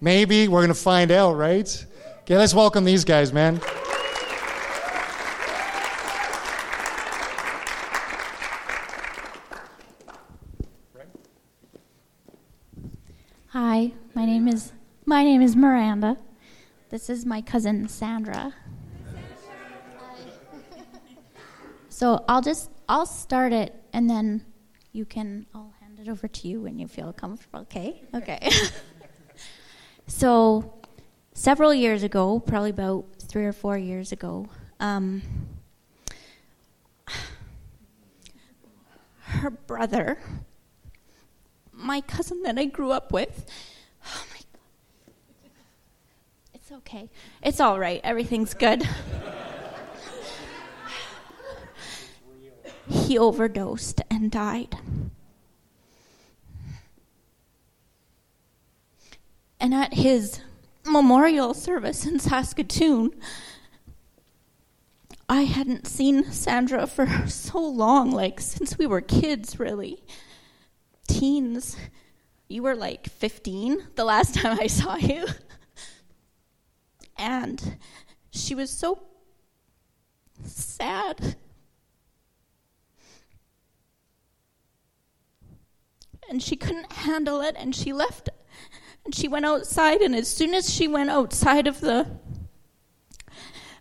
Maybe. 0.00 0.48
We're 0.48 0.60
going 0.60 0.68
to 0.68 0.74
find 0.74 1.10
out, 1.10 1.34
right? 1.34 1.86
Okay, 2.22 2.36
let's 2.36 2.52
welcome 2.54 2.84
these 2.84 3.04
guys, 3.04 3.32
man. 3.32 3.60
Hi, 13.48 13.92
my 14.14 14.24
name 14.24 14.46
is 14.46 14.72
my 15.04 15.24
name 15.24 15.42
is 15.42 15.56
Miranda. 15.56 16.16
This 16.90 17.10
is 17.10 17.26
my 17.26 17.40
cousin 17.42 17.88
Sandra. 17.88 18.54
So 21.88 22.24
I'll 22.28 22.42
just 22.42 22.70
I'll 22.88 23.06
start 23.06 23.52
it 23.52 23.74
and 23.92 24.08
then 24.08 24.44
you 24.92 25.04
can 25.04 25.46
I'll 25.54 25.72
hand 25.80 25.98
it 25.98 26.08
over 26.08 26.28
to 26.28 26.48
you 26.48 26.60
when 26.60 26.78
you 26.78 26.86
feel 26.86 27.12
comfortable. 27.12 27.60
Okay? 27.60 28.02
Okay. 28.14 28.48
so 30.06 30.74
several 31.32 31.74
years 31.74 32.02
ago, 32.02 32.38
probably 32.40 32.70
about 32.70 33.06
three 33.20 33.44
or 33.44 33.52
four 33.52 33.76
years 33.76 34.12
ago. 34.12 34.48
Um, 34.78 35.22
her 39.22 39.50
brother, 39.50 40.18
my 41.72 42.00
cousin 42.00 42.42
that 42.42 42.58
I 42.58 42.66
grew 42.66 42.92
up 42.92 43.12
with. 43.12 43.46
Oh 44.06 44.24
my 44.30 44.40
God. 44.52 45.50
It's 46.54 46.72
okay. 46.72 47.08
It's 47.42 47.60
all 47.60 47.78
right. 47.78 48.00
Everything's 48.04 48.54
good. 48.54 48.88
he 52.88 53.18
overdosed 53.18 54.00
and 54.10 54.30
died. 54.30 54.76
And 59.60 59.72
at 59.72 59.94
his 59.94 60.40
memorial 60.84 61.54
service 61.54 62.04
in 62.04 62.18
Saskatoon, 62.18 63.12
I 65.28 65.42
hadn't 65.42 65.86
seen 65.86 66.30
Sandra 66.30 66.86
for 66.86 67.06
so 67.28 67.58
long, 67.58 68.10
like 68.10 68.40
since 68.40 68.76
we 68.78 68.86
were 68.86 69.00
kids, 69.00 69.58
really. 69.58 70.04
Teens. 71.08 71.76
You 72.54 72.62
were 72.62 72.76
like 72.76 73.08
15 73.08 73.88
the 73.96 74.04
last 74.04 74.34
time 74.36 74.60
I 74.60 74.68
saw 74.68 74.94
you. 74.94 75.26
and 77.18 77.78
she 78.30 78.54
was 78.54 78.70
so 78.70 79.02
sad. 80.44 81.34
And 86.30 86.40
she 86.40 86.54
couldn't 86.54 86.92
handle 86.92 87.40
it, 87.40 87.56
and 87.58 87.74
she 87.74 87.92
left. 87.92 88.28
And 89.04 89.12
she 89.12 89.26
went 89.26 89.46
outside, 89.46 90.00
and 90.00 90.14
as 90.14 90.28
soon 90.28 90.54
as 90.54 90.72
she 90.72 90.86
went 90.86 91.10
outside 91.10 91.66
of 91.66 91.80
the 91.80 92.06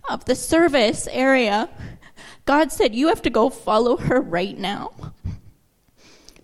of 0.09 0.25
the 0.25 0.33
service 0.33 1.07
area, 1.11 1.69
God 2.45 2.71
said, 2.71 2.95
You 2.95 3.09
have 3.09 3.21
to 3.21 3.29
go 3.29 3.51
follow 3.51 3.97
her 3.97 4.19
right 4.19 4.57
now. 4.57 5.13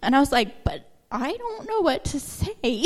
And 0.03 0.15
I 0.15 0.19
was 0.19 0.31
like, 0.31 0.63
But 0.63 0.88
I 1.11 1.35
don't 1.35 1.67
know 1.67 1.81
what 1.81 2.05
to 2.05 2.19
say. 2.19 2.85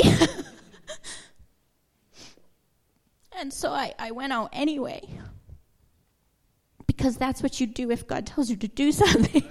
and 3.38 3.52
so 3.52 3.70
I, 3.70 3.94
I 3.98 4.10
went 4.12 4.32
out 4.32 4.50
anyway. 4.52 5.02
Because 6.86 7.16
that's 7.16 7.42
what 7.42 7.60
you 7.60 7.66
do 7.66 7.90
if 7.90 8.06
God 8.06 8.26
tells 8.26 8.48
you 8.50 8.56
to 8.56 8.68
do 8.68 8.92
something. 9.02 9.44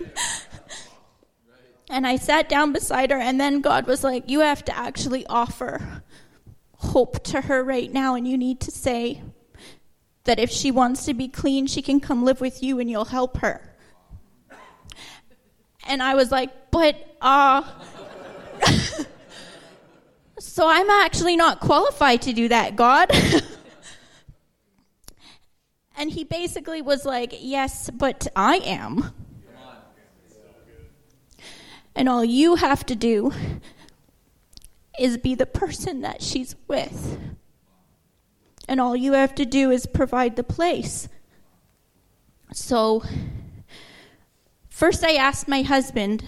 and 1.89 2.07
I 2.07 2.15
sat 2.15 2.49
down 2.49 2.73
beside 2.73 3.11
her, 3.11 3.17
and 3.19 3.39
then 3.39 3.61
God 3.61 3.85
was 3.85 4.03
like, 4.03 4.29
You 4.29 4.39
have 4.39 4.63
to 4.65 4.77
actually 4.77 5.25
offer 5.27 6.03
hope 6.77 7.23
to 7.25 7.41
her 7.41 7.63
right 7.63 7.91
now, 7.91 8.15
and 8.15 8.27
you 8.27 8.37
need 8.37 8.59
to 8.61 8.71
say, 8.71 9.21
that 10.25 10.39
if 10.39 10.49
she 10.49 10.71
wants 10.71 11.05
to 11.05 11.13
be 11.13 11.27
clean, 11.27 11.67
she 11.67 11.81
can 11.81 11.99
come 11.99 12.23
live 12.23 12.39
with 12.39 12.63
you 12.63 12.79
and 12.79 12.89
you'll 12.89 13.05
help 13.05 13.37
her. 13.37 13.69
And 15.85 16.01
I 16.01 16.15
was 16.15 16.31
like, 16.31 16.71
but, 16.71 16.95
uh, 17.19 17.61
so 20.39 20.67
I'm 20.67 20.89
actually 20.89 21.35
not 21.35 21.59
qualified 21.59 22.21
to 22.23 22.33
do 22.33 22.47
that, 22.49 22.75
God. 22.75 23.11
and 25.97 26.11
he 26.11 26.23
basically 26.23 26.81
was 26.81 27.05
like, 27.05 27.33
yes, 27.39 27.89
but 27.89 28.27
I 28.35 28.57
am. 28.57 29.13
And 31.95 32.09
all 32.09 32.25
you 32.25 32.55
have 32.55 32.85
to 32.87 32.95
do 32.95 33.31
is 34.99 35.17
be 35.17 35.35
the 35.35 35.45
person 35.45 36.01
that 36.01 36.21
she's 36.21 36.55
with 36.67 37.19
and 38.67 38.79
all 38.79 38.95
you 38.95 39.13
have 39.13 39.35
to 39.35 39.45
do 39.45 39.71
is 39.71 39.85
provide 39.85 40.35
the 40.35 40.43
place. 40.43 41.07
So, 42.51 43.03
first 44.69 45.03
I 45.03 45.13
asked 45.13 45.47
my 45.47 45.63
husband, 45.63 46.23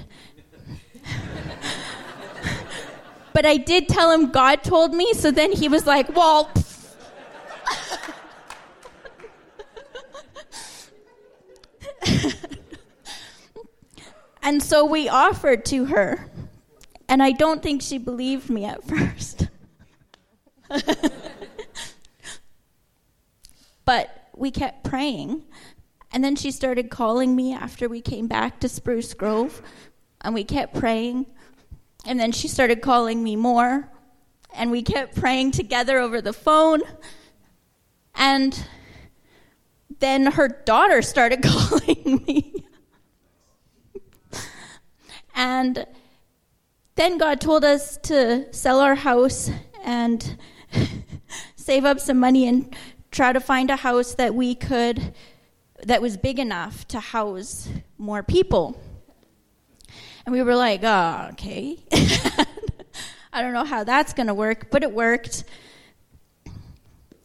but 3.36 3.46
I 3.46 3.58
did 3.58 3.88
tell 3.90 4.10
him 4.12 4.32
God 4.32 4.64
told 4.64 4.96
me, 4.96 5.14
so 5.14 5.30
then 5.30 5.52
he 5.52 5.68
was 5.68 5.86
like, 5.86 6.16
well, 6.16 6.50
and 14.42 14.64
so 14.64 14.86
we 14.86 15.10
offered 15.10 15.66
to 15.66 15.86
her, 15.86 16.32
and 17.10 17.22
I 17.22 17.32
don't 17.34 17.62
think 17.62 17.82
she 17.84 17.98
believed 17.98 18.50
me 18.50 18.66
at 18.66 18.84
first. 18.84 19.50
But 23.86 24.30
we 24.36 24.52
kept 24.52 24.84
praying. 24.84 25.44
And 26.12 26.24
then 26.24 26.36
she 26.36 26.52
started 26.52 26.90
calling 26.90 27.36
me 27.36 27.54
after 27.54 27.88
we 27.88 28.02
came 28.02 28.28
back 28.28 28.60
to 28.62 28.70
Spruce 28.70 29.14
Grove. 29.14 29.62
And 30.22 30.34
we 30.34 30.44
kept 30.44 30.74
praying. 30.74 31.28
And 32.06 32.20
then 32.20 32.32
she 32.32 32.48
started 32.48 32.82
calling 32.82 33.24
me 33.24 33.36
more. 33.36 33.90
And 34.54 34.72
we 34.72 34.84
kept 34.84 35.16
praying 35.16 35.52
together 35.52 36.00
over 36.00 36.22
the 36.22 36.34
phone. 36.34 36.82
And 38.14 38.68
then 40.00 40.32
her 40.34 40.48
daughter 40.48 41.02
started 41.02 41.42
calling 41.44 42.24
me. 42.28 42.66
and 45.36 45.86
then 46.96 47.18
God 47.18 47.42
told 47.42 47.66
us 47.66 47.98
to 48.04 48.54
sell 48.54 48.80
our 48.80 48.96
house 48.96 49.50
and 49.84 50.38
save 51.56 51.86
up 51.86 52.00
some 52.00 52.20
money 52.20 52.48
and 52.48 52.76
try 53.12 53.34
to 53.34 53.40
find 53.40 53.70
a 53.70 53.76
house 53.78 54.16
that 54.16 54.34
we 54.36 54.56
could 54.56 55.14
that 55.84 56.02
was 56.02 56.18
big 56.18 56.40
enough 56.40 56.88
to 56.88 57.00
house 57.00 57.70
more 57.98 58.24
people. 58.24 58.80
And 60.26 60.34
we 60.34 60.42
were 60.42 60.56
like, 60.56 60.82
oh, 60.84 61.28
okay. 61.34 61.78
I 63.32 63.42
don't 63.42 63.54
know 63.54 63.66
how 63.66 63.84
that's 63.84 64.14
going 64.14 64.28
to 64.28 64.34
work, 64.34 64.72
but 64.72 64.82
it 64.82 64.92
worked. 64.92 65.44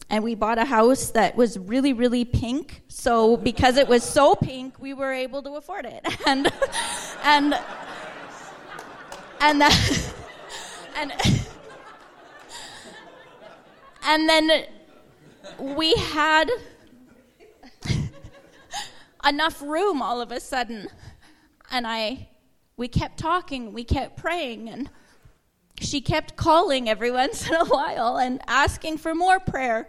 And 0.09 0.23
we 0.23 0.35
bought 0.35 0.59
a 0.59 0.65
house 0.65 1.11
that 1.11 1.35
was 1.35 1.57
really, 1.57 1.93
really 1.93 2.25
pink. 2.25 2.83
So 2.89 3.37
because 3.37 3.77
it 3.77 3.87
was 3.87 4.03
so 4.03 4.35
pink, 4.35 4.77
we 4.77 4.93
were 4.93 5.13
able 5.13 5.41
to 5.43 5.51
afford 5.55 5.85
it. 5.85 6.05
And 6.27 6.51
and 7.23 7.57
and 9.39 9.61
that, 9.61 10.13
and 10.95 11.13
and 14.03 14.29
then 14.29 14.65
we 15.57 15.93
had 15.93 16.51
enough 19.27 19.61
room 19.61 20.01
all 20.01 20.21
of 20.21 20.31
a 20.31 20.39
sudden. 20.39 20.87
And 21.71 21.87
I 21.87 22.27
we 22.81 22.87
kept 22.87 23.19
talking, 23.19 23.73
we 23.73 23.83
kept 23.83 24.17
praying 24.17 24.67
and 24.67 24.89
she 25.79 26.01
kept 26.01 26.35
calling 26.35 26.89
every 26.89 27.11
once 27.21 27.47
in 27.47 27.53
a 27.53 27.65
while 27.65 28.17
and 28.17 28.41
asking 28.47 28.97
for 28.97 29.13
more 29.13 29.39
prayer. 29.39 29.87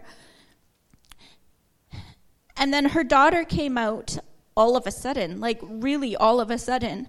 And 2.55 2.71
then 2.71 2.89
her 2.89 3.03
daughter 3.03 3.45
came 3.45 3.79
out 3.79 4.19
all 4.55 4.77
of 4.77 4.85
a 4.85 4.91
sudden, 4.91 5.39
like 5.39 5.59
really 5.63 6.15
all 6.15 6.39
of 6.39 6.51
a 6.51 6.59
sudden, 6.59 7.07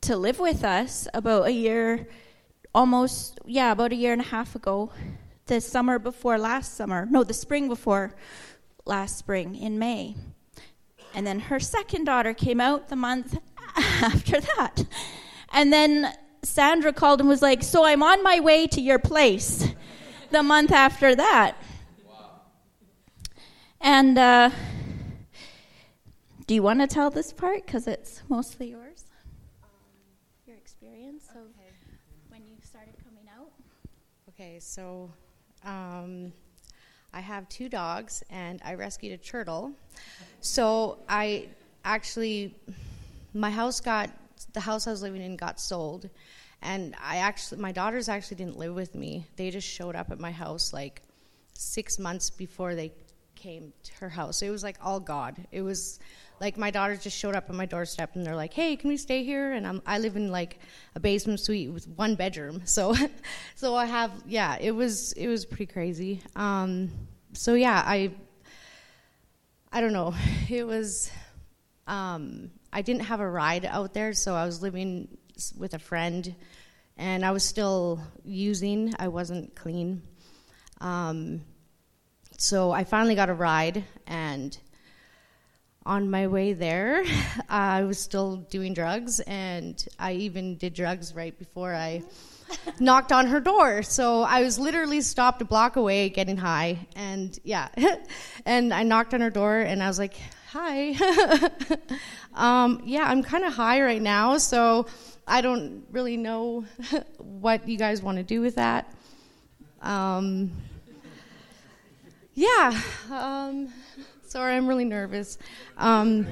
to 0.00 0.16
live 0.16 0.38
with 0.38 0.64
us 0.64 1.06
about 1.12 1.48
a 1.48 1.52
year, 1.52 2.08
almost, 2.74 3.38
yeah, 3.44 3.72
about 3.72 3.92
a 3.92 3.96
year 3.96 4.14
and 4.14 4.22
a 4.22 4.30
half 4.36 4.56
ago 4.56 4.90
the 5.44 5.60
summer 5.60 5.98
before 5.98 6.38
last 6.38 6.76
summer, 6.78 7.06
no, 7.10 7.22
the 7.22 7.34
spring 7.34 7.68
before 7.68 8.14
last 8.86 9.18
spring 9.18 9.54
in 9.54 9.78
May. 9.78 10.16
And 11.14 11.26
then 11.26 11.40
her 11.40 11.60
second 11.60 12.04
daughter 12.04 12.32
came 12.32 12.58
out 12.58 12.88
the 12.88 12.96
month 12.96 13.36
after 13.76 14.40
that. 14.40 14.84
And 15.52 15.72
then 15.72 16.12
Sandra 16.42 16.92
called 16.92 17.20
and 17.20 17.28
was 17.28 17.42
like, 17.42 17.62
So 17.62 17.84
I'm 17.84 18.02
on 18.02 18.22
my 18.22 18.40
way 18.40 18.66
to 18.68 18.80
your 18.80 18.98
place 18.98 19.68
the 20.30 20.42
month 20.42 20.72
after 20.72 21.14
that. 21.14 21.56
Wow. 22.06 22.40
And 23.80 24.18
uh, 24.18 24.50
do 26.46 26.54
you 26.54 26.62
want 26.62 26.80
to 26.80 26.86
tell 26.86 27.10
this 27.10 27.32
part? 27.32 27.64
Because 27.64 27.86
it's 27.86 28.22
mostly 28.28 28.70
yours. 28.70 29.04
Um, 29.62 29.68
your 30.46 30.56
experience 30.56 31.28
of 31.30 31.48
when 32.28 32.42
you 32.46 32.56
started 32.62 32.94
coming 33.02 33.26
out. 33.34 33.50
Okay, 34.28 34.58
so 34.60 35.10
um, 35.64 36.32
I 37.14 37.20
have 37.20 37.48
two 37.48 37.68
dogs, 37.68 38.22
and 38.28 38.60
I 38.64 38.74
rescued 38.74 39.12
a 39.12 39.16
turtle. 39.16 39.72
So 40.40 40.98
I 41.08 41.46
actually, 41.84 42.54
my 43.34 43.50
house 43.50 43.80
got 43.80 44.10
the 44.52 44.60
house 44.60 44.86
I 44.86 44.90
was 44.90 45.02
living 45.02 45.22
in 45.22 45.36
got 45.36 45.60
sold, 45.60 46.08
and 46.62 46.94
I 47.02 47.18
actually, 47.18 47.60
my 47.60 47.72
daughters 47.72 48.08
actually 48.08 48.36
didn't 48.36 48.58
live 48.58 48.74
with 48.74 48.94
me. 48.94 49.26
They 49.36 49.50
just 49.50 49.68
showed 49.68 49.96
up 49.96 50.10
at 50.10 50.18
my 50.18 50.30
house 50.30 50.72
like 50.72 51.02
six 51.52 51.98
months 51.98 52.30
before 52.30 52.74
they 52.74 52.92
came 53.34 53.72
to 53.82 53.94
her 53.96 54.08
house. 54.08 54.40
It 54.42 54.50
was 54.50 54.62
like 54.62 54.78
all 54.82 55.00
God. 55.00 55.46
It 55.52 55.62
was 55.62 55.98
like 56.40 56.56
my 56.56 56.70
daughters 56.70 57.02
just 57.02 57.18
showed 57.18 57.34
up 57.34 57.48
at 57.48 57.54
my 57.54 57.66
doorstep 57.66 58.14
and 58.14 58.24
they're 58.24 58.36
like, 58.36 58.54
"Hey, 58.54 58.76
can 58.76 58.88
we 58.88 58.96
stay 58.96 59.22
here?" 59.22 59.52
And 59.52 59.66
I'm, 59.66 59.82
I 59.86 59.98
live 59.98 60.16
in 60.16 60.30
like 60.30 60.58
a 60.94 61.00
basement 61.00 61.40
suite 61.40 61.70
with 61.70 61.86
one 61.88 62.14
bedroom, 62.14 62.62
so 62.64 62.94
so 63.54 63.74
I 63.74 63.86
have 63.86 64.12
yeah. 64.26 64.56
It 64.60 64.72
was 64.72 65.12
it 65.12 65.28
was 65.28 65.44
pretty 65.44 65.66
crazy. 65.66 66.22
Um, 66.36 66.90
so 67.32 67.54
yeah, 67.54 67.82
I 67.84 68.12
I 69.72 69.80
don't 69.80 69.92
know. 69.92 70.14
It 70.48 70.66
was, 70.66 71.10
um, 71.86 72.50
I 72.74 72.82
didn't 72.82 73.02
have 73.02 73.20
a 73.20 73.30
ride 73.30 73.64
out 73.64 73.94
there, 73.94 74.12
so 74.14 74.34
I 74.34 74.44
was 74.44 74.60
living 74.60 75.06
with 75.56 75.74
a 75.74 75.78
friend, 75.78 76.34
and 76.96 77.24
I 77.24 77.30
was 77.30 77.44
still 77.44 78.00
using. 78.24 78.92
I 78.98 79.06
wasn't 79.06 79.54
clean. 79.54 80.02
Um, 80.80 81.42
so 82.36 82.72
I 82.72 82.82
finally 82.82 83.14
got 83.14 83.30
a 83.30 83.34
ride, 83.34 83.84
and 84.08 84.58
on 85.86 86.10
my 86.10 86.26
way 86.26 86.52
there, 86.52 87.04
I 87.48 87.84
was 87.84 88.00
still 88.00 88.38
doing 88.38 88.74
drugs, 88.74 89.20
and 89.20 89.82
I 89.96 90.14
even 90.14 90.56
did 90.56 90.74
drugs 90.74 91.14
right 91.14 91.38
before 91.38 91.72
I 91.72 92.02
knocked 92.80 93.12
on 93.12 93.28
her 93.28 93.38
door. 93.38 93.84
So 93.84 94.22
I 94.22 94.42
was 94.42 94.58
literally 94.58 95.00
stopped 95.00 95.40
a 95.42 95.44
block 95.44 95.76
away 95.76 96.08
getting 96.08 96.38
high, 96.38 96.88
and 96.96 97.38
yeah, 97.44 97.68
and 98.44 98.74
I 98.74 98.82
knocked 98.82 99.14
on 99.14 99.20
her 99.20 99.30
door, 99.30 99.60
and 99.60 99.80
I 99.80 99.86
was 99.86 100.00
like, 100.00 100.16
"Hi, 100.56 100.94
um, 102.34 102.80
yeah, 102.84 103.02
I'm 103.08 103.24
kind 103.24 103.42
of 103.42 103.52
high 103.52 103.82
right 103.82 104.00
now, 104.00 104.38
so 104.38 104.86
I 105.26 105.40
don't 105.40 105.84
really 105.90 106.16
know 106.16 106.64
what 107.18 107.66
you 107.66 107.76
guys 107.76 108.00
want 108.02 108.18
to 108.18 108.22
do 108.22 108.40
with 108.40 108.54
that." 108.54 108.88
Um, 109.82 110.52
yeah. 112.34 112.80
Um, 113.10 113.72
sorry, 114.28 114.54
I'm 114.54 114.68
really 114.68 114.84
nervous. 114.84 115.38
Um, 115.76 116.24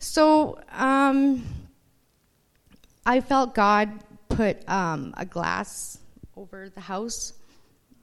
so 0.00 0.58
um, 0.72 1.44
I 3.06 3.20
felt 3.20 3.54
God 3.54 3.88
put 4.28 4.68
um, 4.68 5.14
a 5.16 5.24
glass 5.24 6.00
over 6.36 6.68
the 6.68 6.80
house 6.80 7.34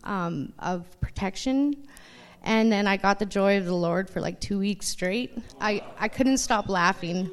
of 0.05 0.85
protection. 1.01 1.75
And 2.43 2.71
then 2.71 2.87
I 2.87 2.97
got 2.97 3.19
the 3.19 3.25
joy 3.25 3.57
of 3.57 3.65
the 3.65 3.75
Lord 3.75 4.09
for 4.09 4.21
like 4.21 4.39
two 4.39 4.59
weeks 4.59 4.87
straight. 4.87 5.37
I, 5.59 5.83
I 5.97 6.07
couldn't 6.07 6.37
stop 6.37 6.69
laughing. 6.69 7.29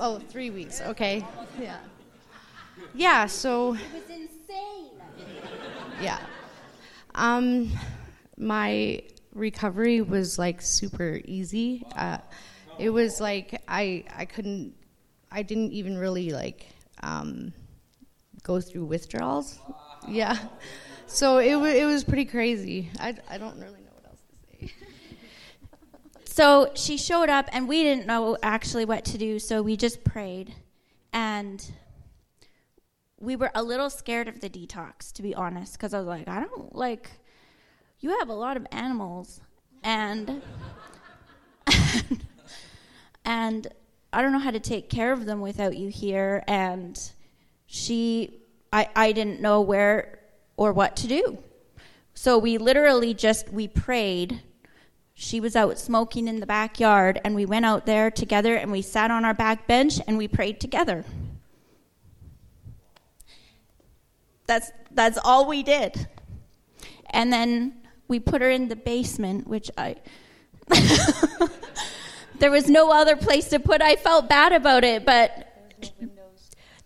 Oh, 0.00 0.18
three 0.18 0.50
weeks. 0.50 0.80
Okay. 0.80 1.24
Yeah. 1.60 1.78
Yeah, 2.94 3.26
so. 3.26 3.74
It 3.74 3.80
was 3.92 4.10
insane. 4.10 4.90
Yeah. 6.00 6.18
Um, 7.14 7.72
my 8.36 9.02
recovery 9.34 10.00
was 10.00 10.38
like 10.38 10.62
super 10.62 11.20
easy. 11.24 11.84
Uh, 11.96 12.18
it 12.78 12.90
was 12.90 13.20
like 13.20 13.60
I 13.66 14.04
I 14.16 14.24
couldn't 14.24 14.74
I 15.30 15.42
didn't 15.42 15.72
even 15.72 15.98
really 15.98 16.30
like 16.30 16.66
um, 17.02 17.52
go 18.42 18.60
through 18.60 18.84
withdrawals. 18.84 19.58
Yeah, 20.06 20.38
so 21.06 21.38
it 21.38 21.56
wa 21.56 21.64
it 21.66 21.84
was 21.84 22.04
pretty 22.04 22.24
crazy. 22.24 22.90
I 23.00 23.14
I 23.28 23.38
don't 23.38 23.58
really 23.58 23.80
know 23.80 23.92
what 23.94 24.06
else 24.06 24.20
to 24.20 24.66
say. 24.66 24.72
So 26.38 26.70
she 26.74 26.96
showed 26.96 27.28
up, 27.28 27.48
and 27.50 27.66
we 27.66 27.82
didn't 27.82 28.06
know 28.06 28.38
actually 28.44 28.84
what 28.84 29.04
to 29.06 29.18
do, 29.18 29.40
so 29.40 29.60
we 29.60 29.76
just 29.76 30.04
prayed. 30.04 30.54
And 31.12 31.68
we 33.18 33.34
were 33.34 33.50
a 33.56 33.62
little 33.64 33.90
scared 33.90 34.28
of 34.28 34.38
the 34.38 34.48
detox, 34.48 35.12
to 35.14 35.22
be 35.22 35.34
honest, 35.34 35.72
because 35.72 35.92
I 35.94 35.98
was 35.98 36.06
like, 36.06 36.28
I 36.28 36.44
don't 36.44 36.76
like, 36.76 37.10
you 37.98 38.16
have 38.20 38.28
a 38.28 38.34
lot 38.34 38.56
of 38.56 38.68
animals, 38.70 39.40
and, 39.82 40.40
and 43.24 43.66
I 44.12 44.22
don't 44.22 44.30
know 44.30 44.38
how 44.38 44.52
to 44.52 44.60
take 44.60 44.88
care 44.88 45.12
of 45.12 45.26
them 45.26 45.40
without 45.40 45.76
you 45.76 45.88
here. 45.88 46.44
And 46.46 46.96
she, 47.66 48.42
I, 48.72 48.88
I 48.94 49.10
didn't 49.10 49.40
know 49.40 49.60
where 49.60 50.20
or 50.56 50.72
what 50.72 50.94
to 50.98 51.08
do. 51.08 51.38
So 52.14 52.38
we 52.38 52.58
literally 52.58 53.12
just, 53.12 53.52
we 53.52 53.66
prayed 53.66 54.40
she 55.20 55.40
was 55.40 55.56
out 55.56 55.76
smoking 55.76 56.28
in 56.28 56.38
the 56.38 56.46
backyard 56.46 57.20
and 57.24 57.34
we 57.34 57.44
went 57.44 57.64
out 57.64 57.86
there 57.86 58.08
together 58.08 58.54
and 58.54 58.70
we 58.70 58.80
sat 58.80 59.10
on 59.10 59.24
our 59.24 59.34
back 59.34 59.66
bench 59.66 59.98
and 60.06 60.16
we 60.16 60.28
prayed 60.28 60.60
together. 60.60 61.04
That's 64.46 64.70
that's 64.92 65.18
all 65.24 65.48
we 65.48 65.64
did. 65.64 66.06
And 67.10 67.32
then 67.32 67.78
we 68.06 68.20
put 68.20 68.42
her 68.42 68.48
in 68.48 68.68
the 68.68 68.76
basement 68.76 69.48
which 69.48 69.72
i 69.76 69.96
there 72.38 72.52
was 72.52 72.68
no 72.70 72.92
other 72.92 73.16
place 73.16 73.48
to 73.48 73.58
put. 73.58 73.82
I 73.82 73.96
felt 73.96 74.28
bad 74.28 74.52
about 74.52 74.84
it 74.84 75.04
but 75.04 75.48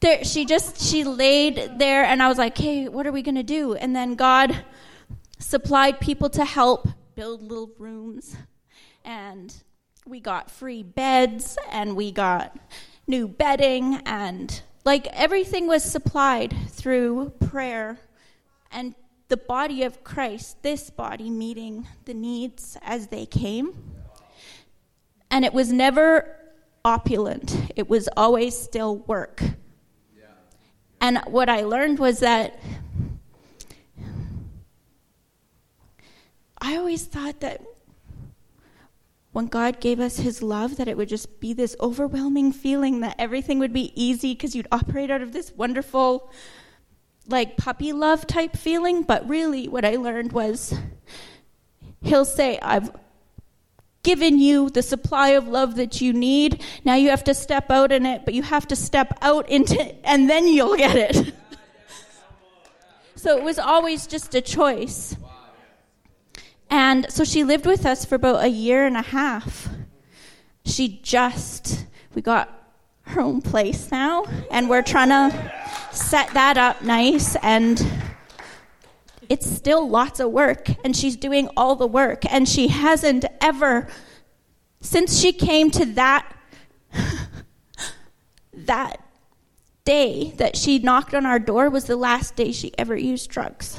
there, 0.00 0.24
she 0.24 0.46
just 0.46 0.80
she 0.80 1.04
laid 1.04 1.72
there 1.78 2.02
and 2.04 2.22
i 2.22 2.28
was 2.28 2.38
like 2.38 2.56
hey 2.56 2.88
what 2.88 3.06
are 3.06 3.12
we 3.12 3.22
to 3.22 3.42
do? 3.42 3.74
And 3.74 3.94
then 3.94 4.14
god 4.14 4.64
supplied 5.38 6.00
people 6.00 6.30
to 6.30 6.46
help 6.46 6.88
build 7.22 7.40
little 7.40 7.70
rooms 7.78 8.36
and 9.04 9.62
we 10.04 10.18
got 10.18 10.50
free 10.50 10.82
beds 10.82 11.56
and 11.70 11.94
we 11.94 12.10
got 12.10 12.58
new 13.06 13.28
bedding 13.28 13.94
and 14.06 14.60
like 14.84 15.06
everything 15.12 15.68
was 15.68 15.84
supplied 15.84 16.52
through 16.70 17.32
prayer 17.38 17.96
and 18.72 18.96
the 19.28 19.36
body 19.36 19.84
of 19.84 20.02
Christ, 20.02 20.64
this 20.64 20.90
body 20.90 21.30
meeting 21.30 21.86
the 22.06 22.12
needs 22.12 22.76
as 22.82 23.06
they 23.06 23.24
came. 23.24 23.72
And 25.30 25.44
it 25.44 25.54
was 25.54 25.72
never 25.72 26.26
opulent, 26.84 27.56
it 27.76 27.88
was 27.88 28.08
always 28.16 28.58
still 28.58 28.96
work. 28.96 29.44
And 31.00 31.18
what 31.28 31.48
I 31.48 31.60
learned 31.60 32.00
was 32.00 32.18
that 32.18 32.58
I 36.64 36.76
always 36.76 37.04
thought 37.04 37.40
that 37.40 37.60
when 39.32 39.46
God 39.46 39.80
gave 39.80 39.98
us 39.98 40.18
his 40.18 40.42
love, 40.42 40.76
that 40.76 40.86
it 40.86 40.96
would 40.96 41.08
just 41.08 41.40
be 41.40 41.52
this 41.52 41.74
overwhelming 41.80 42.52
feeling 42.52 43.00
that 43.00 43.16
everything 43.18 43.58
would 43.58 43.72
be 43.72 43.92
easy 44.00 44.32
because 44.32 44.54
you'd 44.54 44.68
operate 44.70 45.10
out 45.10 45.22
of 45.22 45.32
this 45.32 45.52
wonderful, 45.52 46.32
like 47.26 47.56
puppy 47.56 47.92
love 47.92 48.28
type 48.28 48.56
feeling. 48.56 49.02
But 49.02 49.28
really, 49.28 49.66
what 49.66 49.84
I 49.84 49.96
learned 49.96 50.32
was 50.32 50.72
he'll 52.00 52.24
say, 52.24 52.60
I've 52.62 52.94
given 54.04 54.38
you 54.38 54.70
the 54.70 54.82
supply 54.82 55.30
of 55.30 55.48
love 55.48 55.74
that 55.76 56.00
you 56.00 56.12
need. 56.12 56.62
Now 56.84 56.94
you 56.94 57.10
have 57.10 57.24
to 57.24 57.34
step 57.34 57.72
out 57.72 57.90
in 57.90 58.06
it, 58.06 58.24
but 58.24 58.34
you 58.34 58.42
have 58.42 58.68
to 58.68 58.76
step 58.76 59.18
out 59.20 59.48
into 59.48 59.80
it, 59.80 59.98
and 60.04 60.30
then 60.30 60.46
you'll 60.46 60.76
get 60.76 60.94
it. 60.94 61.34
so 63.16 63.36
it 63.36 63.42
was 63.42 63.58
always 63.58 64.06
just 64.06 64.32
a 64.36 64.40
choice. 64.40 65.16
And 66.72 67.12
so 67.12 67.22
she 67.22 67.44
lived 67.44 67.66
with 67.66 67.84
us 67.84 68.06
for 68.06 68.14
about 68.14 68.42
a 68.42 68.48
year 68.48 68.86
and 68.86 68.96
a 68.96 69.02
half. 69.02 69.68
She 70.64 71.00
just, 71.02 71.84
we 72.14 72.22
got 72.22 72.48
her 73.02 73.20
own 73.20 73.42
place 73.42 73.90
now, 73.90 74.24
and 74.50 74.70
we're 74.70 74.80
trying 74.80 75.10
to 75.10 75.52
set 75.90 76.32
that 76.32 76.56
up 76.56 76.80
nice. 76.80 77.36
And 77.42 77.86
it's 79.28 79.46
still 79.46 79.86
lots 79.86 80.18
of 80.18 80.30
work, 80.30 80.68
and 80.82 80.96
she's 80.96 81.14
doing 81.14 81.50
all 81.58 81.76
the 81.76 81.86
work. 81.86 82.24
And 82.32 82.48
she 82.48 82.68
hasn't 82.68 83.26
ever, 83.42 83.86
since 84.80 85.20
she 85.20 85.34
came 85.34 85.70
to 85.72 85.84
that, 85.84 86.34
that 88.54 89.06
day 89.84 90.32
that 90.38 90.56
she 90.56 90.78
knocked 90.78 91.12
on 91.12 91.26
our 91.26 91.38
door 91.38 91.68
was 91.68 91.84
the 91.84 91.96
last 91.96 92.34
day 92.34 92.50
she 92.50 92.72
ever 92.78 92.96
used 92.96 93.28
drugs. 93.28 93.78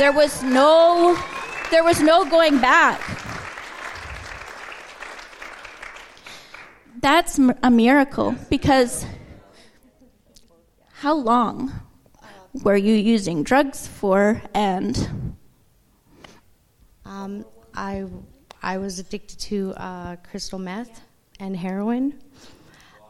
There 0.00 0.12
was 0.12 0.42
no 0.42 1.14
there 1.70 1.84
was 1.84 2.00
no 2.00 2.24
going 2.24 2.58
back. 2.58 3.02
That's 7.02 7.38
a 7.38 7.70
miracle 7.70 8.34
because 8.48 9.04
how 10.88 11.14
long 11.14 11.70
were 12.62 12.78
you 12.78 12.94
using 12.94 13.42
drugs 13.42 13.88
for 13.88 14.40
and 14.54 15.36
um, 17.04 17.44
I 17.74 18.06
I 18.62 18.78
was 18.78 19.00
addicted 19.00 19.38
to 19.50 19.74
uh, 19.76 20.16
crystal 20.30 20.58
meth 20.58 21.02
and 21.40 21.54
heroin 21.54 22.18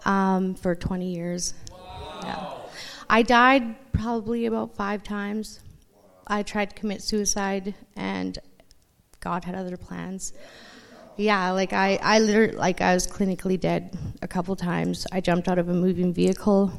um, 0.04 0.56
for 0.56 0.74
20 0.74 1.06
years. 1.06 1.54
Yeah. 2.24 2.50
I 3.08 3.22
died 3.22 3.92
probably 3.92 4.46
about 4.46 4.74
five 4.74 5.04
times. 5.04 5.60
I 6.30 6.44
tried 6.44 6.70
to 6.70 6.76
commit 6.76 7.02
suicide, 7.02 7.74
and 7.96 8.38
God 9.18 9.44
had 9.44 9.56
other 9.56 9.76
plans. 9.76 10.32
Yeah, 11.16 11.50
like 11.50 11.72
I, 11.72 11.98
I 12.00 12.20
literally, 12.20 12.56
like 12.56 12.80
I 12.80 12.94
was 12.94 13.08
clinically 13.08 13.58
dead 13.58 13.98
a 14.22 14.28
couple 14.28 14.54
times. 14.54 15.08
I 15.10 15.20
jumped 15.20 15.48
out 15.48 15.58
of 15.58 15.68
a 15.68 15.74
moving 15.74 16.14
vehicle, 16.14 16.72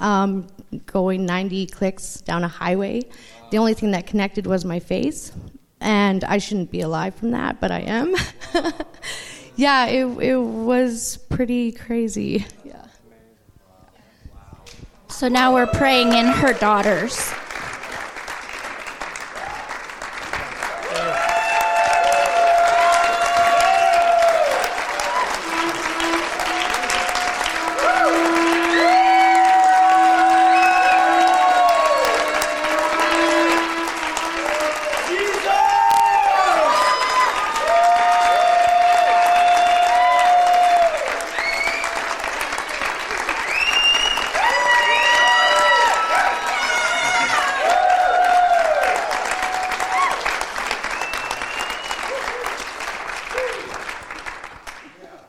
um, 0.00 0.46
going 0.86 1.26
90 1.26 1.66
clicks 1.66 2.22
down 2.22 2.44
a 2.44 2.48
highway. 2.48 3.02
The 3.50 3.58
only 3.58 3.74
thing 3.74 3.90
that 3.90 4.06
connected 4.06 4.46
was 4.46 4.64
my 4.64 4.80
face, 4.80 5.32
and 5.82 6.24
I 6.24 6.38
shouldn't 6.38 6.70
be 6.70 6.80
alive 6.80 7.14
from 7.14 7.32
that, 7.32 7.60
but 7.60 7.70
I 7.70 7.80
am. 7.80 8.14
yeah, 9.56 9.84
it 9.84 10.06
it 10.22 10.38
was 10.38 11.18
pretty 11.28 11.72
crazy. 11.72 12.46
Yeah. 12.64 12.86
so 15.08 15.28
now 15.28 15.52
we're 15.52 15.66
praying 15.66 16.14
in 16.14 16.24
her 16.24 16.54
daughters. 16.54 17.34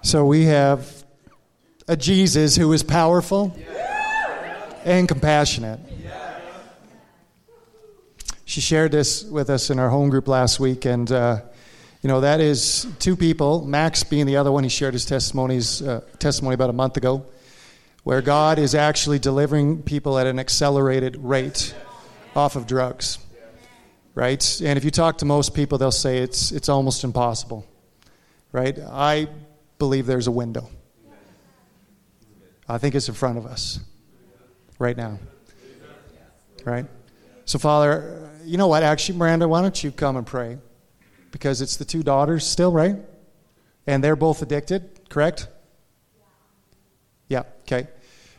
So 0.09 0.25
we 0.25 0.45
have 0.45 1.05
a 1.87 1.95
Jesus 1.95 2.55
who 2.55 2.73
is 2.73 2.81
powerful 2.81 3.55
and 4.83 5.07
compassionate. 5.07 5.79
She 8.43 8.59
shared 8.59 8.91
this 8.91 9.23
with 9.23 9.51
us 9.51 9.69
in 9.69 9.77
our 9.77 9.89
home 9.89 10.09
group 10.09 10.27
last 10.27 10.59
week, 10.59 10.85
and 10.85 11.11
uh, 11.11 11.41
you 12.01 12.07
know 12.07 12.21
that 12.21 12.39
is 12.39 12.87
two 12.97 13.15
people. 13.15 13.63
Max 13.63 14.03
being 14.03 14.25
the 14.25 14.37
other 14.37 14.51
one. 14.51 14.63
He 14.63 14.69
shared 14.71 14.93
his 14.95 15.05
testimonies 15.05 15.83
uh, 15.83 16.01
testimony 16.17 16.55
about 16.55 16.71
a 16.71 16.73
month 16.73 16.97
ago, 16.97 17.27
where 18.03 18.23
God 18.23 18.57
is 18.57 18.73
actually 18.73 19.19
delivering 19.19 19.83
people 19.83 20.17
at 20.17 20.25
an 20.25 20.39
accelerated 20.39 21.17
rate 21.17 21.75
off 22.35 22.55
of 22.55 22.65
drugs, 22.65 23.19
right? 24.15 24.59
And 24.59 24.75
if 24.75 24.83
you 24.83 24.89
talk 24.89 25.19
to 25.19 25.25
most 25.25 25.53
people, 25.53 25.77
they'll 25.77 25.91
say 25.91 26.17
it's 26.17 26.51
it's 26.51 26.67
almost 26.67 27.03
impossible, 27.03 27.63
right? 28.51 28.75
I 28.79 29.27
believe 29.79 30.05
there's 30.05 30.27
a 30.27 30.31
window. 30.31 30.69
I 32.67 32.77
think 32.77 32.93
it's 32.93 33.07
in 33.07 33.15
front 33.15 33.39
of 33.39 33.47
us 33.47 33.79
right 34.77 34.95
now, 34.95 35.17
right? 36.63 36.85
So, 37.45 37.57
Father, 37.57 38.29
you 38.45 38.57
know 38.57 38.67
what? 38.67 38.83
Actually, 38.83 39.17
Miranda, 39.17 39.47
why 39.47 39.61
don't 39.63 39.83
you 39.83 39.91
come 39.91 40.17
and 40.17 40.27
pray? 40.27 40.59
Because 41.31 41.61
it's 41.61 41.77
the 41.77 41.85
two 41.85 42.03
daughters 42.03 42.45
still, 42.45 42.71
right? 42.71 42.97
And 43.87 44.03
they're 44.03 44.15
both 44.15 44.43
addicted, 44.43 45.09
correct? 45.09 45.47
Yeah, 47.27 47.43
okay. 47.61 47.87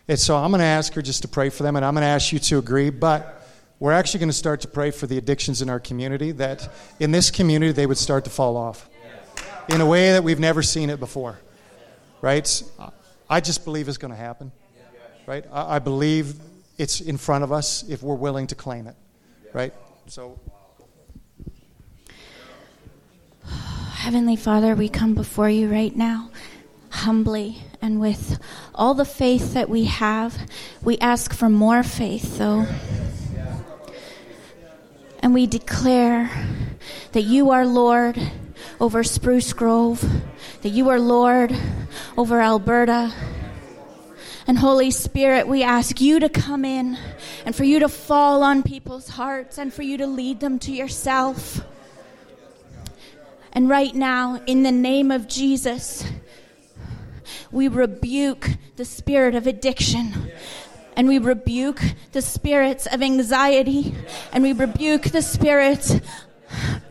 And 0.07 0.19
so 0.19 0.37
I'm 0.37 0.51
going 0.51 0.61
to 0.61 0.65
ask 0.65 0.93
her 0.95 1.03
just 1.03 1.23
to 1.23 1.29
pray 1.29 1.49
for 1.49 1.63
them, 1.63 1.75
and 1.77 1.85
I'm 1.85 1.95
going 1.95 2.03
to 2.03 2.09
ask 2.09 2.33
you 2.33 2.39
to 2.39 2.59
agree. 2.59 2.91
But 2.91 3.49
we're 3.79 3.93
actually 3.93 4.21
going 4.21 4.29
to 4.29 4.35
start 4.35 4.61
to 4.61 4.69
pray 4.69 4.91
for 4.91 5.07
the 5.07 5.19
addictions 5.19 5.63
in 5.63 5.71
our 5.71 5.81
community, 5.81 6.33
that 6.33 6.69
in 7.01 7.11
this 7.11 7.31
community 7.31 7.73
they 7.73 7.87
would 7.87 7.99
start 7.99 8.25
to 8.25 8.31
fall 8.31 8.57
off 8.57 8.90
in 9.71 9.81
a 9.81 9.87
way 9.87 10.13
that 10.13 10.25
we've 10.25 10.41
never 10.41 10.63
seen 10.63 10.91
it 10.91 10.99
before, 10.99 11.39
right? 12.21 12.63
I 13.29 13.41
just 13.41 13.65
believe 13.65 13.89
it's 13.89 13.99
going 13.99 14.11
to 14.11 14.17
happen, 14.17 14.51
right? 15.27 15.45
I, 15.53 15.79
believe 15.79 16.35
it's 16.77 17.01
in 17.01 17.17
front 17.17 17.45
of 17.45 17.53
us 17.53 17.89
if 17.89 18.03
we're 18.03 18.17
willing 18.17 18.49
to 18.49 18.55
claim 18.55 18.87
it, 18.89 18.97
right? 19.53 19.73
So. 20.07 20.41
Heavenly 23.45 24.37
Father, 24.37 24.75
we 24.75 24.89
come 24.89 25.15
before 25.15 25.49
you 25.49 25.71
right 25.71 25.95
now, 25.95 26.31
humbly 26.91 27.59
and 27.81 28.01
with 28.01 28.39
all 28.75 28.95
the 28.95 29.05
faith 29.05 29.55
that 29.55 29.69
we 29.69 29.85
have. 29.85 30.37
We 30.83 30.99
ask 30.99 31.33
for 31.33 31.49
more 31.49 31.83
faith, 31.83 32.39
though. 32.39 32.67
And 35.23 35.35
we 35.35 35.47
declare 35.47 36.31
that 37.13 37.23
you 37.23 37.51
are 37.51 37.67
Lord 37.67 38.19
over 38.81 39.03
Spruce 39.03 39.53
Grove, 39.53 40.05
that 40.63 40.71
you 40.71 40.89
are 40.89 40.99
Lord 40.99 41.55
over 42.17 42.41
Alberta. 42.41 43.13
And 44.47 44.59
Holy 44.59 44.91
Spirit, 44.91 45.47
we 45.47 45.63
ask 45.63 46.01
you 46.01 46.19
to 46.21 46.29
come 46.29 46.65
in 46.65 46.99
and 47.45 47.55
for 47.55 47.65
you 47.65 47.79
to 47.81 47.89
fall 47.89 48.43
on 48.43 48.63
people's 48.63 49.09
hearts 49.09 49.59
and 49.59 49.73
for 49.73 49.83
you 49.83 49.97
to 49.99 50.07
lead 50.07 50.41
them 50.41 50.59
to 50.61 50.73
yourself. 50.73 51.61
And 53.53 53.69
right 53.69 53.95
now, 53.95 54.41
in 54.47 54.63
the 54.63 54.73
name 54.73 55.11
of 55.11 55.29
Jesus, 55.29 56.05
we 57.53 57.69
rebuke 57.69 58.51
the 58.77 58.85
spirit 58.85 59.35
of 59.35 59.47
addiction. 59.47 60.31
And 60.97 61.09
we 61.09 61.19
rebuke 61.19 61.81
the 62.13 62.23
spirits 62.23 62.87
of 62.87 63.03
anxiety. 63.03 63.95
And 64.33 64.43
we 64.43 64.53
rebuke 64.53 65.05
the 65.05 65.23
spirits 65.23 65.97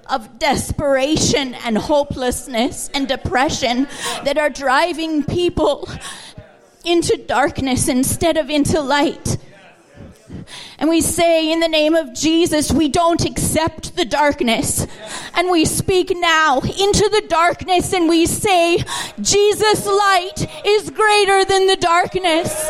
of 0.10 0.40
desperation 0.40 1.54
and 1.54 1.78
hopelessness 1.78 2.90
and 2.94 3.08
depression 3.08 3.88
that 4.24 4.38
are 4.38 4.50
driving 4.50 5.24
people 5.24 5.88
into 6.84 7.18
darkness 7.28 7.88
instead 7.88 8.38
of 8.38 8.50
into 8.50 8.80
light. 8.82 9.38
And 10.78 10.90
we 10.90 11.02
say, 11.02 11.52
in 11.52 11.60
the 11.60 11.68
name 11.68 11.96
of 11.96 12.14
Jesus, 12.14 12.72
we 12.72 12.88
don't 12.88 13.26
accept 13.26 13.96
the 13.96 14.06
darkness. 14.06 14.88
And 15.34 15.52
we 15.52 15.66
speak 15.66 16.12
now 16.16 16.60
into 16.60 17.10
the 17.10 17.26
darkness 17.28 17.94
and 17.94 18.08
we 18.08 18.26
say, 18.26 18.84
Jesus' 19.20 19.86
light 19.86 20.48
is 20.66 20.90
greater 20.90 21.44
than 21.46 21.68
the 21.68 21.76
darkness 21.76 22.70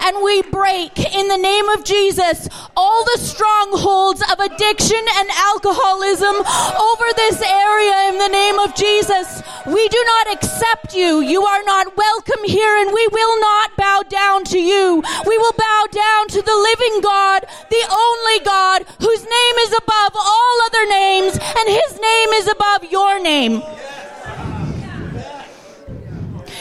and 0.00 0.22
we 0.22 0.42
break 0.42 0.98
in 0.98 1.28
the 1.28 1.36
name 1.36 1.68
of 1.70 1.84
Jesus 1.84 2.48
all 2.76 3.04
the 3.04 3.18
strongholds 3.18 4.22
of 4.32 4.38
addiction 4.38 5.02
and 5.16 5.28
alcoholism 5.30 6.34
over 6.36 7.06
this 7.16 7.42
area 7.42 8.08
in 8.10 8.18
the 8.18 8.28
name 8.28 8.58
of 8.58 8.74
Jesus. 8.74 9.42
We 9.66 9.88
do 9.88 10.02
not 10.06 10.32
accept 10.34 10.94
you. 10.94 11.20
You 11.20 11.42
are 11.42 11.62
not 11.64 11.96
welcome 11.96 12.44
here 12.44 12.76
and 12.78 12.92
we 12.92 13.08
will 13.12 13.40
not 13.40 13.76
bow 13.76 14.02
down 14.08 14.44
to 14.44 14.58
you. 14.58 15.02
We 15.26 15.38
will 15.38 15.56
bow 15.56 15.86
down 15.90 16.28
to 16.28 16.42
the 16.42 16.56
living 16.56 17.00
God, 17.02 17.44
the 17.70 17.84
only 17.90 18.44
God 18.44 18.84
whose 19.00 19.24
name 19.24 19.56
is 19.66 19.74
above 19.76 20.12
all 20.14 20.56
other 20.66 20.86
names 20.88 21.34
and 21.34 21.68
his 21.68 22.00
name 22.00 22.28
is 22.40 22.48
above 22.48 22.90
your 22.90 23.20
name. 23.20 23.62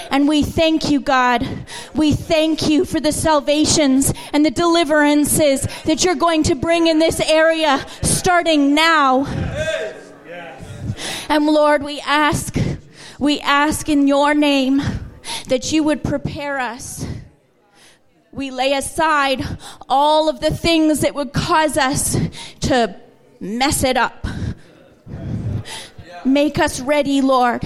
And 0.09 0.27
we 0.27 0.43
thank 0.43 0.89
you, 0.89 0.99
God. 0.99 1.47
We 1.93 2.13
thank 2.13 2.69
you 2.69 2.85
for 2.85 2.99
the 2.99 3.11
salvations 3.11 4.13
and 4.33 4.45
the 4.45 4.51
deliverances 4.51 5.67
that 5.85 6.03
you're 6.03 6.15
going 6.15 6.43
to 6.43 6.55
bring 6.55 6.87
in 6.87 6.99
this 6.99 7.19
area 7.19 7.85
starting 8.01 8.73
now. 8.73 9.25
And 11.29 11.45
Lord, 11.45 11.83
we 11.83 11.99
ask, 12.01 12.57
we 13.19 13.39
ask 13.41 13.89
in 13.89 14.07
your 14.07 14.33
name 14.33 14.81
that 15.47 15.71
you 15.71 15.83
would 15.83 16.03
prepare 16.03 16.59
us. 16.59 17.05
We 18.31 18.51
lay 18.51 18.73
aside 18.73 19.43
all 19.89 20.29
of 20.29 20.39
the 20.39 20.51
things 20.51 21.01
that 21.01 21.15
would 21.15 21.33
cause 21.33 21.77
us 21.77 22.15
to 22.61 22.95
mess 23.39 23.83
it 23.83 23.97
up. 23.97 24.25
Make 26.23 26.59
us 26.59 26.79
ready, 26.79 27.21
Lord. 27.21 27.63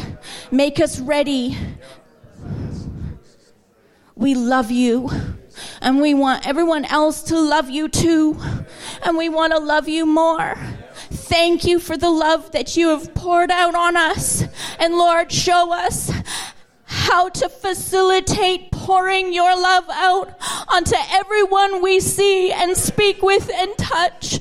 Make 0.51 0.79
us 0.79 0.99
ready 0.99 1.57
we 4.15 4.35
love 4.35 4.71
you. 4.71 5.09
And 5.81 6.01
we 6.01 6.13
want 6.13 6.47
everyone 6.47 6.85
else 6.85 7.23
to 7.23 7.39
love 7.39 7.69
you 7.69 7.89
too. 7.89 8.39
And 9.03 9.17
we 9.17 9.29
want 9.29 9.53
to 9.53 9.59
love 9.59 9.87
you 9.89 10.05
more. 10.05 10.55
Thank 11.11 11.65
you 11.65 11.79
for 11.79 11.97
the 11.97 12.09
love 12.09 12.51
that 12.51 12.77
you 12.77 12.89
have 12.89 13.13
poured 13.13 13.51
out 13.51 13.75
on 13.75 13.97
us. 13.97 14.43
And 14.79 14.95
Lord, 14.95 15.31
show 15.31 15.73
us 15.73 16.11
how 16.85 17.29
to 17.29 17.49
facilitate 17.49 18.71
pouring 18.71 19.33
your 19.33 19.55
love 19.55 19.85
out 19.89 20.37
onto 20.67 20.95
everyone 21.09 21.81
we 21.81 21.99
see 21.99 22.51
and 22.51 22.75
speak 22.75 23.21
with 23.21 23.49
and 23.53 23.77
touch. 23.77 24.39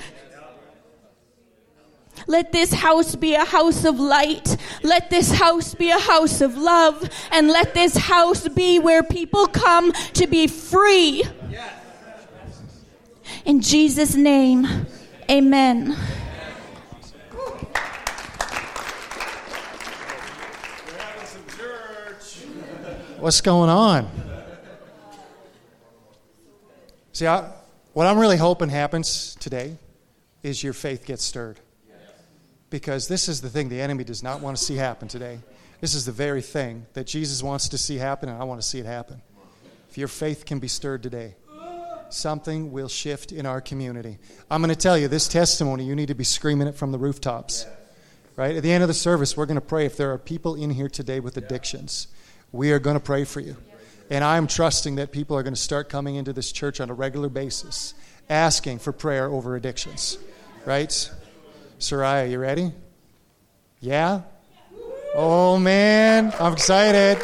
Let 2.31 2.53
this 2.53 2.72
house 2.72 3.16
be 3.16 3.35
a 3.35 3.45
house 3.45 3.85
of 3.85 3.99
light. 3.99 4.57
Let 4.85 5.11
this 5.11 5.33
house 5.33 5.74
be 5.74 5.91
a 5.91 5.99
house 5.99 6.41
of 6.41 6.57
love. 6.57 7.11
And 7.33 7.49
let 7.49 7.74
this 7.74 7.97
house 7.97 8.47
be 8.47 8.78
where 8.78 9.03
people 9.03 9.49
come 9.49 9.91
to 9.91 10.28
be 10.28 10.47
free. 10.47 11.24
In 13.45 13.61
Jesus' 13.61 14.14
name, 14.14 14.87
amen. 15.28 15.97
What's 23.18 23.41
going 23.41 23.70
on? 23.70 24.09
See, 27.12 27.26
I, 27.26 27.51
what 27.93 28.07
I'm 28.07 28.20
really 28.20 28.37
hoping 28.37 28.68
happens 28.68 29.35
today 29.41 29.76
is 30.45 30.62
your 30.62 30.74
faith 30.74 31.05
gets 31.05 31.24
stirred 31.24 31.59
because 32.71 33.09
this 33.09 33.29
is 33.29 33.41
the 33.41 33.51
thing 33.51 33.68
the 33.68 33.81
enemy 33.81 34.05
does 34.05 34.23
not 34.23 34.41
want 34.41 34.57
to 34.57 34.62
see 34.62 34.77
happen 34.77 35.09
today. 35.09 35.41
This 35.81 35.95
is 35.95 36.07
the 36.07 36.12
very 36.12 36.43
thing 36.43 36.87
that 36.95 37.07
Jesus 37.07 37.43
wants 37.43 37.68
to 37.71 37.79
see 37.79 37.97
happen, 37.97 38.29
and 38.29 38.41
I 38.41 38.45
want 38.45 38.61
to 38.61 38.66
see 38.66 38.79
it 38.79 38.87
happen. 38.87 39.21
If 39.91 39.99
your 39.99 40.09
faith 40.09 40.45
can 40.45 40.61
be 40.61 40.68
stirred 40.68 41.03
today, 41.03 41.35
something 42.11 42.71
will 42.71 42.89
shift 42.89 43.33
in 43.33 43.47
our 43.47 43.61
community. 43.61 44.18
I'm 44.51 44.62
going 44.62 44.75
to 44.75 44.81
tell 44.81 44.97
you 44.97 45.09
this 45.09 45.27
testimony, 45.27 45.85
you 45.85 45.97
need 45.97 46.09
to 46.09 46.14
be 46.14 46.25
screaming 46.25 46.68
it 46.68 46.77
from 46.77 46.93
the 46.93 46.99
rooftops. 46.99 47.66
Right? 48.37 48.57
At 48.57 48.62
the 48.62 48.73
end 48.73 48.83
of 48.83 48.89
the 48.89 48.95
service, 48.95 49.37
we're 49.37 49.47
going 49.47 49.57
to 49.57 49.61
pray. 49.61 49.85
If 49.85 49.97
there 49.97 50.12
are 50.12 50.18
people 50.18 50.55
in 50.55 50.71
here 50.71 50.89
today 50.89 51.21
with 51.21 51.37
addictions, 51.37 52.09
we 52.53 52.73
are 52.73 52.79
going 52.79 52.95
to 52.95 53.01
pray 53.01 53.25
for 53.25 53.41
you. 53.41 53.57
And 54.09 54.25
I'm 54.25 54.47
trusting 54.47 54.97
that 54.97 55.12
people 55.12 55.37
are 55.37 55.43
going 55.43 55.55
to 55.55 55.61
start 55.61 55.89
coming 55.89 56.16
into 56.16 56.33
this 56.33 56.51
church 56.51 56.81
on 56.81 56.91
a 56.91 56.95
regular 56.95 57.29
basis, 57.29 57.95
asking 58.29 58.79
for 58.79 58.93
prayer 58.93 59.29
over 59.29 59.57
addictions. 59.57 60.18
Right? 60.64 61.11
Soraya, 61.81 62.31
you 62.31 62.39
ready? 62.39 62.72
Yeah? 63.81 64.20
Oh, 65.14 65.59
man, 65.59 66.31
I'm 66.39 66.53
excited. 66.53 67.16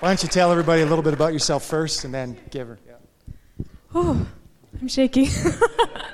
Why 0.00 0.08
don't 0.08 0.20
you 0.20 0.28
tell 0.28 0.50
everybody 0.50 0.82
a 0.82 0.86
little 0.86 1.04
bit 1.04 1.14
about 1.14 1.32
yourself 1.32 1.64
first 1.64 2.04
and 2.04 2.12
then 2.12 2.36
give 2.50 2.66
her? 2.66 2.78
Oh, 3.94 4.26
I'm 4.80 4.88
shaky. 4.88 5.28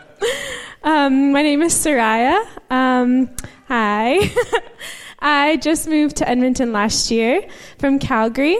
um, 0.84 1.32
my 1.32 1.40
name 1.40 1.62
is 1.62 1.72
Soraya. 1.72 2.44
um, 2.68 3.30
hi. 3.66 4.30
I 5.18 5.56
just 5.56 5.88
moved 5.88 6.16
to 6.16 6.28
Edmonton 6.28 6.70
last 6.70 7.10
year 7.10 7.48
from 7.78 7.98
Calgary. 7.98 8.58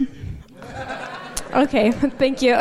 Okay, 1.54 1.90
thank 1.90 2.40
you. 2.40 2.58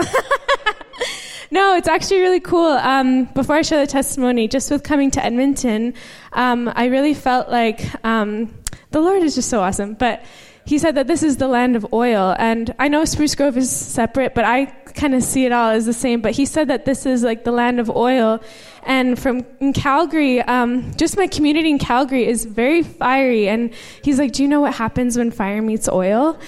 No, 1.52 1.76
it's 1.76 1.90
actually 1.90 2.22
really 2.22 2.40
cool. 2.40 2.72
Um, 2.72 3.26
before 3.26 3.58
I 3.58 3.62
share 3.62 3.86
the 3.86 3.92
testimony, 3.92 4.48
just 4.48 4.72
with 4.72 4.84
coming 4.84 5.12
to 5.12 5.24
Edmonton, 5.24 5.94
um, 6.32 6.72
I 6.74 6.86
really 6.86 7.14
felt 7.14 7.50
like 7.50 7.82
um, 8.06 8.54
the 8.92 9.02
Lord 9.02 9.22
is 9.22 9.36
just 9.36 9.50
so 9.50 9.62
awesome. 9.62 9.96
But 9.96 10.24
he 10.64 10.78
said 10.78 10.96
that 10.96 11.08
this 11.08 11.24
is 11.24 11.38
the 11.38 11.50
land 11.50 11.76
of 11.76 11.92
oil. 11.92 12.36
And 12.40 12.74
I 12.80 12.88
know 12.88 13.04
Spruce 13.04 13.36
Grove 13.36 13.58
is 13.58 13.70
separate, 13.70 14.34
but 14.34 14.46
I 14.46 14.66
kind 14.96 15.14
of 15.14 15.24
see 15.24 15.46
it 15.46 15.52
all 15.52 15.72
as 15.72 15.86
the 15.86 15.94
same. 15.94 16.22
But 16.22 16.32
he 16.32 16.46
said 16.46 16.70
that 16.70 16.86
this 16.86 17.06
is 17.06 17.24
like 17.24 17.44
the 17.44 17.52
land 17.52 17.82
of 17.82 17.90
oil. 17.90 18.42
And 18.84 19.20
from 19.20 19.46
in 19.60 19.74
Calgary, 19.74 20.42
um, 20.42 20.94
just 20.96 21.18
my 21.18 21.28
community 21.28 21.70
in 21.70 21.80
Calgary 21.80 22.28
is 22.28 22.46
very 22.46 22.84
fiery. 22.84 23.50
And 23.50 23.74
he's 24.04 24.20
like, 24.20 24.32
Do 24.32 24.44
you 24.44 24.48
know 24.48 24.62
what 24.62 24.74
happens 24.74 25.18
when 25.18 25.32
fire 25.32 25.62
meets 25.62 25.90
oil? 25.90 26.40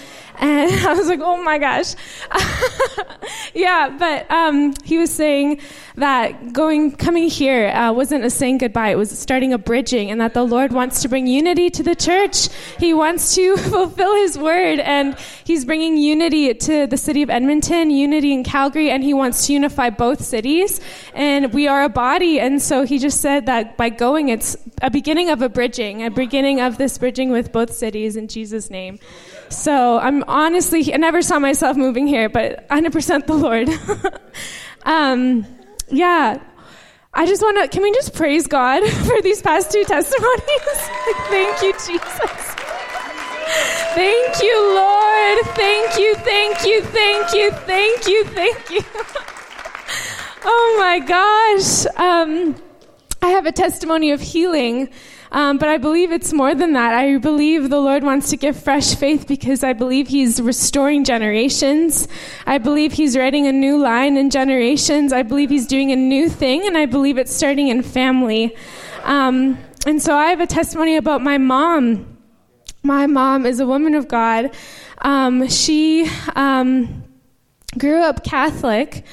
And 0.44 0.86
I 0.88 0.94
was 0.94 1.08
like, 1.08 1.22
oh 1.22 1.42
my 1.42 1.58
gosh. 1.58 1.96
yeah, 3.54 3.96
but 3.98 4.30
um, 4.30 4.74
he 4.84 4.98
was 4.98 5.10
saying 5.10 5.62
that 5.96 6.52
going, 6.52 6.92
coming 6.92 7.30
here 7.30 7.70
uh, 7.70 7.94
wasn't 7.94 8.26
a 8.26 8.30
saying 8.30 8.58
goodbye, 8.58 8.90
it 8.90 8.98
was 8.98 9.18
starting 9.18 9.54
a 9.54 9.58
bridging, 9.58 10.12
and 10.12 10.20
that 10.20 10.34
the 10.34 10.44
Lord 10.44 10.74
wants 10.74 11.02
to 11.04 11.08
bring 11.08 11.28
unity 11.28 11.70
to 11.70 11.82
the 11.82 11.96
church. 11.96 12.50
He 12.78 12.94
wants 12.94 13.36
to 13.36 13.56
fulfill 13.72 14.16
his 14.16 14.38
word, 14.38 14.80
and 14.80 15.18
he's 15.46 15.64
bringing 15.64 15.98
unity 15.98 16.54
to 16.54 16.88
the 16.88 16.98
city 16.98 17.24
of 17.24 17.30
Edmonton, 17.30 17.90
unity 17.90 18.34
in 18.34 18.44
Calgary, 18.44 18.92
and 18.92 19.02
he 19.02 19.14
wants 19.14 19.48
to 19.48 19.54
unify 19.54 19.92
both 19.92 20.22
cities. 20.22 20.82
And 21.14 21.54
we 21.54 21.70
are 21.70 21.84
a 21.84 21.90
body, 21.90 22.42
and 22.42 22.62
so 22.62 22.84
he 22.84 23.00
just 23.00 23.22
said 23.22 23.46
that 23.46 23.78
by 23.78 23.90
going, 23.90 24.28
it's 24.28 24.58
a 24.82 24.92
beginning 24.92 25.30
of 25.30 25.42
a 25.42 25.48
bridging, 25.48 26.04
a 26.04 26.12
beginning 26.12 26.60
of 26.60 26.78
this 26.78 26.98
bridging 26.98 27.32
with 27.32 27.54
both 27.54 27.72
cities 27.74 28.18
in 28.18 28.28
Jesus' 28.28 28.70
name. 28.70 29.00
So 29.54 30.00
I'm 30.00 30.24
honestly, 30.34 30.94
I 30.94 30.98
never 30.98 31.22
saw 31.22 31.40
myself 31.40 31.78
moving 31.78 32.08
here, 32.08 32.28
but 32.28 32.68
100% 32.70 33.28
the 33.28 33.34
Lord. 33.34 33.70
um, 34.84 35.46
yeah. 35.90 36.42
I 37.14 37.28
just 37.28 37.44
want 37.44 37.62
to, 37.62 37.68
can 37.68 37.84
we 37.84 37.92
just 37.94 38.16
praise 38.16 38.48
God 38.48 38.84
for 39.06 39.22
these 39.22 39.42
past 39.42 39.72
two 39.72 39.84
testimonies? 39.86 40.42
thank 41.30 41.62
you, 41.62 41.72
Jesus. 41.74 42.56
Thank 43.94 44.42
you, 44.42 44.76
Lord. 44.76 45.46
Thank 45.56 46.00
you, 46.00 46.16
thank 46.16 46.66
you, 46.66 46.82
thank 46.82 47.34
you, 47.34 47.52
thank 47.52 48.08
you, 48.08 48.26
thank 48.26 48.72
you. 48.72 48.82
oh 50.44 50.76
my 50.80 51.00
gosh. 51.00 51.86
Um, 51.98 52.56
I 53.22 53.28
have 53.28 53.46
a 53.46 53.52
testimony 53.52 54.12
of 54.12 54.20
healing. 54.20 54.90
Um, 55.34 55.58
but 55.58 55.68
I 55.68 55.78
believe 55.78 56.12
it's 56.12 56.32
more 56.32 56.54
than 56.54 56.74
that. 56.74 56.94
I 56.94 57.18
believe 57.18 57.72
the 57.72 57.80
Lord 57.80 58.04
wants 58.04 58.30
to 58.30 58.38
give 58.38 58.56
fresh 58.56 58.94
faith 58.94 59.28
because 59.28 59.64
I 59.64 59.74
believe 59.74 60.08
He's 60.08 60.40
restoring 60.40 61.04
generations. 61.04 62.08
I 62.46 62.60
believe 62.60 62.94
He's 62.94 63.18
writing 63.18 63.48
a 63.48 63.52
new 63.52 63.78
line 63.78 64.16
in 64.16 64.30
generations. 64.30 65.12
I 65.12 65.24
believe 65.24 65.50
He's 65.50 65.66
doing 65.66 65.92
a 65.92 65.96
new 65.96 66.30
thing, 66.30 66.68
and 66.68 66.78
I 66.78 66.86
believe 66.86 67.18
it's 67.18 67.34
starting 67.34 67.70
in 67.70 67.82
family. 67.82 68.56
Um, 69.04 69.58
and 69.88 70.00
so 70.00 70.16
I 70.16 70.28
have 70.28 70.40
a 70.40 70.48
testimony 70.48 70.98
about 70.98 71.22
my 71.22 71.40
mom. 71.40 72.18
My 72.84 73.08
mom 73.08 73.48
is 73.48 73.60
a 73.60 73.66
woman 73.66 73.96
of 73.96 74.08
God. 74.08 74.52
Um, 75.00 75.48
she 75.50 76.08
um, 76.36 77.04
grew 77.78 78.04
up 78.04 78.24
Catholic. 78.24 79.04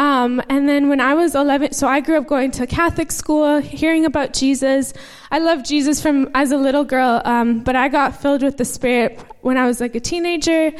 Um, 0.00 0.40
and 0.48 0.66
then 0.66 0.88
when 0.88 0.98
I 0.98 1.12
was 1.12 1.34
11, 1.34 1.74
so 1.74 1.86
I 1.86 2.00
grew 2.00 2.16
up 2.16 2.26
going 2.26 2.52
to 2.52 2.66
Catholic 2.66 3.12
school, 3.12 3.58
hearing 3.58 4.06
about 4.06 4.32
Jesus. 4.32 4.94
I 5.30 5.40
loved 5.40 5.66
Jesus 5.66 6.00
from 6.00 6.30
as 6.34 6.52
a 6.52 6.56
little 6.56 6.84
girl, 6.84 7.20
um, 7.26 7.62
but 7.62 7.76
I 7.76 7.88
got 7.88 8.18
filled 8.18 8.42
with 8.42 8.56
the 8.56 8.64
Spirit 8.64 9.20
when 9.42 9.58
I 9.58 9.66
was 9.66 9.78
like 9.78 9.94
a 9.94 10.00
teenager. 10.00 10.72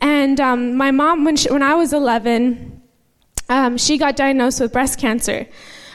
And 0.00 0.38
um, 0.38 0.76
my 0.76 0.92
mom, 0.92 1.24
when 1.24 1.34
she, 1.34 1.50
when 1.50 1.64
I 1.64 1.74
was 1.74 1.92
11, 1.92 2.80
um, 3.48 3.78
she 3.78 3.98
got 3.98 4.14
diagnosed 4.14 4.60
with 4.60 4.72
breast 4.72 5.00
cancer. 5.00 5.48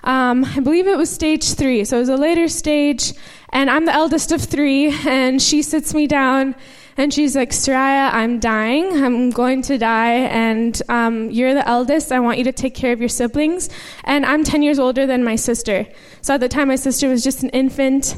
Um, 0.03 0.43
I 0.43 0.59
believe 0.59 0.85
it 0.85 0.97
was 0.97 1.09
stage 1.09 1.53
three, 1.53 1.85
so 1.85 1.95
it 1.95 2.01
was 2.01 2.09
a 2.09 2.17
later 2.17 2.49
stage. 2.49 3.13
And 3.53 3.69
I'm 3.69 3.85
the 3.85 3.93
eldest 3.93 4.31
of 4.31 4.41
three, 4.41 4.89
and 5.07 5.41
she 5.41 5.61
sits 5.61 5.93
me 5.93 6.07
down 6.07 6.55
and 6.97 7.13
she's 7.13 7.35
like, 7.35 7.51
Soraya, 7.51 8.11
I'm 8.11 8.39
dying. 8.39 9.03
I'm 9.03 9.29
going 9.29 9.61
to 9.63 9.77
die. 9.77 10.13
And 10.13 10.79
um, 10.89 11.29
you're 11.31 11.53
the 11.53 11.67
eldest. 11.67 12.11
I 12.11 12.19
want 12.19 12.37
you 12.37 12.43
to 12.45 12.51
take 12.51 12.75
care 12.75 12.93
of 12.93 12.99
your 12.99 13.09
siblings. 13.09 13.69
And 14.03 14.25
I'm 14.25 14.43
10 14.43 14.61
years 14.61 14.79
older 14.79 15.05
than 15.05 15.23
my 15.23 15.35
sister. 15.35 15.87
So 16.21 16.33
at 16.35 16.39
the 16.39 16.49
time, 16.49 16.67
my 16.67 16.75
sister 16.75 17.07
was 17.07 17.23
just 17.23 17.43
an 17.43 17.49
infant. 17.49 18.15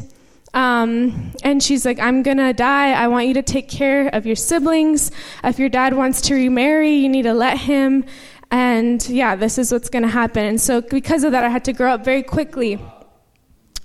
Um, 0.53 1.33
and 1.43 1.61
she's 1.61 1.86
like, 1.86 1.99
I'm 1.99 2.23
gonna 2.23 2.53
die. 2.53 2.93
I 2.93 3.07
want 3.09 3.27
you 3.27 3.33
to 3.33 3.43
take 3.43 3.67
care 3.67 4.07
of 4.07 4.25
your 4.25 4.38
siblings. 4.38 5.11
If 5.43 5.59
your 5.59 5.67
dad 5.67 5.93
wants 5.95 6.21
to 6.21 6.33
remarry, 6.33 6.93
you 6.93 7.09
need 7.09 7.23
to 7.23 7.33
let 7.33 7.57
him. 7.57 8.05
And 8.51 9.05
yeah, 9.09 9.36
this 9.36 9.57
is 9.57 9.71
what's 9.71 9.89
gonna 9.89 10.07
happen. 10.07 10.45
And 10.45 10.61
so, 10.61 10.79
because 10.79 11.25
of 11.25 11.33
that, 11.33 11.43
I 11.43 11.49
had 11.49 11.65
to 11.65 11.73
grow 11.73 11.93
up 11.93 12.05
very 12.05 12.23
quickly. 12.23 12.79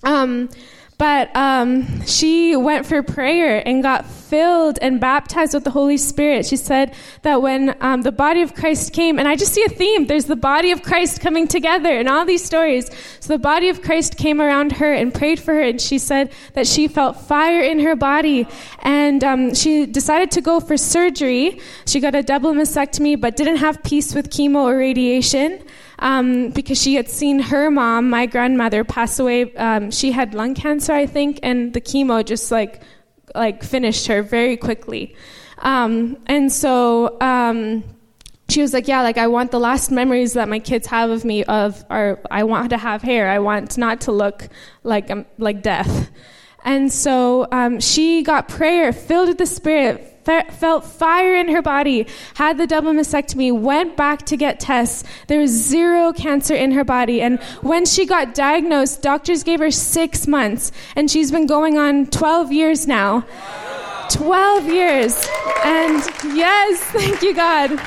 Um, 0.05 0.49
but 1.01 1.35
um, 1.35 2.05
she 2.05 2.55
went 2.55 2.85
for 2.85 3.03
prayer 3.03 3.67
and 3.67 3.83
got 3.83 4.05
filled 4.05 4.79
and 4.83 5.01
baptized 5.01 5.55
with 5.55 5.65
the 5.65 5.71
Holy 5.71 5.97
Spirit. 5.97 6.45
She 6.45 6.59
said 6.59 6.95
that 7.23 7.41
when 7.41 7.75
um, 7.81 8.03
the 8.03 8.13
body 8.13 8.43
of 8.43 8.53
Christ 8.55 8.93
came, 8.93 9.19
and 9.19 9.27
I 9.27 9.35
just 9.35 9.55
see 9.55 9.65
a 9.65 9.71
theme 9.71 10.09
there's 10.09 10.27
the 10.27 10.37
body 10.37 10.73
of 10.73 10.83
Christ 10.83 11.23
coming 11.23 11.49
together 11.49 11.99
in 11.99 12.07
all 12.07 12.27
these 12.27 12.45
stories. 12.45 12.91
So 13.21 13.33
the 13.33 13.39
body 13.39 13.71
of 13.71 13.81
Christ 13.81 14.19
came 14.19 14.43
around 14.43 14.73
her 14.73 14.93
and 14.93 15.15
prayed 15.15 15.41
for 15.41 15.55
her, 15.55 15.63
and 15.63 15.81
she 15.81 15.97
said 15.97 16.33
that 16.53 16.67
she 16.67 16.87
felt 16.87 17.19
fire 17.19 17.63
in 17.63 17.81
her 17.81 17.97
body. 17.97 18.47
And 18.81 19.25
um, 19.25 19.55
she 19.55 19.87
decided 19.87 20.31
to 20.33 20.43
go 20.43 20.61
for 20.61 20.77
surgery. 20.77 21.61
She 21.87 22.01
got 22.01 22.15
a 22.15 22.23
double 22.23 22.53
mastectomy, 22.53 23.19
but 23.19 23.37
didn't 23.37 23.57
have 23.57 23.83
peace 23.83 24.15
with 24.15 24.29
chemo 24.29 24.65
or 24.65 24.77
radiation 24.77 25.65
um, 26.01 26.49
because 26.51 26.81
she 26.81 26.95
had 26.95 27.09
seen 27.09 27.39
her 27.39 27.71
mom, 27.71 28.11
my 28.11 28.27
grandmother, 28.27 28.85
pass 28.85 29.19
away. 29.19 29.55
Um, 29.55 29.91
she 29.91 30.13
had 30.13 30.35
lung 30.35 30.55
cancer, 30.55 30.93
I 30.93 31.07
think, 31.07 31.39
and 31.43 31.73
the 31.73 31.81
chemo 31.81 32.25
just 32.25 32.51
like 32.51 32.83
like 33.35 33.63
finished 33.63 34.07
her 34.09 34.23
very 34.23 34.57
quickly. 34.57 35.15
Um, 35.59 36.17
and 36.27 36.51
so 36.51 37.19
um, 37.21 37.85
she 38.49 38.63
was 38.63 38.73
like, 38.73 38.89
"Yeah, 38.89 39.03
like 39.03 39.19
I 39.19 39.27
want 39.27 39.51
the 39.51 39.61
last 39.61 39.91
memories 39.91 40.33
that 40.33 40.49
my 40.49 40.59
kids 40.59 40.87
have 40.87 41.11
of 41.11 41.25
me 41.25 41.45
of 41.45 41.85
are 41.91 42.19
I 42.31 42.45
want 42.45 42.71
to 42.71 42.79
have 42.79 43.03
hair. 43.03 43.29
I 43.29 43.39
want 43.39 43.77
not 43.77 44.01
to 44.03 44.13
look 44.13 44.49
like 44.83 45.11
um, 45.11 45.27
like 45.39 45.63
death." 45.63 46.11
And 46.65 46.93
so 46.93 47.47
um, 47.53 47.81
she 47.81 48.23
got 48.23 48.49
prayer, 48.49 48.93
filled 48.93 49.29
with 49.29 49.39
the 49.39 49.47
Spirit, 49.47 50.20
fe- 50.31 50.51
felt 50.53 50.85
fire 50.85 51.35
in 51.35 51.49
her 51.49 51.63
body, 51.63 52.07
had 52.35 52.59
the 52.59 52.67
double 52.67 52.93
mastectomy, 52.93 53.53
went 53.53 53.97
back 53.97 54.25
to 54.27 54.37
get 54.37 54.61
tests. 54.61 55.05
There 55.27 55.41
was 55.41 55.51
zero 55.51 56.13
cancer 56.13 56.55
in 56.55 56.73
her 56.73 56.85
body. 56.85 57.21
And 57.21 57.41
when 57.63 57.85
she 57.85 58.07
got 58.07 58.35
diagnosed, 58.35 59.03
doctors 59.03 59.43
gave 59.43 59.61
her 59.61 59.71
six 59.71 60.27
months. 60.27 60.73
And 60.97 61.11
she's 61.11 61.31
been 61.31 61.47
going 61.47 61.79
on 61.79 62.07
12 62.07 62.53
years 62.53 62.87
now. 62.87 63.27
12 64.11 64.67
years. 64.67 65.29
And 65.65 66.03
yes, 66.35 66.81
thank 66.97 67.23
you, 67.23 67.35
God. 67.35 67.81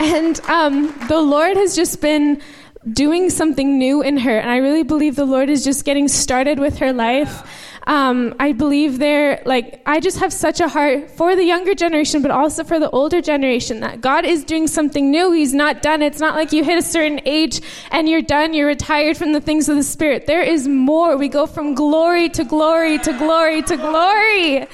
And 0.00 0.40
um, 0.48 0.94
the 1.08 1.20
Lord 1.20 1.56
has 1.56 1.74
just 1.76 2.00
been 2.00 2.42
doing 2.90 3.30
something 3.30 3.78
new 3.78 4.02
in 4.02 4.18
her. 4.18 4.38
And 4.38 4.50
I 4.50 4.58
really 4.58 4.82
believe 4.82 5.16
the 5.16 5.24
Lord 5.24 5.48
is 5.48 5.64
just 5.64 5.84
getting 5.84 6.08
started 6.08 6.58
with 6.58 6.78
her 6.78 6.92
life. 6.92 7.73
Um, 7.86 8.34
I 8.40 8.52
believe 8.52 8.98
they're 8.98 9.42
like, 9.44 9.82
I 9.84 10.00
just 10.00 10.18
have 10.20 10.32
such 10.32 10.60
a 10.60 10.68
heart 10.68 11.10
for 11.10 11.36
the 11.36 11.44
younger 11.44 11.74
generation, 11.74 12.22
but 12.22 12.30
also 12.30 12.64
for 12.64 12.78
the 12.78 12.88
older 12.90 13.20
generation 13.20 13.80
that 13.80 14.00
God 14.00 14.24
is 14.24 14.42
doing 14.44 14.66
something 14.66 15.10
new. 15.10 15.32
He's 15.32 15.52
not 15.52 15.82
done. 15.82 16.00
It's 16.00 16.20
not 16.20 16.34
like 16.34 16.52
you 16.52 16.64
hit 16.64 16.78
a 16.78 16.82
certain 16.82 17.20
age 17.26 17.60
and 17.90 18.08
you're 18.08 18.22
done, 18.22 18.54
you're 18.54 18.66
retired 18.66 19.16
from 19.16 19.32
the 19.32 19.40
things 19.40 19.68
of 19.68 19.76
the 19.76 19.82
Spirit. 19.82 20.26
There 20.26 20.42
is 20.42 20.66
more. 20.66 21.16
We 21.16 21.28
go 21.28 21.46
from 21.46 21.74
glory 21.74 22.28
to 22.30 22.44
glory 22.44 22.98
to 22.98 23.12
glory 23.12 23.62
to 23.62 23.76
glory. 23.76 24.66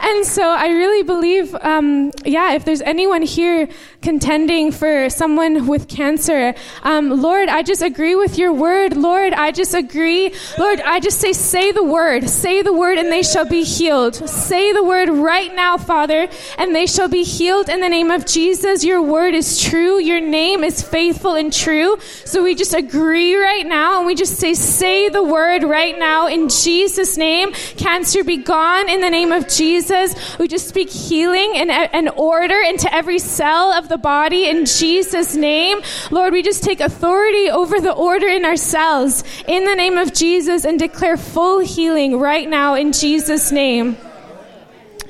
And 0.00 0.26
so 0.26 0.42
I 0.42 0.68
really 0.68 1.02
believe, 1.02 1.54
um, 1.60 2.12
yeah, 2.24 2.54
if 2.54 2.64
there's 2.64 2.82
anyone 2.82 3.22
here 3.22 3.68
contending 4.02 4.72
for 4.72 5.08
someone 5.08 5.66
with 5.66 5.88
cancer, 5.88 6.54
um, 6.82 7.22
Lord, 7.22 7.48
I 7.48 7.62
just 7.62 7.82
agree 7.82 8.14
with 8.14 8.38
your 8.38 8.52
word. 8.52 8.96
Lord, 8.96 9.32
I 9.32 9.50
just 9.50 9.74
agree. 9.74 10.34
Lord, 10.58 10.80
I 10.80 11.00
just 11.00 11.20
say, 11.20 11.32
say 11.32 11.72
the 11.72 11.84
word, 11.84 12.28
say 12.28 12.62
the 12.62 12.72
word, 12.72 12.98
and 12.98 13.10
they 13.10 13.22
shall 13.22 13.48
be 13.48 13.62
healed. 13.62 14.14
Say 14.28 14.72
the 14.72 14.84
word 14.84 15.08
right 15.08 15.54
now, 15.54 15.78
Father, 15.78 16.28
and 16.58 16.74
they 16.74 16.86
shall 16.86 17.08
be 17.08 17.22
healed 17.22 17.68
in 17.68 17.80
the 17.80 17.88
name 17.88 18.10
of 18.10 18.26
Jesus. 18.26 18.84
Your 18.84 19.00
word 19.02 19.34
is 19.34 19.60
true. 19.60 19.98
Your 19.98 20.20
name 20.20 20.64
is 20.64 20.82
faithful 20.82 21.34
and 21.34 21.52
true. 21.52 21.96
So 22.24 22.42
we 22.42 22.54
just 22.54 22.74
agree 22.74 23.36
right 23.36 23.66
now, 23.66 23.98
and 23.98 24.06
we 24.06 24.14
just 24.14 24.38
say, 24.38 24.54
say 24.54 25.08
the 25.08 25.22
word 25.22 25.62
right 25.62 25.98
now 25.98 26.26
in 26.26 26.48
Jesus' 26.48 27.16
name. 27.16 27.52
Cancer 27.76 28.24
be 28.24 28.38
gone 28.38 28.88
in 28.88 29.00
the 29.00 29.10
name 29.10 29.32
of 29.32 29.48
Jesus. 29.48 29.83
Jesus. 29.84 30.38
We 30.38 30.48
just 30.48 30.68
speak 30.68 30.90
healing 30.90 31.52
and, 31.56 31.70
and 31.70 32.08
order 32.16 32.58
into 32.58 32.92
every 32.92 33.18
cell 33.18 33.72
of 33.72 33.88
the 33.88 33.98
body 33.98 34.48
in 34.48 34.64
Jesus' 34.64 35.36
name. 35.36 35.80
Lord, 36.10 36.32
we 36.32 36.42
just 36.42 36.62
take 36.62 36.80
authority 36.80 37.50
over 37.50 37.80
the 37.80 37.92
order 37.92 38.26
in 38.26 38.44
our 38.44 38.56
cells 38.56 39.24
in 39.46 39.64
the 39.64 39.74
name 39.74 39.98
of 39.98 40.14
Jesus 40.14 40.64
and 40.64 40.78
declare 40.78 41.16
full 41.16 41.60
healing 41.60 42.18
right 42.18 42.48
now 42.48 42.74
in 42.74 42.92
Jesus' 42.92 43.52
name. 43.52 43.96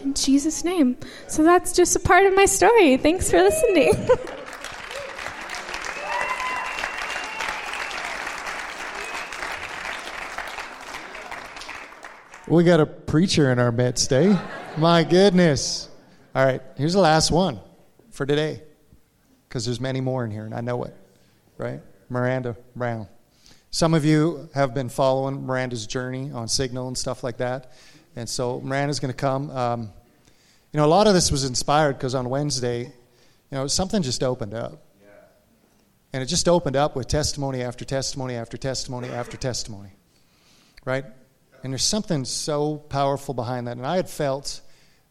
In 0.03 0.15
Jesus' 0.15 0.65
name. 0.65 0.97
So 1.29 1.45
that's 1.45 1.73
just 1.73 1.95
a 1.95 2.01
part 2.01 2.27
of 2.27 2.35
my 2.35 2.47
story. 2.47 2.97
Thanks 2.97 3.31
for 3.31 3.39
listening. 3.39 3.93
We 12.55 12.63
got 12.63 12.79
a 12.79 12.87
preacher 12.87 13.51
in 13.51 13.59
our 13.59 13.73
midst, 13.73 14.13
eh? 14.13 14.39
My 14.77 15.03
goodness. 15.03 15.89
All 16.37 16.45
right, 16.45 16.63
here's 16.77 16.93
the 16.93 17.01
last 17.01 17.33
one 17.33 17.59
for 18.13 18.25
today, 18.25 18.63
because 19.49 19.65
there's 19.65 19.81
many 19.81 20.01
more 20.01 20.25
in 20.25 20.31
here, 20.31 20.45
and 20.45 20.55
I 20.55 20.61
know 20.61 20.85
it, 20.85 20.97
right? 21.59 21.81
Miranda 22.09 22.57
Brown. 22.77 23.09
Some 23.73 23.93
of 23.93 24.05
you 24.05 24.49
have 24.55 24.73
been 24.73 24.89
following 24.89 25.45
Miranda's 25.45 25.85
journey 25.85 26.31
on 26.31 26.47
Signal 26.47 26.87
and 26.87 26.97
stuff 26.97 27.25
like 27.25 27.39
that, 27.39 27.73
and 28.15 28.29
so 28.29 28.61
Miranda's 28.61 29.01
going 29.01 29.13
to 29.13 29.19
come. 29.19 29.51
Um, 29.51 29.81
you 30.73 30.79
know, 30.79 30.85
a 30.85 30.87
lot 30.87 31.09
of 31.09 31.15
this 31.15 31.33
was 31.33 31.43
inspired 31.43 31.95
because 31.95 32.15
on 32.15 32.31
Wednesday, 32.31 32.83
you 32.85 32.93
know, 33.51 33.67
something 33.67 34.01
just 34.01 34.23
opened 34.23 34.55
up. 34.55 34.81
And 36.13 36.23
it 36.23 36.27
just 36.27 36.49
opened 36.49 36.77
up 36.77 36.95
with 36.95 37.09
testimony 37.09 37.63
after 37.63 37.85
testimony 37.85 38.37
after 38.37 38.57
testimony 38.57 39.09
after 39.09 39.37
testimony. 39.37 39.91
Right? 40.85 41.05
And 41.65 41.73
there's 41.73 41.83
something 41.83 42.27
so 42.27 42.77
powerful 42.77 43.33
behind 43.33 43.67
that. 43.67 43.79
And 43.79 43.87
I 43.87 43.97
had 43.97 44.11
felt 44.11 44.61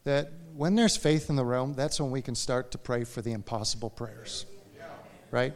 that 0.04 0.32
when 0.56 0.76
there's 0.76 0.96
faith 0.96 1.32
in 1.32 1.36
the 1.36 1.44
room, 1.44 1.74
that's 1.74 2.00
when 2.00 2.12
we 2.12 2.22
can 2.22 2.36
start 2.36 2.72
to 2.72 2.78
pray 2.78 3.06
for 3.06 3.24
the 3.24 3.32
impossible 3.32 3.90
prayers. 3.90 4.46
Right? 5.32 5.56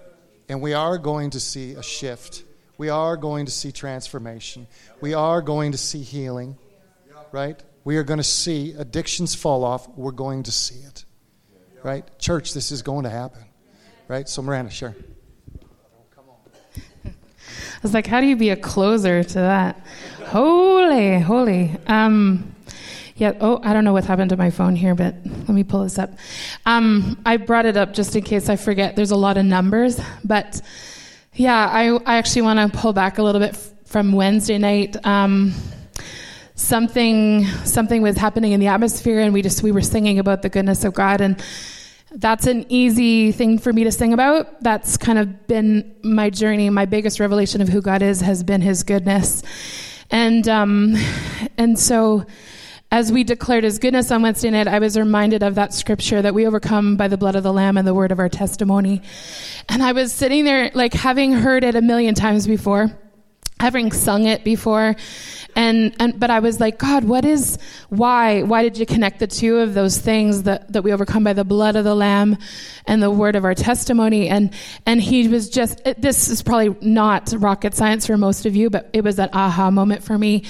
And 0.50 0.60
we 0.60 0.74
are 0.74 0.98
going 0.98 1.30
to 1.30 1.40
see 1.40 1.74
a 1.74 1.84
shift. 1.84 2.44
We 2.80 2.90
are 2.90 3.16
going 3.16 3.46
to 3.46 3.52
see 3.52 3.72
transformation. 3.72 4.66
We 5.00 5.14
are 5.14 5.44
going 5.44 5.74
to 5.74 5.78
see 5.78 6.02
healing. 6.02 6.58
Right? 7.32 7.62
We 7.84 7.98
are 7.98 8.04
going 8.04 8.18
to 8.18 8.24
see 8.24 8.74
addictions 8.74 9.36
fall 9.36 9.64
off. 9.64 9.88
We're 9.90 10.12
going 10.12 10.44
to 10.44 10.52
see 10.52 10.80
it. 10.80 11.06
Right? 11.84 12.06
Church, 12.18 12.56
this 12.56 12.72
is 12.72 12.82
going 12.82 13.04
to 13.04 13.12
happen. 13.12 13.44
Right? 14.08 14.28
So, 14.28 14.42
Miranda, 14.42 14.72
sure. 14.72 14.96
I 17.78 17.80
was 17.84 17.94
like, 17.94 18.08
how 18.08 18.22
do 18.22 18.28
you 18.28 18.36
be 18.36 18.50
a 18.50 18.56
closer 18.56 19.24
to 19.24 19.34
that? 19.34 19.80
Holy, 20.26 21.20
holy. 21.20 21.78
Um, 21.86 22.56
yeah, 23.16 23.34
oh, 23.40 23.60
I 23.64 23.74
don't 23.74 23.84
know 23.84 23.94
what 23.94 24.06
happened 24.06 24.32
to 24.32 24.38
my 24.38 24.50
phone 24.50 24.76
here, 24.76 24.96
but 24.96 25.16
let 25.26 25.50
me 25.50 25.64
pull 25.64 25.84
this 25.84 26.00
up. 26.00 26.12
Um, 26.66 27.22
I 27.26 27.38
brought 27.38 27.66
it 27.66 27.78
up 27.78 27.94
just 27.94 28.16
in 28.16 28.24
case 28.24 28.50
I 28.50 28.56
forget. 28.56 28.96
There's 28.96 29.12
a 29.12 29.16
lot 29.16 29.38
of 29.38 29.46
numbers, 29.46 30.00
but 30.24 30.62
yeah, 31.34 31.68
I, 31.68 31.90
I 32.06 32.18
actually 32.18 32.44
want 32.44 32.72
to 32.72 32.78
pull 32.78 32.94
back 32.94 33.20
a 33.20 33.24
little 33.24 33.42
bit 33.42 33.54
f- 33.54 33.70
from 33.86 34.12
Wednesday 34.12 34.58
night. 34.58 34.98
Um, 35.06 35.54
something 36.56 37.46
something 37.64 38.02
was 38.02 38.18
happening 38.18 38.52
in 38.52 38.60
the 38.60 38.68
atmosphere, 38.68 39.20
and 39.20 39.34
we 39.34 39.42
just 39.44 39.62
we 39.64 39.72
were 39.72 39.82
singing 39.82 40.20
about 40.20 40.42
the 40.42 40.50
goodness 40.50 40.84
of 40.84 40.94
God, 40.94 41.22
and 41.22 41.44
that's 42.12 42.48
an 42.48 42.66
easy 42.70 43.32
thing 43.32 43.60
for 43.60 43.74
me 43.74 43.84
to 43.84 43.92
sing 43.92 44.14
about. 44.14 44.62
That's 44.62 44.98
kind 44.98 45.20
of 45.20 45.48
been 45.48 45.96
my 46.04 46.30
journey. 46.30 46.70
My 46.70 46.86
biggest 46.86 47.20
revelation 47.20 47.62
of 47.62 47.68
who 47.68 47.82
God 47.82 48.02
is 48.02 48.22
has 48.22 48.44
been 48.44 48.62
His 48.62 48.84
goodness, 48.84 49.44
and 50.10 50.48
um, 50.48 50.96
and 51.58 51.78
so 51.78 52.26
as 52.92 53.12
we 53.12 53.24
declared 53.26 53.66
His 53.66 53.80
goodness 53.80 54.12
on 54.12 54.22
Wednesday 54.22 54.50
night, 54.50 54.68
I 54.68 54.80
was 54.80 54.98
reminded 54.98 55.44
of 55.44 55.56
that 55.56 55.74
scripture 55.74 56.22
that 56.22 56.34
we 56.34 56.48
overcome 56.48 56.96
by 56.96 57.10
the 57.10 57.18
blood 57.18 57.36
of 57.36 57.44
the 57.44 57.52
Lamb 57.52 57.78
and 57.78 57.86
the 57.86 57.94
word 57.94 58.14
of 58.14 58.20
our 58.20 58.30
testimony. 58.30 59.02
And 59.68 59.84
I 59.84 59.92
was 59.92 60.14
sitting 60.14 60.46
there, 60.46 60.72
like 60.74 60.94
having 60.94 61.34
heard 61.34 61.66
it 61.66 61.76
a 61.76 61.82
million 61.82 62.16
times 62.16 62.48
before 62.48 62.98
having 63.60 63.92
sung 63.92 64.26
it 64.26 64.44
before. 64.44 64.96
And, 65.56 65.96
and 66.00 66.20
but 66.20 66.30
i 66.30 66.40
was 66.40 66.60
like 66.60 66.78
god 66.78 67.04
what 67.04 67.26
is 67.26 67.58
why 67.90 68.44
why 68.44 68.62
did 68.62 68.78
you 68.78 68.86
connect 68.86 69.18
the 69.18 69.26
two 69.26 69.58
of 69.58 69.74
those 69.74 69.98
things 69.98 70.44
that, 70.44 70.72
that 70.72 70.84
we 70.84 70.94
overcome 70.94 71.24
by 71.24 71.34
the 71.34 71.44
blood 71.44 71.76
of 71.76 71.84
the 71.84 71.96
lamb 71.96 72.38
and 72.86 73.02
the 73.02 73.10
word 73.10 73.36
of 73.36 73.44
our 73.44 73.56
testimony? 73.56 74.30
And 74.30 74.54
and 74.86 75.02
he 75.02 75.28
was 75.28 75.50
just 75.50 75.82
it, 75.84 76.00
this 76.00 76.30
is 76.30 76.44
probably 76.44 76.76
not 76.88 77.34
rocket 77.36 77.74
science 77.74 78.06
for 78.06 78.18
most 78.18 78.46
of 78.46 78.56
you 78.56 78.70
but 78.70 78.88
it 78.94 79.04
was 79.04 79.16
that 79.16 79.32
aha 79.34 79.72
moment 79.72 80.04
for 80.04 80.16
me 80.16 80.44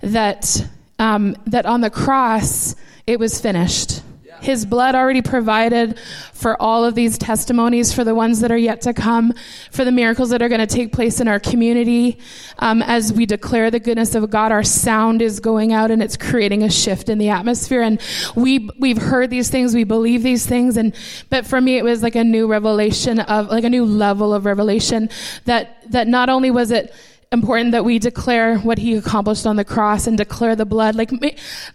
that 0.00 0.66
um, 0.98 1.36
that 1.46 1.66
on 1.66 1.82
the 1.82 1.90
cross 1.90 2.74
it 3.06 3.18
was 3.18 3.38
finished 3.38 4.02
his 4.44 4.66
blood 4.66 4.94
already 4.94 5.22
provided 5.22 5.98
for 6.32 6.60
all 6.60 6.84
of 6.84 6.94
these 6.94 7.16
testimonies, 7.16 7.92
for 7.92 8.04
the 8.04 8.14
ones 8.14 8.40
that 8.40 8.52
are 8.52 8.56
yet 8.56 8.82
to 8.82 8.92
come, 8.92 9.32
for 9.70 9.84
the 9.84 9.92
miracles 9.92 10.30
that 10.30 10.42
are 10.42 10.48
going 10.48 10.60
to 10.60 10.66
take 10.66 10.92
place 10.92 11.20
in 11.20 11.28
our 11.28 11.40
community. 11.40 12.18
Um, 12.58 12.82
as 12.82 13.12
we 13.12 13.26
declare 13.26 13.70
the 13.70 13.80
goodness 13.80 14.14
of 14.14 14.28
God, 14.30 14.52
our 14.52 14.62
sound 14.62 15.22
is 15.22 15.40
going 15.40 15.72
out 15.72 15.90
and 15.90 16.02
it's 16.02 16.16
creating 16.16 16.62
a 16.62 16.70
shift 16.70 17.08
in 17.08 17.18
the 17.18 17.30
atmosphere. 17.30 17.82
And 17.82 18.00
we 18.34 18.68
we've 18.78 18.98
heard 18.98 19.30
these 19.30 19.48
things, 19.48 19.74
we 19.74 19.84
believe 19.84 20.22
these 20.22 20.46
things, 20.46 20.76
and 20.76 20.94
but 21.30 21.46
for 21.46 21.60
me, 21.60 21.78
it 21.78 21.84
was 21.84 22.02
like 22.02 22.14
a 22.14 22.24
new 22.24 22.46
revelation 22.46 23.20
of 23.20 23.48
like 23.48 23.64
a 23.64 23.70
new 23.70 23.84
level 23.84 24.34
of 24.34 24.44
revelation 24.44 25.08
that 25.46 25.90
that 25.90 26.08
not 26.08 26.28
only 26.28 26.50
was 26.50 26.70
it 26.70 26.92
important 27.34 27.72
that 27.72 27.84
we 27.84 27.98
declare 27.98 28.56
what 28.58 28.78
he 28.78 28.96
accomplished 28.96 29.46
on 29.46 29.56
the 29.56 29.64
cross 29.64 30.06
and 30.06 30.16
declare 30.16 30.56
the 30.56 30.64
blood. 30.64 30.94
Like, 30.94 31.10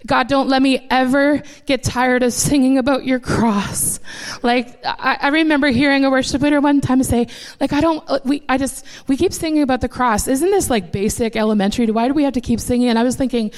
God, 0.07 0.28
don't 0.28 0.49
let 0.49 0.64
me 0.64 0.88
ever 0.89 1.43
get 1.68 1.84
tired 1.84 2.24
of 2.24 2.34
singing 2.34 2.80
about 2.80 3.05
your 3.05 3.20
cross. 3.20 3.99
Like, 4.41 4.84
I, 4.84 5.20
I 5.22 5.28
remember 5.28 5.68
hearing 5.68 6.05
a 6.05 6.10
worship 6.10 6.41
leader 6.41 6.60
one 6.60 6.82
time 6.82 7.03
say, 7.03 7.28
like, 7.60 7.74
I 7.74 7.82
don't, 7.82 8.26
we, 8.26 8.43
I 8.49 8.57
just, 8.57 8.84
we 9.07 9.16
keep 9.16 9.34
singing 9.34 9.62
about 9.62 9.82
the 9.82 9.89
cross. 9.89 10.28
Isn't 10.28 10.49
this 10.49 10.72
like 10.72 10.91
basic 10.91 11.36
elementary? 11.36 11.86
Why 11.91 12.07
do 12.07 12.16
we 12.16 12.24
have 12.24 12.34
to 12.34 12.41
keep 12.41 12.60
singing? 12.60 12.89
And 12.89 12.97
I 12.97 13.03
was 13.03 13.16
thinking, 13.16 13.51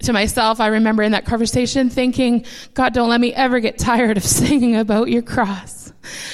to 0.00 0.12
myself, 0.12 0.60
I 0.60 0.66
remember 0.66 1.02
in 1.02 1.12
that 1.12 1.24
conversation 1.24 1.88
thinking, 1.88 2.44
God, 2.74 2.92
don't 2.92 3.08
let 3.08 3.20
me 3.20 3.32
ever 3.32 3.60
get 3.60 3.78
tired 3.78 4.18
of 4.18 4.24
singing 4.24 4.76
about 4.76 5.08
your 5.08 5.22
cross. 5.22 5.85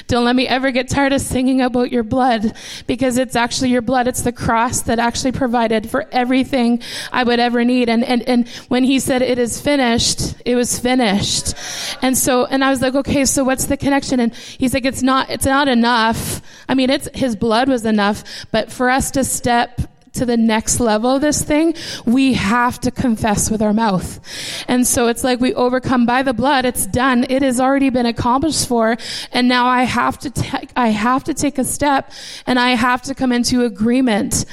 Don't 0.06 0.24
let 0.24 0.36
me 0.36 0.46
ever 0.48 0.70
get 0.70 0.88
tired 0.88 1.12
of 1.12 1.20
singing 1.20 1.60
about 1.60 1.92
your 1.92 2.02
blood 2.02 2.56
because 2.86 3.18
it's 3.18 3.36
actually 3.36 3.70
your 3.70 3.82
blood. 3.82 4.06
It's 4.08 4.22
the 4.22 4.32
cross 4.32 4.82
that 4.82 4.98
actually 4.98 5.32
provided 5.32 5.88
for 5.90 6.08
everything 6.12 6.82
I 7.12 7.24
would 7.24 7.40
ever 7.40 7.64
need. 7.64 7.88
And, 7.88 8.04
and, 8.04 8.22
and 8.28 8.48
when 8.68 8.84
he 8.84 8.98
said 8.98 9.22
it 9.22 9.38
is 9.38 9.60
finished, 9.60 10.34
it 10.44 10.54
was 10.54 10.78
finished. 10.78 11.54
And 12.02 12.16
so, 12.16 12.46
and 12.46 12.64
I 12.64 12.70
was 12.70 12.82
like, 12.82 12.94
okay, 12.94 13.24
so 13.24 13.44
what's 13.44 13.66
the 13.66 13.76
connection? 13.76 14.20
And 14.20 14.34
he's 14.34 14.74
like, 14.74 14.84
it's 14.84 15.02
not, 15.02 15.30
it's 15.30 15.46
not 15.46 15.68
enough. 15.68 16.40
I 16.68 16.74
mean, 16.74 16.90
it's, 16.90 17.08
his 17.14 17.36
blood 17.36 17.68
was 17.68 17.84
enough, 17.84 18.24
but 18.50 18.72
for 18.72 18.90
us 18.90 19.10
to 19.12 19.24
step 19.24 19.80
to 20.14 20.26
the 20.26 20.36
next 20.36 20.80
level 20.80 21.16
of 21.16 21.20
this 21.20 21.42
thing, 21.42 21.74
we 22.04 22.34
have 22.34 22.80
to 22.80 22.90
confess 22.90 23.50
with 23.50 23.62
our 23.62 23.72
mouth. 23.72 24.20
And 24.68 24.86
so 24.86 25.08
it's 25.08 25.24
like 25.24 25.40
we 25.40 25.54
overcome 25.54 26.06
by 26.06 26.22
the 26.22 26.34
blood. 26.34 26.64
It's 26.64 26.86
done. 26.86 27.24
It 27.28 27.42
has 27.42 27.60
already 27.60 27.90
been 27.90 28.06
accomplished 28.06 28.68
for. 28.68 28.96
And 29.32 29.48
now 29.48 29.66
I 29.66 29.84
have 29.84 30.18
to 30.20 30.30
take, 30.30 30.70
I 30.76 30.88
have 30.88 31.24
to 31.24 31.34
take 31.34 31.58
a 31.58 31.64
step 31.64 32.12
and 32.46 32.58
I 32.58 32.70
have 32.70 33.02
to 33.02 33.14
come 33.14 33.32
into 33.32 33.64
agreement 33.64 34.44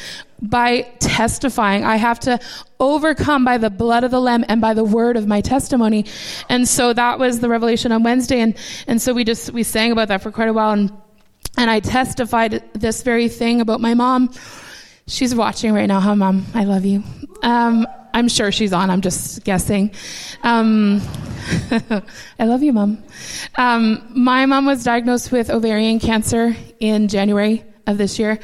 by 0.41 0.81
testifying. 0.99 1.83
I 1.83 1.97
have 1.97 2.19
to 2.21 2.39
overcome 2.79 3.43
by 3.43 3.57
the 3.57 3.69
blood 3.69 4.05
of 4.05 4.11
the 4.11 4.21
lamb 4.21 4.45
and 4.47 4.61
by 4.61 4.73
the 4.73 4.85
word 4.85 5.17
of 5.17 5.27
my 5.27 5.41
testimony. 5.41 6.05
And 6.47 6.67
so 6.67 6.93
that 6.93 7.19
was 7.19 7.41
the 7.41 7.49
revelation 7.49 7.91
on 7.91 8.03
Wednesday. 8.03 8.39
And, 8.39 8.55
and 8.87 9.01
so 9.01 9.13
we 9.13 9.25
just, 9.25 9.51
we 9.51 9.63
sang 9.63 9.91
about 9.91 10.07
that 10.07 10.21
for 10.21 10.31
quite 10.31 10.47
a 10.47 10.53
while. 10.53 10.71
And, 10.71 10.93
and 11.57 11.69
I 11.69 11.81
testified 11.81 12.63
this 12.73 13.03
very 13.03 13.27
thing 13.27 13.59
about 13.59 13.81
my 13.81 13.93
mom 13.93 14.31
She's 15.09 15.33
watching 15.33 15.73
right 15.73 15.87
now, 15.87 15.99
huh, 15.99 16.15
Mom? 16.15 16.45
I 16.53 16.65
love 16.65 16.85
you. 16.85 17.03
Um, 17.41 17.87
I'm 18.13 18.27
sure 18.27 18.51
she's 18.51 18.71
on. 18.73 18.91
I'm 18.91 19.01
just 19.01 19.43
guessing. 19.43 19.89
Um, 20.43 21.01
I 22.39 22.45
love 22.45 22.61
you, 22.61 22.71
Mom. 22.73 23.03
Um, 23.55 24.07
my 24.11 24.45
mom 24.45 24.67
was 24.67 24.83
diagnosed 24.83 25.31
with 25.31 25.49
ovarian 25.49 25.99
cancer 25.99 26.55
in 26.79 27.07
January 27.07 27.63
of 27.87 27.97
this 27.97 28.19
year, 28.19 28.37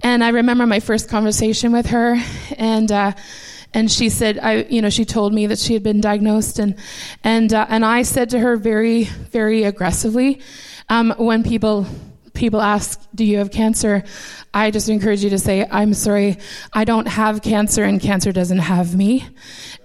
and 0.00 0.24
I 0.24 0.30
remember 0.30 0.66
my 0.66 0.80
first 0.80 1.10
conversation 1.10 1.72
with 1.72 1.86
her, 1.86 2.16
and. 2.56 2.90
Uh, 2.90 3.12
and 3.74 3.90
she 3.90 4.10
said, 4.10 4.38
I, 4.38 4.64
you 4.64 4.82
know, 4.82 4.90
she 4.90 5.06
told 5.06 5.32
me 5.32 5.46
that 5.46 5.58
she 5.58 5.72
had 5.72 5.82
been 5.82 6.02
diagnosed, 6.02 6.58
and 6.58 6.74
and 7.24 7.50
uh, 7.54 7.64
and 7.70 7.86
I 7.86 8.02
said 8.02 8.28
to 8.30 8.38
her 8.38 8.58
very, 8.58 9.04
very 9.04 9.64
aggressively, 9.64 10.42
um, 10.90 11.14
when 11.16 11.42
people 11.42 11.86
people 12.34 12.60
ask, 12.60 13.00
Do 13.14 13.24
you 13.24 13.38
have 13.38 13.50
cancer? 13.50 14.04
I 14.54 14.70
just 14.70 14.88
encourage 14.88 15.24
you 15.24 15.30
to 15.30 15.38
say, 15.38 15.66
I'm 15.70 15.94
sorry, 15.94 16.38
I 16.72 16.84
don't 16.84 17.08
have 17.08 17.42
cancer, 17.42 17.84
and 17.84 18.00
cancer 18.00 18.32
doesn't 18.32 18.58
have 18.58 18.94
me. 18.94 19.26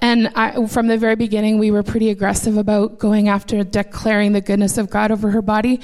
And 0.01 0.27
I, 0.35 0.67
from 0.67 0.87
the 0.87 0.97
very 0.97 1.15
beginning, 1.15 1.57
we 1.57 1.71
were 1.71 1.83
pretty 1.83 2.09
aggressive 2.09 2.57
about 2.57 2.99
going 2.99 3.29
after 3.29 3.63
declaring 3.63 4.33
the 4.33 4.41
goodness 4.41 4.77
of 4.77 4.89
God 4.89 5.11
over 5.11 5.31
her 5.31 5.41
body. 5.41 5.81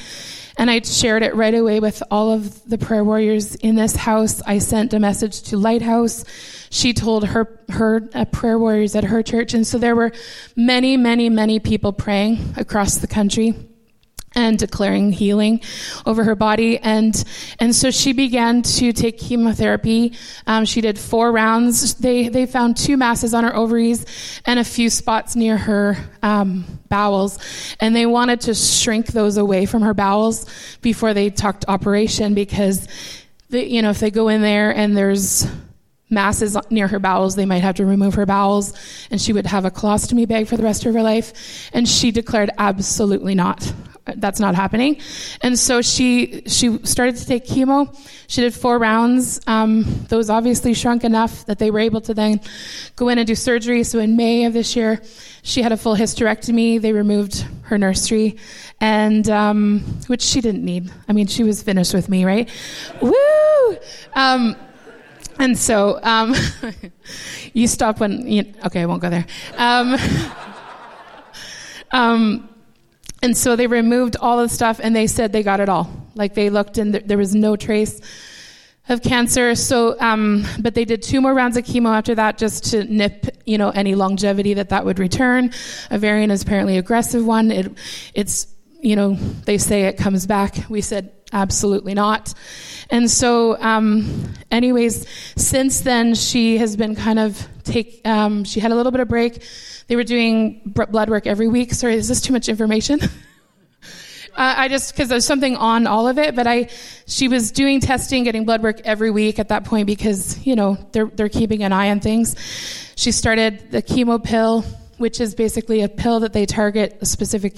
And 0.58 0.70
I 0.70 0.82
shared 0.82 1.24
it 1.24 1.34
right 1.34 1.54
away 1.54 1.80
with 1.80 2.04
all 2.12 2.32
of 2.32 2.64
the 2.70 2.78
prayer 2.78 3.04
warriors 3.04 3.56
in 3.56 3.76
this 3.76 3.96
house. 3.96 4.42
I 4.46 4.60
sent 4.60 4.94
a 4.94 5.00
message 5.00 5.42
to 5.44 5.58
Lighthouse. 5.58 6.26
She 6.70 6.94
told 6.94 7.26
her 7.26 7.60
her 7.70 8.08
uh, 8.14 8.26
prayer 8.26 8.60
warriors 8.60 8.96
at 8.96 9.06
her 9.06 9.24
church, 9.24 9.54
and 9.54 9.66
so 9.66 9.78
there 9.78 9.96
were 9.96 10.12
many, 10.56 10.98
many, 10.98 11.30
many 11.30 11.60
people 11.60 11.94
praying 11.94 12.54
across 12.58 12.98
the 12.98 13.08
country 13.08 13.56
and 14.36 14.58
declaring 14.58 15.12
healing 15.12 15.62
over 16.06 16.24
her 16.24 16.36
body. 16.36 16.78
And 16.80 17.24
and 17.60 17.76
so 17.76 17.92
she 17.92 18.14
began 18.14 18.62
to 18.64 18.94
take 18.94 19.18
chemotherapy. 19.18 20.14
Um, 20.48 20.66
she 20.66 20.82
did 20.82 20.98
four 20.98 21.32
rounds. 21.32 21.96
They 21.96 22.30
they 22.30 22.46
found 22.46 22.78
two 22.78 22.98
masses 22.98 23.34
on 23.34 23.44
her 23.44 23.56
ovaries 23.56 24.42
and 24.46 24.60
a 24.60 24.64
few 24.64 24.90
spots 24.90 25.36
near 25.36 25.58
her 25.58 25.98
um, 26.22 26.66
bowels. 26.90 27.40
And 27.80 27.96
they 27.96 28.06
wanted 28.06 28.42
to 28.42 28.54
shrink 28.54 29.08
those 29.08 29.38
away 29.38 29.66
from 29.66 29.82
her 29.82 29.94
bowels 29.94 30.46
before 30.82 31.14
they 31.14 31.30
talked 31.30 31.66
operation 31.68 32.34
because 32.34 32.88
the, 33.50 33.66
you 33.68 33.82
know 33.82 33.90
if 33.90 34.00
they 34.00 34.12
go 34.12 34.30
in 34.30 34.42
there 34.42 34.72
and 34.72 34.98
there's 34.98 35.48
masses 36.10 36.56
near 36.70 36.88
her 36.88 37.00
bowels, 37.00 37.36
they 37.36 37.46
might 37.46 37.64
have 37.64 37.76
to 37.76 37.86
remove 37.86 38.14
her 38.14 38.26
bowels, 38.26 38.74
and 39.10 39.20
she 39.20 39.34
would 39.34 39.48
have 39.48 39.66
a 39.66 39.72
colostomy 39.72 40.28
bag 40.28 40.48
for 40.48 40.56
the 40.56 40.64
rest 40.64 40.86
of 40.86 40.94
her 40.94 41.02
life. 41.02 41.70
And 41.74 41.90
she 41.90 42.12
declared, 42.12 42.52
absolutely 42.60 43.34
not 43.34 43.74
that's 44.06 44.40
not 44.40 44.56
happening. 44.56 44.98
And 45.42 45.58
so 45.58 45.82
she 45.82 46.44
she 46.48 46.80
started 46.86 47.16
to 47.18 47.26
take 47.26 47.46
chemo. 47.46 47.96
She 48.28 48.42
did 48.42 48.54
four 48.54 48.78
rounds. 48.78 49.40
Um, 49.48 50.06
those 50.10 50.30
obviously 50.30 50.74
shrunk 50.74 51.04
enough 51.04 51.46
that 51.46 51.60
they 51.60 51.72
were 51.72 51.80
able 51.80 52.02
to 52.02 52.14
then 52.14 52.42
go 52.96 53.10
in 53.10 53.18
and 53.18 53.28
do 53.28 53.36
surgery. 53.36 53.84
So 53.84 54.00
in 54.00 54.18
May 54.18 54.46
of 54.46 54.54
this 54.54 54.76
year, 54.76 55.02
she 55.42 55.62
had 55.62 55.72
a 55.72 55.78
full 55.78 55.96
hysterectomy. 55.96 56.82
They 56.82 56.92
removed 56.92 57.46
her 57.64 57.78
nursery, 57.78 58.38
and 58.82 59.30
um, 59.30 59.80
which 60.08 60.22
she 60.22 60.42
didn't 60.42 60.66
need. 60.66 60.92
I 61.08 61.14
mean, 61.14 61.28
she 61.28 61.44
was 61.44 61.64
finished 61.64 61.94
with 61.94 62.10
me, 62.10 62.26
right? 62.26 62.50
Woo! 63.02 63.78
Um, 64.14 64.56
and 65.40 65.58
so 65.58 66.00
um, 66.04 66.36
you 67.54 67.68
stop 67.68 68.00
when 68.00 68.28
you, 68.28 68.54
okay, 68.66 68.82
I 68.82 68.86
won't 68.86 69.02
go 69.02 69.10
there. 69.10 69.26
And 73.24 73.38
so 73.38 73.56
they 73.56 73.68
removed 73.68 74.18
all 74.20 74.38
the 74.38 74.50
stuff 74.50 74.82
and 74.84 74.94
they 74.94 75.08
said 75.08 75.32
they 75.32 75.44
got 75.44 75.62
it 75.62 75.70
all. 75.70 75.90
Like 76.14 76.34
they 76.34 76.50
looked 76.50 76.78
and 76.78 76.94
there 76.94 77.18
was 77.18 77.34
no 77.34 77.56
trace 77.56 78.02
of 78.90 79.02
cancer. 79.02 79.56
So, 79.56 79.98
um, 80.02 80.46
but 80.60 80.76
they 80.76 80.84
did 80.84 81.02
two 81.02 81.22
more 81.22 81.34
rounds 81.34 81.56
of 81.56 81.64
chemo 81.64 81.98
after 81.98 82.16
that 82.16 82.38
just 82.38 82.72
to 82.72 82.84
nip, 82.84 83.28
you 83.46 83.58
know, 83.58 83.70
any 83.70 83.96
longevity 83.96 84.56
that 84.56 84.70
that 84.70 84.84
would 84.84 85.00
return. 85.00 85.52
Ovarian 85.90 86.32
is 86.32 86.44
apparently 86.44 86.78
aggressive 86.78 87.26
one. 87.26 87.50
It, 87.50 87.72
it's, 88.14 88.46
you 88.82 88.98
know, 88.98 89.14
they 89.14 89.58
say 89.58 89.84
it 89.84 89.96
comes 89.96 90.26
back. 90.26 90.58
We 90.68 90.82
said 90.82 91.14
absolutely 91.32 91.94
not. 91.94 92.34
And 92.90 93.10
so, 93.10 93.58
um, 93.62 94.34
anyways, 94.52 95.08
since 95.38 95.80
then 95.80 96.14
she 96.14 96.58
has 96.58 96.76
been 96.76 96.94
kind 96.98 97.20
of 97.20 97.48
take. 97.64 98.02
Um, 98.06 98.44
she 98.44 98.60
had 98.60 98.74
a 98.74 98.76
little 98.76 98.92
bit 98.92 99.00
of 99.00 99.08
break 99.08 99.42
they 99.88 99.96
were 99.96 100.04
doing 100.04 100.62
blood 100.66 101.10
work 101.10 101.28
every 101.28 101.48
week. 101.48 101.74
Sorry, 101.74 101.96
is 101.96 102.08
this 102.08 102.22
too 102.22 102.34
much 102.34 102.50
information? 102.50 103.00
Uh, 104.36 104.56
I 104.58 104.68
just 104.68 104.94
because 104.94 105.10
there's 105.10 105.26
something 105.26 105.56
on 105.58 105.86
all 105.86 106.08
of 106.08 106.18
it, 106.18 106.36
but 106.36 106.48
I 106.48 106.70
she 107.06 107.28
was 107.28 107.52
doing 107.52 107.80
testing, 107.80 108.24
getting 108.24 108.46
blood 108.46 108.64
work 108.64 108.82
every 108.84 109.12
week 109.12 109.38
at 109.38 109.50
that 109.50 109.64
point 109.64 109.86
because 109.86 110.44
you 110.44 110.56
know 110.56 110.76
they're 110.92 111.06
they're 111.06 111.30
keeping 111.30 111.62
an 111.62 111.72
eye 111.72 111.92
on 111.92 112.00
things. 112.00 112.36
She 112.96 113.12
started 113.12 113.70
the 113.70 113.84
chemo 113.84 114.24
pill, 114.24 114.64
which 114.98 115.22
is 115.22 115.36
basically 115.36 115.82
a 115.82 115.88
pill 115.88 116.22
that 116.22 116.34
they 116.34 116.48
target 116.48 116.98
a 117.02 117.06
specific 117.06 117.56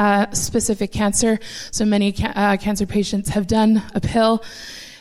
uh, 0.00 0.32
specific 0.32 0.90
cancer. 0.90 1.38
So 1.70 1.84
many 1.84 2.10
ca- 2.10 2.32
uh, 2.34 2.56
cancer 2.56 2.86
patients 2.86 3.28
have 3.28 3.46
done 3.46 3.80
a 3.94 4.00
pill. 4.00 4.42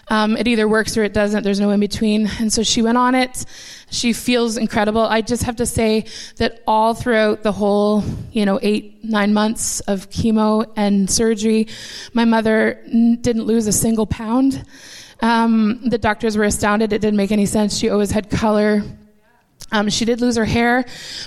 Um, 0.09 0.35
it 0.37 0.47
either 0.47 0.67
works 0.67 0.97
or 0.97 1.03
it 1.03 1.13
doesn't. 1.13 1.43
There's 1.43 1.59
no 1.59 1.69
in 1.69 1.79
between. 1.79 2.27
And 2.39 2.51
so 2.51 2.63
she 2.63 2.81
went 2.81 2.97
on 2.97 3.13
it. 3.15 3.45
She 3.91 4.11
feels 4.11 4.57
incredible. 4.57 5.01
I 5.01 5.21
just 5.21 5.43
have 5.43 5.55
to 5.57 5.65
say 5.65 6.05
that 6.37 6.63
all 6.67 6.93
throughout 6.93 7.43
the 7.43 7.51
whole, 7.51 8.03
you 8.31 8.45
know, 8.45 8.59
eight, 8.61 9.03
nine 9.03 9.33
months 9.33 9.79
of 9.81 10.09
chemo 10.09 10.71
and 10.75 11.09
surgery, 11.09 11.67
my 12.13 12.25
mother 12.25 12.83
didn't 12.87 13.43
lose 13.43 13.67
a 13.67 13.71
single 13.71 14.07
pound. 14.07 14.65
Um, 15.21 15.81
the 15.89 15.97
doctors 15.97 16.37
were 16.37 16.43
astounded. 16.43 16.91
It 16.93 17.01
didn't 17.01 17.17
make 17.17 17.31
any 17.31 17.45
sense. 17.45 17.77
She 17.77 17.89
always 17.89 18.11
had 18.11 18.29
color. 18.29 18.83
Um, 19.71 19.89
she 19.89 20.05
did 20.05 20.21
lose 20.21 20.35
her 20.37 20.45
hair, 20.45 20.85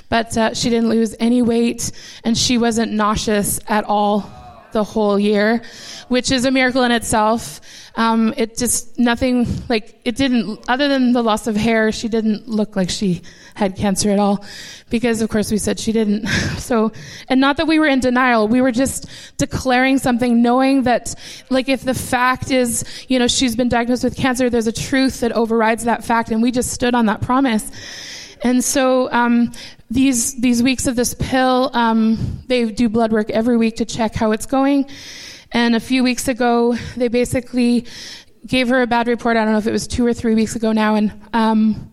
but 0.09 0.37
uh, 0.37 0.55
she 0.55 0.71
didn't 0.71 0.89
lose 0.89 1.15
any 1.21 1.43
weight, 1.43 1.93
and 2.25 2.37
she 2.37 2.59
wasn't 2.59 2.91
nauseous 2.93 3.61
at 3.69 3.85
all 3.85 4.29
the 4.73 4.85
whole 4.85 5.19
year, 5.19 5.63
which 6.09 6.31
is 6.31 6.45
a 6.45 6.51
miracle 6.51 6.83
in 6.85 6.93
itself. 6.93 7.61
Um, 7.95 8.33
it 8.37 8.57
just 8.57 8.99
nothing 8.99 9.47
like 9.69 10.01
it 10.05 10.17
didn't 10.17 10.65
other 10.69 10.89
than 10.89 11.13
the 11.13 11.23
loss 11.23 11.47
of 11.47 11.57
hair. 11.57 11.93
She 11.93 12.09
didn't 12.09 12.49
look 12.49 12.75
like 12.75 12.89
she 12.89 13.23
had 13.55 13.77
cancer 13.77 14.11
at 14.11 14.19
all, 14.19 14.45
because 14.89 15.21
of 15.21 15.29
course 15.29 15.51
we 15.51 15.59
said 15.59 15.79
she 15.79 15.93
didn't. 15.93 16.27
So, 16.63 16.93
and 17.29 17.41
not 17.41 17.57
that 17.57 17.67
we 17.67 17.81
were 17.81 17.87
in 17.87 17.99
denial, 17.99 18.47
we 18.47 18.61
were 18.61 18.71
just 18.71 19.09
declaring 19.37 19.99
something, 19.99 20.43
knowing 20.43 20.85
that 20.85 21.15
like 21.51 21.69
if 21.69 21.83
the 21.83 21.93
fact 21.93 22.51
is, 22.51 22.85
you 23.09 23.19
know, 23.19 23.27
she's 23.27 23.57
been 23.57 23.69
diagnosed 23.69 24.05
with 24.05 24.17
cancer, 24.17 24.49
there's 24.49 24.69
a 24.69 24.73
truth 24.73 25.21
that 25.21 25.33
overrides 25.33 25.85
that 25.85 26.05
fact, 26.05 26.31
and 26.31 26.41
we 26.41 26.53
just 26.53 26.71
stood 26.71 26.95
on 26.95 27.07
that 27.07 27.21
promise. 27.21 27.69
And 28.43 28.63
so 28.63 29.11
um, 29.13 29.53
these 29.91 30.41
these 30.41 30.63
weeks 30.63 30.87
of 30.87 30.97
this 30.97 31.15
pill, 31.15 31.71
um, 31.75 32.43
they 32.49 32.71
do 32.71 32.89
blood 32.89 33.13
work 33.13 33.31
every 33.31 33.57
week 33.57 33.77
to 33.77 33.85
check 33.85 34.15
how 34.15 34.33
it's 34.33 34.47
going. 34.47 34.89
And 35.53 35.77
a 35.77 35.81
few 35.81 36.03
weeks 36.03 36.29
ago, 36.29 36.75
they 36.97 37.09
basically 37.09 37.87
gave 38.47 38.69
her 38.69 38.83
a 38.83 38.87
bad 38.87 39.07
report. 39.07 39.37
I 39.37 39.45
don't 39.45 39.53
know 39.53 39.59
if 39.59 39.67
it 39.67 39.73
was 39.73 39.87
two 39.87 40.05
or 40.05 40.13
three 40.13 40.35
weeks 40.35 40.57
ago 40.57 40.73
now, 40.73 40.97
and 40.97 41.13
um, 41.33 41.93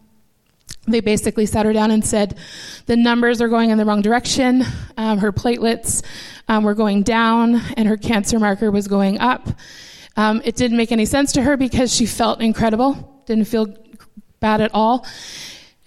they 0.87 1.01
basically 1.01 1.45
sat 1.45 1.65
her 1.65 1.73
down 1.73 1.91
and 1.91 2.03
said 2.03 2.37
the 2.85 2.95
numbers 2.95 3.41
are 3.41 3.47
going 3.47 3.69
in 3.69 3.77
the 3.77 3.85
wrong 3.85 4.01
direction. 4.01 4.63
Um, 4.97 5.19
her 5.19 5.31
platelets 5.31 6.03
um, 6.47 6.63
were 6.63 6.73
going 6.73 7.03
down, 7.03 7.61
and 7.77 7.87
her 7.87 7.97
cancer 7.97 8.39
marker 8.39 8.71
was 8.71 8.87
going 8.87 9.19
up. 9.19 9.49
Um, 10.17 10.41
it 10.43 10.55
didn't 10.55 10.77
make 10.77 10.91
any 10.91 11.05
sense 11.05 11.31
to 11.33 11.41
her 11.43 11.57
because 11.57 11.93
she 11.93 12.05
felt 12.05 12.41
incredible, 12.41 13.23
didn't 13.25 13.45
feel 13.45 13.67
bad 14.39 14.61
at 14.61 14.71
all. 14.73 15.05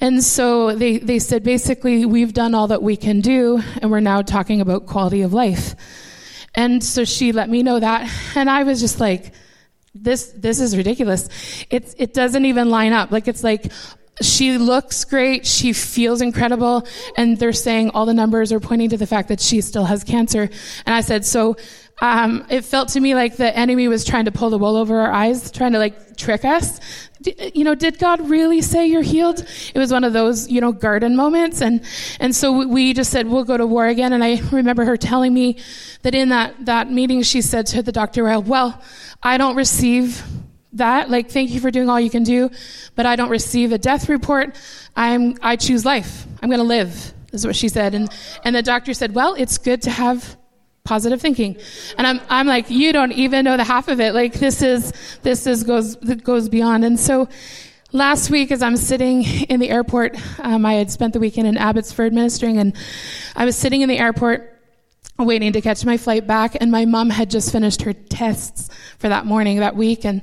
And 0.02 0.22
so 0.22 0.74
they, 0.74 0.98
they 0.98 1.20
said 1.20 1.44
basically, 1.44 2.04
we've 2.04 2.32
done 2.34 2.56
all 2.56 2.66
that 2.66 2.82
we 2.82 2.96
can 2.96 3.20
do, 3.20 3.62
and 3.80 3.88
we're 3.88 4.00
now 4.00 4.20
talking 4.20 4.60
about 4.60 4.86
quality 4.86 5.22
of 5.22 5.32
life. 5.32 5.76
And 6.56 6.82
so 6.82 7.04
she 7.04 7.30
let 7.30 7.48
me 7.48 7.62
know 7.62 7.78
that. 7.78 8.10
And 8.34 8.50
I 8.50 8.64
was 8.64 8.80
just 8.80 8.98
like, 8.98 9.32
this, 9.94 10.32
this 10.36 10.60
is 10.60 10.76
ridiculous. 10.76 11.28
It's, 11.70 11.94
it 11.98 12.14
doesn't 12.14 12.44
even 12.44 12.68
line 12.68 12.92
up. 12.92 13.12
Like, 13.12 13.28
it's 13.28 13.44
like, 13.44 13.70
she 14.20 14.58
looks 14.58 15.04
great. 15.04 15.46
She 15.46 15.72
feels 15.72 16.20
incredible. 16.20 16.84
And 17.16 17.38
they're 17.38 17.52
saying 17.52 17.90
all 17.90 18.04
the 18.04 18.12
numbers 18.12 18.52
are 18.52 18.60
pointing 18.60 18.90
to 18.90 18.96
the 18.96 19.06
fact 19.06 19.28
that 19.28 19.40
she 19.40 19.60
still 19.60 19.84
has 19.84 20.02
cancer. 20.02 20.50
And 20.84 20.94
I 20.96 21.02
said, 21.02 21.24
so, 21.24 21.56
um, 22.00 22.44
it 22.50 22.64
felt 22.64 22.88
to 22.90 23.00
me 23.00 23.14
like 23.14 23.36
the 23.36 23.56
enemy 23.56 23.86
was 23.86 24.04
trying 24.04 24.24
to 24.24 24.32
pull 24.32 24.50
the 24.50 24.58
wool 24.58 24.76
over 24.76 24.98
our 24.98 25.12
eyes, 25.12 25.52
trying 25.52 25.72
to 25.72 25.78
like 25.78 26.16
trick 26.16 26.44
us 26.44 26.80
Uh, 27.26 27.50
you 27.54 27.64
know, 27.64 27.74
did 27.74 27.98
God 27.98 28.28
really 28.28 28.62
say 28.62 28.86
you're 28.86 29.02
healed? 29.02 29.44
It 29.74 29.78
was 29.78 29.92
one 29.92 30.04
of 30.04 30.12
those, 30.12 30.50
you 30.50 30.60
know, 30.60 30.72
garden 30.72 31.16
moments. 31.16 31.60
And, 31.60 31.82
and 32.20 32.34
so 32.34 32.66
we 32.66 32.92
just 32.92 33.10
said, 33.10 33.26
we'll 33.26 33.44
go 33.44 33.56
to 33.56 33.66
war 33.66 33.86
again. 33.86 34.12
And 34.12 34.22
I 34.22 34.40
remember 34.50 34.84
her 34.84 34.96
telling 34.96 35.32
me 35.32 35.58
that 36.02 36.14
in 36.14 36.30
that, 36.30 36.66
that 36.66 36.90
meeting, 36.90 37.22
she 37.22 37.42
said 37.42 37.66
to 37.68 37.82
the 37.82 37.92
doctor, 37.92 38.24
well, 38.40 38.80
I 39.22 39.38
don't 39.38 39.56
receive 39.56 40.22
that. 40.74 41.10
Like, 41.10 41.30
thank 41.30 41.50
you 41.50 41.60
for 41.60 41.70
doing 41.70 41.88
all 41.88 42.00
you 42.00 42.10
can 42.10 42.24
do, 42.24 42.50
but 42.96 43.06
I 43.06 43.16
don't 43.16 43.30
receive 43.30 43.72
a 43.72 43.78
death 43.78 44.08
report. 44.08 44.56
I'm, 44.96 45.36
I 45.42 45.56
choose 45.56 45.84
life. 45.84 46.26
I'm 46.42 46.48
going 46.48 46.58
to 46.58 46.64
live, 46.64 47.12
is 47.32 47.46
what 47.46 47.56
she 47.56 47.68
said. 47.68 47.94
And, 47.94 48.10
and 48.44 48.54
the 48.56 48.62
doctor 48.62 48.94
said, 48.94 49.14
well, 49.14 49.34
it's 49.34 49.58
good 49.58 49.82
to 49.82 49.90
have 49.90 50.36
positive 50.84 51.20
thinking. 51.20 51.56
And 51.96 52.06
I'm, 52.06 52.20
I'm 52.28 52.46
like, 52.46 52.70
you 52.70 52.92
don't 52.92 53.12
even 53.12 53.44
know 53.44 53.56
the 53.56 53.64
half 53.64 53.88
of 53.88 54.00
it. 54.00 54.14
Like 54.14 54.34
this 54.34 54.62
is, 54.62 54.92
this 55.22 55.46
is 55.46 55.64
goes, 55.64 55.96
goes 55.96 56.48
beyond. 56.48 56.84
And 56.84 56.98
so 56.98 57.28
last 57.92 58.30
week 58.30 58.50
as 58.50 58.62
I'm 58.62 58.76
sitting 58.76 59.22
in 59.24 59.60
the 59.60 59.70
airport, 59.70 60.16
um, 60.40 60.66
I 60.66 60.74
had 60.74 60.90
spent 60.90 61.12
the 61.12 61.20
weekend 61.20 61.46
in 61.46 61.56
Abbotsford 61.56 62.12
ministering 62.12 62.58
and 62.58 62.74
I 63.36 63.44
was 63.44 63.56
sitting 63.56 63.82
in 63.82 63.88
the 63.88 63.98
airport 63.98 64.48
waiting 65.18 65.52
to 65.52 65.60
catch 65.60 65.84
my 65.84 65.96
flight 65.96 66.26
back 66.26 66.56
and 66.60 66.72
my 66.72 66.84
mom 66.84 67.10
had 67.10 67.30
just 67.30 67.52
finished 67.52 67.82
her 67.82 67.92
tests 67.92 68.68
for 68.98 69.08
that 69.08 69.24
morning, 69.24 69.58
that 69.58 69.76
week. 69.76 70.04
And 70.04 70.22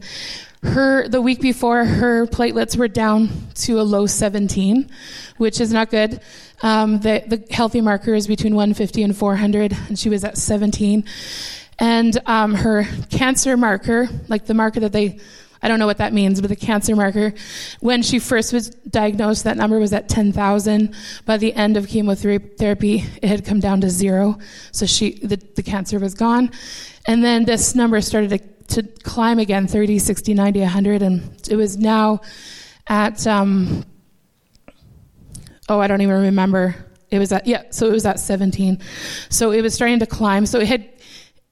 her, 0.64 1.07
the 1.07 1.22
week 1.22 1.40
before, 1.40 1.86
her 1.86 2.26
platelets 2.26 2.76
were 2.76 2.88
down 2.88 3.30
to 3.56 3.80
a 3.80 3.84
low 3.84 4.06
17, 4.06 4.90
which 5.38 5.61
is 5.61 5.72
not 5.72 5.90
good. 5.90 6.19
Um, 6.61 6.99
the, 6.99 7.23
the 7.26 7.45
healthy 7.53 7.80
marker 7.80 8.14
is 8.14 8.27
between 8.27 8.56
150 8.56 9.03
and 9.03 9.15
400, 9.15 9.76
and 9.88 9.98
she 9.98 10.10
was 10.10 10.23
at 10.23 10.38
17. 10.38 11.06
and 11.80 12.18
um, 12.26 12.56
her 12.56 12.86
cancer 13.10 13.56
marker, 13.56 14.10
like 14.27 14.45
the 14.45 14.53
marker 14.53 14.81
that 14.81 14.91
they 14.91 15.19
I 15.61 15.68
don't 15.68 15.80
know 15.80 15.88
what 15.88 15.98
that 15.98 16.14
means, 16.14 16.40
but 16.40 16.49
the 16.49 16.56
cancer 16.56 16.95
marker, 16.95 17.34
when 17.81 18.02
she 18.02 18.19
first 18.19 18.53
was 18.53 18.69
diagnosed, 18.69 19.44
that 19.44 19.57
number 19.57 19.77
was 19.77 19.91
at 19.91 20.07
10,000. 20.07 20.95
By 21.26 21.38
the 21.38 21.53
end 21.53 21.76
of 21.76 21.88
chemotherapy, 21.88 23.03
it 23.22 23.27
had 23.27 23.45
come 23.45 23.60
down 23.60 23.81
to 23.81 23.90
zero. 23.90 24.40
So 24.72 24.86
she, 24.86 25.19
the, 25.19 25.36
the 25.36 25.64
cancer 25.64 25.99
was 25.99 26.14
gone. 26.14 26.52
And 27.07 27.23
then 27.23 27.44
this 27.44 27.76
number 27.76 27.99
started 27.99 28.30
to, 28.30 28.40
to 28.70 28.84
climb 29.04 29.40
again 29.40 29.68
30, 29.68 30.00
60, 30.00 30.34
90, 30.34 30.60
100. 30.62 31.02
And 31.02 31.48
it 31.50 31.56
was 31.56 31.78
now 31.78 32.22
at, 32.88 33.26
um, 33.28 33.86
oh, 35.68 35.80
I 35.80 35.88
don't 35.88 36.02
even 36.02 36.22
remember. 36.22 36.76
It 37.12 37.20
was 37.20 37.32
at, 37.32 37.48
yeah, 37.48 37.64
so 37.72 37.88
it 37.88 37.91
was 37.91 38.06
at 38.06 38.20
17. 38.20 38.80
So 39.30 39.52
it 39.52 39.62
was 39.62 39.74
starting 39.74 40.00
to 40.00 40.06
climb. 40.06 40.46
So 40.46 40.60
it 40.60 40.68
had 40.68 40.90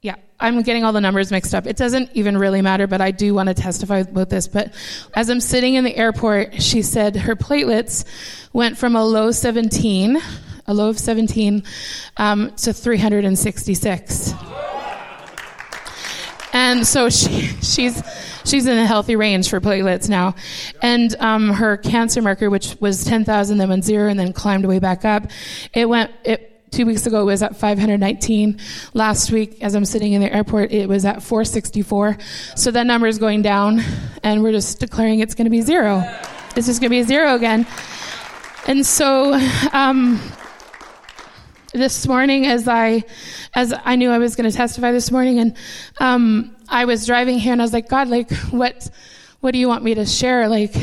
yeah, 0.01 0.15
I'm 0.39 0.61
getting 0.61 0.83
all 0.83 0.93
the 0.93 1.01
numbers 1.01 1.31
mixed 1.31 1.55
up. 1.55 1.65
It 1.65 1.75
doesn't 1.75 2.11
even 2.13 2.37
really 2.37 2.61
matter, 2.61 2.87
but 2.87 3.01
I 3.01 3.11
do 3.11 3.33
want 3.33 3.47
to 3.47 3.55
testify 3.55 3.99
about 3.99 4.29
this. 4.29 4.47
But 4.47 4.73
as 5.15 5.29
I'm 5.29 5.39
sitting 5.41 5.73
in 5.73 5.83
the 5.83 5.95
airport, 5.95 6.61
she 6.61 6.81
said 6.81 7.15
her 7.15 7.35
platelets 7.35 8.05
went 8.53 8.77
from 8.77 8.95
a 8.95 9.03
low 9.03 9.31
17, 9.31 10.17
a 10.67 10.73
low 10.73 10.89
of 10.89 10.99
17, 10.99 11.63
um, 12.17 12.55
to 12.57 12.73
366. 12.73 14.33
And 16.53 16.85
so 16.85 17.09
she, 17.09 17.41
she's 17.61 18.01
she's 18.45 18.65
in 18.65 18.77
a 18.77 18.85
healthy 18.85 19.15
range 19.15 19.49
for 19.49 19.59
platelets 19.59 20.09
now. 20.09 20.35
And 20.81 21.15
um, 21.19 21.49
her 21.49 21.77
cancer 21.77 22.21
marker, 22.21 22.49
which 22.49 22.77
was 22.79 23.03
10,000, 23.03 23.57
then 23.57 23.69
went 23.69 23.83
zero, 23.83 24.09
and 24.09 24.19
then 24.19 24.33
climbed 24.33 24.65
way 24.65 24.79
back 24.79 25.05
up, 25.05 25.29
it 25.73 25.87
went 25.87 26.11
it 26.23 26.53
two 26.69 26.85
weeks 26.85 27.07
ago 27.07 27.21
it 27.21 27.25
was 27.25 27.41
at 27.41 27.55
519 27.55 28.59
last 28.93 29.31
week 29.31 29.63
as 29.63 29.73
i'm 29.73 29.85
sitting 29.85 30.11
in 30.11 30.19
the 30.19 30.31
airport 30.31 30.69
it 30.69 30.89
was 30.89 31.05
at 31.05 31.23
464 31.23 32.17
so 32.55 32.71
that 32.71 32.85
number 32.85 33.07
is 33.07 33.17
going 33.17 33.41
down 33.41 33.81
and 34.27 34.43
we're 34.43 34.51
just 34.51 34.81
declaring 34.81 35.21
it's 35.21 35.35
going 35.35 35.45
to 35.45 35.51
be 35.51 35.61
zero. 35.61 36.03
It's 36.57 36.67
just 36.67 36.81
going 36.81 36.89
to 36.91 36.97
be 36.97 37.03
zero 37.03 37.35
again. 37.35 37.65
And 38.67 38.85
so 38.85 39.33
um, 39.71 40.19
this 41.77 42.07
morning 42.07 42.45
as 42.45 42.67
i 42.67 43.03
as 43.53 43.73
i 43.85 43.95
knew 43.95 44.09
i 44.09 44.17
was 44.17 44.35
going 44.35 44.49
to 44.49 44.55
testify 44.55 44.91
this 44.91 45.11
morning 45.11 45.39
and 45.39 45.55
um, 45.99 46.55
i 46.69 46.85
was 46.85 47.05
driving 47.05 47.39
here 47.39 47.53
and 47.53 47.61
i 47.61 47.65
was 47.65 47.73
like 47.73 47.87
god 47.87 48.07
like 48.07 48.31
what 48.51 48.89
what 49.39 49.51
do 49.51 49.59
you 49.59 49.67
want 49.67 49.83
me 49.83 49.93
to 49.93 50.05
share 50.05 50.47
like 50.47 50.75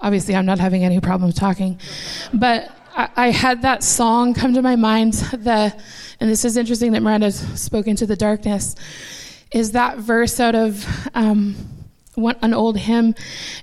obviously 0.00 0.34
i'm 0.34 0.46
not 0.46 0.58
having 0.58 0.84
any 0.84 1.00
problem 1.00 1.32
talking 1.32 1.78
but 2.34 2.70
I, 2.94 3.30
had 3.30 3.62
that 3.62 3.82
song 3.82 4.34
come 4.34 4.52
to 4.54 4.60
my 4.60 4.76
mind. 4.76 5.14
The, 5.14 5.74
and 6.20 6.30
this 6.30 6.44
is 6.44 6.56
interesting 6.56 6.92
that 6.92 7.00
Miranda's 7.00 7.38
spoken 7.58 7.96
to 7.96 8.06
the 8.06 8.16
darkness. 8.16 8.74
Is 9.50 9.72
that 9.72 9.98
verse 9.98 10.38
out 10.40 10.54
of 10.54 10.86
um, 11.14 11.56
one, 12.14 12.36
an 12.42 12.52
old 12.52 12.76
hymn, 12.76 13.14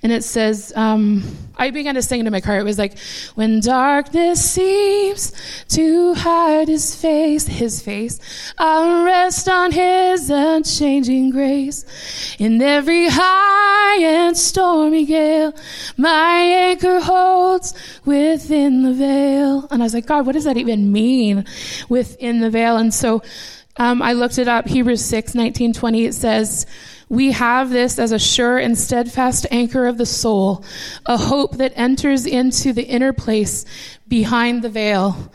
and 0.02 0.12
it 0.12 0.24
says, 0.24 0.74
um, 0.76 1.24
I 1.56 1.70
began 1.70 1.96
to 1.96 2.02
sing 2.02 2.20
it 2.20 2.26
in 2.26 2.32
my 2.32 2.42
car. 2.42 2.58
It 2.58 2.64
was 2.64 2.80
like, 2.80 2.98
when 3.36 3.60
darkness 3.60 4.44
seems 4.54 5.32
to 5.70 6.16
hide 6.16 6.68
his 6.68 6.96
face, 6.96 7.46
his 7.46 7.82
face, 7.82 8.20
I'll 8.58 9.04
rest 9.04 9.48
on 9.48 9.72
his 9.72 10.30
unchanging 10.30 11.30
grace. 11.30 11.86
In 12.40 12.60
every 12.62 13.08
high 13.10 14.02
and 14.02 14.36
stormy 14.36 15.06
gale, 15.06 15.54
my 15.98 16.40
anchor 16.40 17.00
holds 17.00 17.74
within 18.06 18.84
the 18.84 18.94
veil. 18.94 19.68
And 19.70 19.84
I 19.84 19.86
was 19.86 19.94
like, 19.94 20.08
God, 20.08 20.26
what 20.26 20.32
does 20.34 20.46
that 20.46 20.58
even 20.58 20.92
mean 20.92 21.46
within 21.88 22.40
the 22.40 22.50
veil? 22.50 22.78
And 22.78 22.94
so, 22.94 23.22
um, 23.78 24.02
I 24.02 24.14
looked 24.14 24.38
it 24.38 24.48
up. 24.48 24.68
Hebrews 24.68 25.04
6, 25.06 25.36
19, 25.36 25.74
20, 25.74 26.06
it 26.06 26.14
says, 26.14 26.66
we 27.10 27.32
have 27.32 27.72
this 27.72 27.98
as 27.98 28.12
a 28.12 28.20
sure 28.20 28.60
and 28.60 28.78
steadfast 28.78 29.48
anchor 29.50 29.88
of 29.88 29.98
the 29.98 30.06
soul, 30.06 30.64
a 31.08 31.18
hope 31.18 31.58
that 31.58 31.74
enters 31.76 32.28
into 32.28 32.72
the 32.72 32.84
inner 32.84 33.12
place 33.12 33.66
behind 34.08 34.62
the 34.62 34.70
veil, 34.70 35.32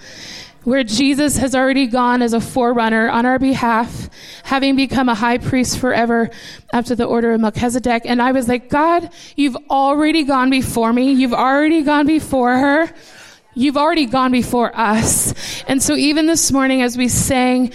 where 0.63 0.85
Jesus 0.85 1.37
has 1.39 1.55
already 1.55 1.89
gone 1.89 2.23
as 2.23 2.33
a 2.33 2.41
forerunner 2.41 3.11
on 3.11 3.27
our 3.27 3.41
behalf, 3.41 4.09
having 4.45 4.77
become 4.77 5.09
a 5.09 5.15
high 5.15 5.39
priest 5.39 5.79
forever 5.79 6.31
after 6.73 6.95
the 6.95 7.05
order 7.05 7.33
of 7.33 7.41
Melchizedek. 7.41 8.03
And 8.07 8.23
I 8.23 8.33
was 8.33 8.49
like, 8.49 8.71
God, 8.71 9.11
you've 9.37 9.57
already 9.69 10.23
gone 10.23 10.51
before 10.51 10.93
me. 10.93 11.13
You've 11.13 11.35
already 11.35 11.83
gone 11.83 12.07
before 12.07 12.57
her. 12.57 12.95
You've 13.55 13.76
already 13.76 14.06
gone 14.06 14.32
before 14.32 14.76
us. 14.76 15.32
And 15.68 15.82
so 15.82 15.94
even 15.94 16.26
this 16.26 16.51
morning 16.51 16.82
as 16.82 16.97
we 16.97 17.09
sang, 17.09 17.72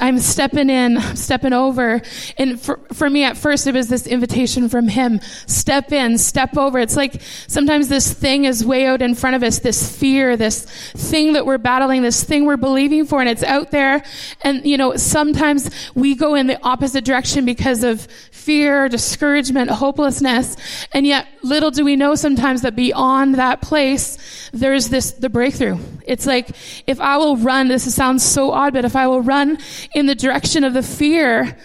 I'm 0.00 0.18
stepping 0.18 0.68
in, 0.68 1.00
stepping 1.16 1.52
over. 1.52 2.02
And 2.36 2.60
for, 2.60 2.78
for 2.92 3.08
me 3.08 3.24
at 3.24 3.36
first, 3.36 3.66
it 3.66 3.74
was 3.74 3.88
this 3.88 4.06
invitation 4.06 4.68
from 4.68 4.88
him. 4.88 5.20
Step 5.46 5.90
in, 5.92 6.18
step 6.18 6.56
over. 6.56 6.78
It's 6.78 6.96
like 6.96 7.22
sometimes 7.46 7.88
this 7.88 8.12
thing 8.12 8.44
is 8.44 8.64
way 8.64 8.86
out 8.86 9.00
in 9.00 9.14
front 9.14 9.36
of 9.36 9.42
us, 9.42 9.60
this 9.60 9.96
fear, 9.98 10.36
this 10.36 10.64
thing 10.92 11.32
that 11.32 11.46
we're 11.46 11.58
battling, 11.58 12.02
this 12.02 12.22
thing 12.22 12.44
we're 12.44 12.56
believing 12.56 13.06
for, 13.06 13.20
and 13.20 13.28
it's 13.28 13.42
out 13.42 13.70
there. 13.70 14.02
And, 14.42 14.64
you 14.66 14.76
know, 14.76 14.96
sometimes 14.96 15.70
we 15.94 16.14
go 16.14 16.34
in 16.34 16.46
the 16.46 16.62
opposite 16.62 17.04
direction 17.04 17.44
because 17.44 17.84
of 17.84 18.02
fear, 18.30 18.88
discouragement, 18.88 19.70
hopelessness. 19.70 20.56
And 20.92 21.06
yet 21.06 21.26
little 21.42 21.70
do 21.70 21.84
we 21.84 21.96
know 21.96 22.16
sometimes 22.16 22.62
that 22.62 22.76
beyond 22.76 23.36
that 23.36 23.62
place, 23.62 24.41
there's 24.52 24.88
this 24.88 25.12
the 25.12 25.30
breakthrough. 25.30 25.78
It's 26.06 26.26
like 26.26 26.50
if 26.86 27.00
I 27.00 27.16
will 27.16 27.36
run, 27.36 27.68
this 27.68 27.92
sounds 27.94 28.22
so 28.22 28.52
odd, 28.52 28.74
but 28.74 28.84
if 28.84 28.94
I 28.94 29.06
will 29.06 29.22
run 29.22 29.58
in 29.94 30.06
the 30.06 30.14
direction 30.14 30.62
of 30.64 30.74
the 30.74 30.82
fear, 30.82 31.56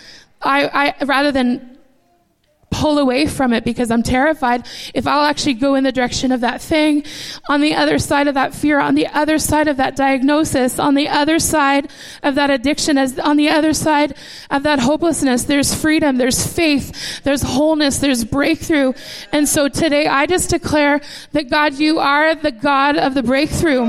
I, 0.42 0.94
I 1.00 1.06
rather 1.06 1.32
than 1.32 1.77
pull 2.69 2.99
away 2.99 3.26
from 3.26 3.53
it 3.53 3.64
because 3.64 3.89
I'm 3.89 4.03
terrified. 4.03 4.68
If 4.94 5.07
I'll 5.07 5.26
actually 5.26 5.53
go 5.56 5.76
in 5.76 5.84
the 5.84 5.91
direction 5.91 6.31
of 6.31 6.41
that 6.41 6.61
thing, 6.61 7.03
on 7.49 7.61
the 7.61 7.73
other 7.73 7.98
side 7.98 8.27
of 8.27 8.34
that 8.35 8.53
fear, 8.53 8.80
on 8.80 8.95
the 8.95 9.07
other 9.07 9.39
side 9.39 9.68
of 9.68 9.77
that 9.77 9.95
diagnosis, 9.95 10.77
on 10.77 10.94
the 10.94 11.07
other 11.07 11.39
side 11.39 11.89
of 12.23 12.35
that 12.35 12.49
addiction, 12.49 12.98
as 12.98 13.18
on 13.19 13.38
the 13.38 13.49
other 13.49 13.73
side 13.73 14.15
of 14.49 14.64
that 14.64 14.80
hopelessness, 14.80 15.45
there's 15.45 15.73
freedom, 15.73 16.18
there's 16.18 16.45
faith, 16.45 17.23
there's 17.23 17.41
wholeness, 17.41 17.99
there's 17.99 18.26
breakthrough. 18.26 18.94
And 19.31 19.48
so 19.48 19.69
today 19.69 20.07
I 20.07 20.26
just 20.26 20.49
declare 20.49 21.02
that 21.31 21.49
God, 21.49 21.76
you 21.76 21.99
are 21.99 22.35
the 22.35 22.52
God 22.52 22.98
of 22.98 23.14
the 23.14 23.23
breakthrough. 23.23 23.85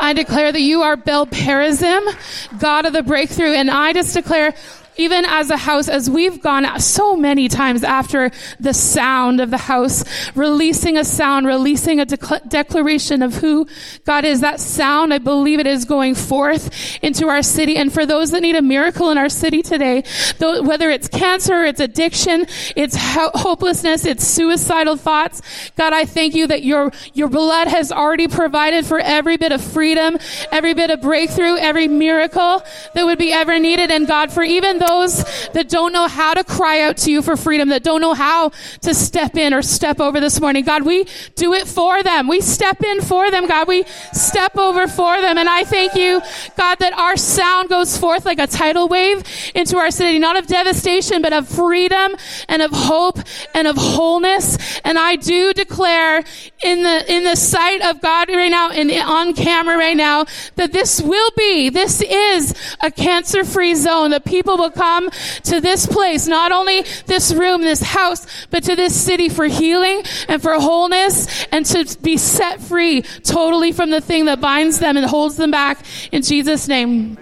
I 0.00 0.12
declare 0.14 0.52
that 0.52 0.60
you 0.60 0.82
are 0.82 0.96
Baal 0.96 1.26
Perazim, 1.26 2.60
God 2.60 2.86
of 2.86 2.92
the 2.92 3.02
breakthrough, 3.02 3.52
and 3.52 3.70
I 3.70 3.92
just 3.92 4.14
declare 4.14 4.54
even 4.96 5.24
as 5.24 5.50
a 5.50 5.56
house, 5.56 5.88
as 5.88 6.08
we've 6.08 6.40
gone 6.42 6.80
so 6.80 7.16
many 7.16 7.48
times 7.48 7.82
after 7.84 8.30
the 8.60 8.74
sound 8.74 9.40
of 9.40 9.50
the 9.50 9.58
house, 9.58 10.04
releasing 10.34 10.96
a 10.96 11.04
sound, 11.04 11.46
releasing 11.46 12.00
a 12.00 12.04
declaration 12.06 13.22
of 13.22 13.34
who 13.34 13.66
God 14.04 14.24
is, 14.24 14.40
that 14.40 14.60
sound, 14.60 15.12
I 15.12 15.18
believe 15.18 15.60
it 15.60 15.66
is 15.66 15.84
going 15.84 16.14
forth 16.14 16.98
into 17.02 17.28
our 17.28 17.42
city. 17.42 17.76
And 17.76 17.92
for 17.92 18.06
those 18.06 18.30
that 18.30 18.40
need 18.40 18.56
a 18.56 18.62
miracle 18.62 19.10
in 19.10 19.18
our 19.18 19.28
city 19.28 19.62
today, 19.62 20.04
whether 20.38 20.90
it's 20.90 21.08
cancer, 21.08 21.64
it's 21.64 21.80
addiction, 21.80 22.46
it's 22.76 22.96
ho- 22.96 23.30
hopelessness, 23.34 24.04
it's 24.04 24.26
suicidal 24.26 24.96
thoughts, 24.96 25.42
God, 25.76 25.92
I 25.92 26.04
thank 26.04 26.34
you 26.34 26.46
that 26.46 26.62
your, 26.62 26.92
your 27.14 27.28
blood 27.28 27.68
has 27.68 27.90
already 27.90 28.28
provided 28.28 28.86
for 28.86 28.98
every 28.98 29.36
bit 29.36 29.52
of 29.52 29.62
freedom, 29.62 30.18
every 30.52 30.74
bit 30.74 30.90
of 30.90 31.00
breakthrough, 31.00 31.56
every 31.56 31.88
miracle 31.88 32.62
that 32.94 33.04
would 33.04 33.18
be 33.18 33.32
ever 33.32 33.58
needed. 33.58 33.90
And 33.90 34.06
God, 34.06 34.32
for 34.32 34.42
even 34.42 34.78
those 34.86 35.24
that 35.52 35.68
don't 35.68 35.92
know 35.92 36.08
how 36.08 36.34
to 36.34 36.44
cry 36.44 36.82
out 36.82 36.96
to 36.98 37.10
you 37.10 37.22
for 37.22 37.36
freedom, 37.36 37.68
that 37.70 37.82
don't 37.82 38.00
know 38.00 38.14
how 38.14 38.50
to 38.82 38.94
step 38.94 39.36
in 39.36 39.54
or 39.54 39.62
step 39.62 40.00
over 40.00 40.20
this 40.20 40.40
morning. 40.40 40.64
God, 40.64 40.84
we 40.84 41.06
do 41.34 41.54
it 41.54 41.66
for 41.66 42.02
them. 42.02 42.28
We 42.28 42.40
step 42.40 42.82
in 42.82 43.00
for 43.00 43.30
them, 43.30 43.46
God. 43.46 43.68
We 43.68 43.84
step 44.12 44.56
over 44.56 44.86
for 44.86 45.20
them. 45.20 45.38
And 45.38 45.48
I 45.48 45.64
thank 45.64 45.94
you, 45.94 46.20
God, 46.56 46.76
that 46.80 46.92
our 46.92 47.16
sound 47.16 47.68
goes 47.68 47.96
forth 47.96 48.24
like 48.24 48.38
a 48.38 48.46
tidal 48.46 48.88
wave 48.88 49.22
into 49.54 49.76
our 49.76 49.90
city, 49.90 50.18
not 50.18 50.36
of 50.36 50.46
devastation, 50.46 51.22
but 51.22 51.32
of 51.32 51.48
freedom 51.48 52.16
and 52.48 52.62
of 52.62 52.70
hope 52.72 53.18
and 53.54 53.66
of 53.66 53.76
wholeness. 53.76 54.80
And 54.84 54.98
I 54.98 55.16
do 55.16 55.52
declare 55.52 56.24
in 56.62 56.82
the, 56.82 57.12
in 57.12 57.24
the 57.24 57.36
sight 57.36 57.82
of 57.82 58.00
God 58.00 58.28
right 58.28 58.50
now 58.50 58.70
and 58.70 58.90
on 58.90 59.34
camera 59.34 59.76
right 59.76 59.96
now 59.96 60.26
that 60.56 60.72
this 60.72 61.00
will 61.00 61.30
be, 61.36 61.68
this 61.70 62.00
is 62.02 62.54
a 62.80 62.90
cancer 62.90 63.44
free 63.44 63.74
zone, 63.74 64.10
that 64.10 64.24
people 64.24 64.56
will 64.56 64.70
come 64.74 65.10
to 65.44 65.60
this 65.60 65.86
place, 65.86 66.26
not 66.26 66.52
only 66.52 66.82
this 67.06 67.32
room, 67.32 67.62
this 67.62 67.82
house, 67.82 68.26
but 68.50 68.64
to 68.64 68.76
this 68.76 68.94
city 68.94 69.28
for 69.28 69.46
healing 69.46 70.02
and 70.28 70.42
for 70.42 70.54
wholeness 70.54 71.44
and 71.46 71.64
to 71.66 71.98
be 72.02 72.16
set 72.16 72.60
free 72.60 73.02
totally 73.22 73.72
from 73.72 73.90
the 73.90 74.00
thing 74.00 74.26
that 74.26 74.40
binds 74.40 74.78
them 74.78 74.96
and 74.96 75.06
holds 75.06 75.36
them 75.36 75.50
back 75.50 75.84
in 76.12 76.22
Jesus' 76.22 76.68
name. 76.68 77.16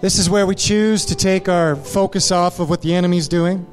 This 0.00 0.18
is 0.18 0.30
where 0.30 0.46
we 0.46 0.54
choose 0.54 1.06
to 1.06 1.16
take 1.16 1.48
our 1.48 1.74
focus 1.74 2.30
off 2.30 2.60
of 2.60 2.70
what 2.70 2.82
the 2.82 2.94
enemy's 2.94 3.26
doing 3.26 3.66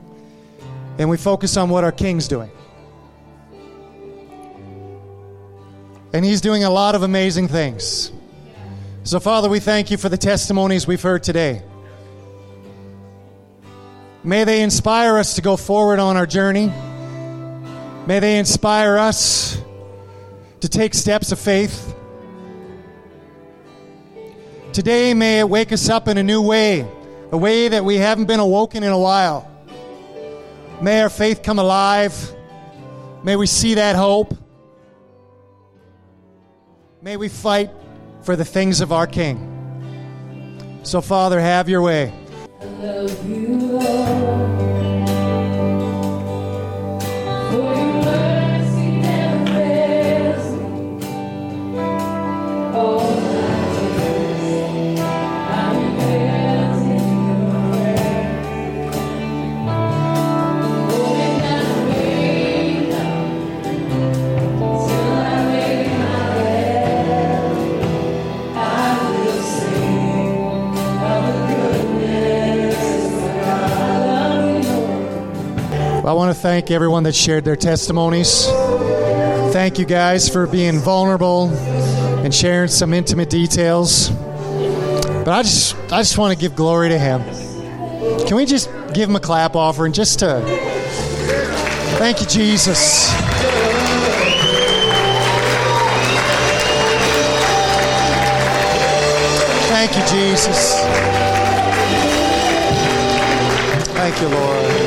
and 0.98 1.10
we 1.10 1.18
focus 1.18 1.58
on 1.58 1.70
what 1.70 1.84
our 1.84 1.92
king's 1.92 2.28
doing. 2.28 2.50
And 6.14 6.24
He's 6.24 6.42
doing 6.42 6.64
a 6.64 6.70
lot 6.70 6.94
of 6.94 7.02
amazing 7.02 7.48
things. 7.48 8.12
So, 9.04 9.20
Father, 9.20 9.50
we 9.50 9.60
thank 9.60 9.92
you 9.92 9.98
for 9.98 10.10
the 10.10 10.18
testimonies 10.18 10.88
we've 10.88 11.02
heard 11.02 11.24
today. 11.24 11.64
May 14.24 14.46
they 14.46 14.62
inspire 14.62 15.18
us 15.18 15.36
to 15.36 15.42
go 15.42 15.58
forward 15.58 16.00
on 16.00 16.16
our 16.16 16.26
journey. 16.26 16.72
May 18.08 18.20
they 18.20 18.38
inspire 18.38 18.98
us 18.98 19.62
to 20.62 20.70
take 20.70 20.94
steps 20.94 21.34
of 21.34 21.40
faith. 21.40 21.94
Today, 24.72 25.14
may 25.14 25.40
it 25.40 25.50
wake 25.50 25.74
us 25.74 25.90
up 25.90 26.08
in 26.08 26.18
a 26.18 26.24
new 26.24 26.42
way, 26.42 26.88
a 27.32 27.38
way 27.38 27.68
that 27.68 27.84
we 27.84 27.98
haven't 27.98 28.26
been 28.26 28.40
awoken 28.40 28.84
in 28.84 28.92
a 28.92 28.98
while. 28.98 29.50
May 30.82 31.02
our 31.02 31.10
faith 31.10 31.44
come 31.44 31.60
alive. 31.60 32.34
May 33.24 33.36
we 33.36 33.48
see 33.48 33.74
that 33.74 33.96
hope. 33.96 34.34
May 37.04 37.18
we 37.18 37.28
fight 37.28 37.70
for 38.22 38.38
the 38.38 38.46
things 38.46 38.80
of 38.80 38.94
our 38.94 39.06
King. 39.06 40.80
So, 40.84 41.02
Father, 41.02 41.38
have 41.38 41.68
your 41.68 41.82
way. 41.82 42.14
I 76.06 76.12
want 76.12 76.36
to 76.36 76.42
thank 76.42 76.70
everyone 76.70 77.04
that 77.04 77.16
shared 77.16 77.46
their 77.46 77.56
testimonies. 77.56 78.46
Thank 79.54 79.80
you 79.80 79.86
guys 79.86 80.28
for 80.28 80.46
being 80.46 80.80
vulnerable 80.80 81.48
and 82.24 82.36
sharing 82.36 82.68
some 82.68 82.94
intimate 82.94 83.30
details. 83.30 84.10
But 84.10 85.30
I 85.30 85.44
just 85.44 85.76
I 85.94 86.00
just 86.00 86.18
want 86.18 86.38
to 86.38 86.40
give 86.40 86.58
glory 86.58 86.90
to 86.90 87.00
him. 87.00 87.24
Can 88.28 88.36
we 88.36 88.46
just 88.46 88.70
give 88.94 89.10
him 89.10 89.16
a 89.16 89.22
clap 89.22 89.56
offering 89.56 89.94
just 89.94 90.20
to 90.20 90.42
Thank 91.98 92.20
you 92.20 92.28
Jesus. 92.28 93.10
Thank 99.70 99.96
you 99.96 100.04
Jesus. 100.08 100.82
Thank 103.94 104.20
you 104.20 104.28
Lord. 104.28 104.83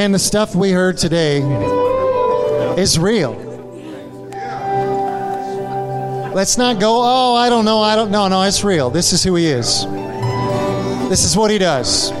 Man, 0.00 0.12
the 0.12 0.18
stuff 0.18 0.54
we 0.54 0.70
heard 0.70 0.96
today 0.96 1.42
is 2.80 2.98
real. 2.98 3.34
Let's 6.34 6.56
not 6.56 6.80
go, 6.80 7.02
oh, 7.02 7.34
I 7.34 7.50
don't 7.50 7.66
know, 7.66 7.82
I 7.82 7.96
don't 7.96 8.10
know. 8.10 8.26
No, 8.26 8.40
it's 8.44 8.64
real. 8.64 8.88
This 8.88 9.12
is 9.12 9.22
who 9.22 9.34
he 9.34 9.44
is. 9.44 9.84
This 11.10 11.22
is 11.22 11.36
what 11.36 11.50
he 11.50 11.58
does. 11.58 12.12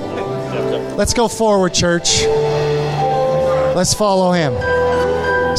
Let's 0.98 1.14
go 1.14 1.26
forward, 1.26 1.72
church. 1.72 2.20
Let's 3.74 3.94
follow 3.94 4.32
him. 4.32 4.52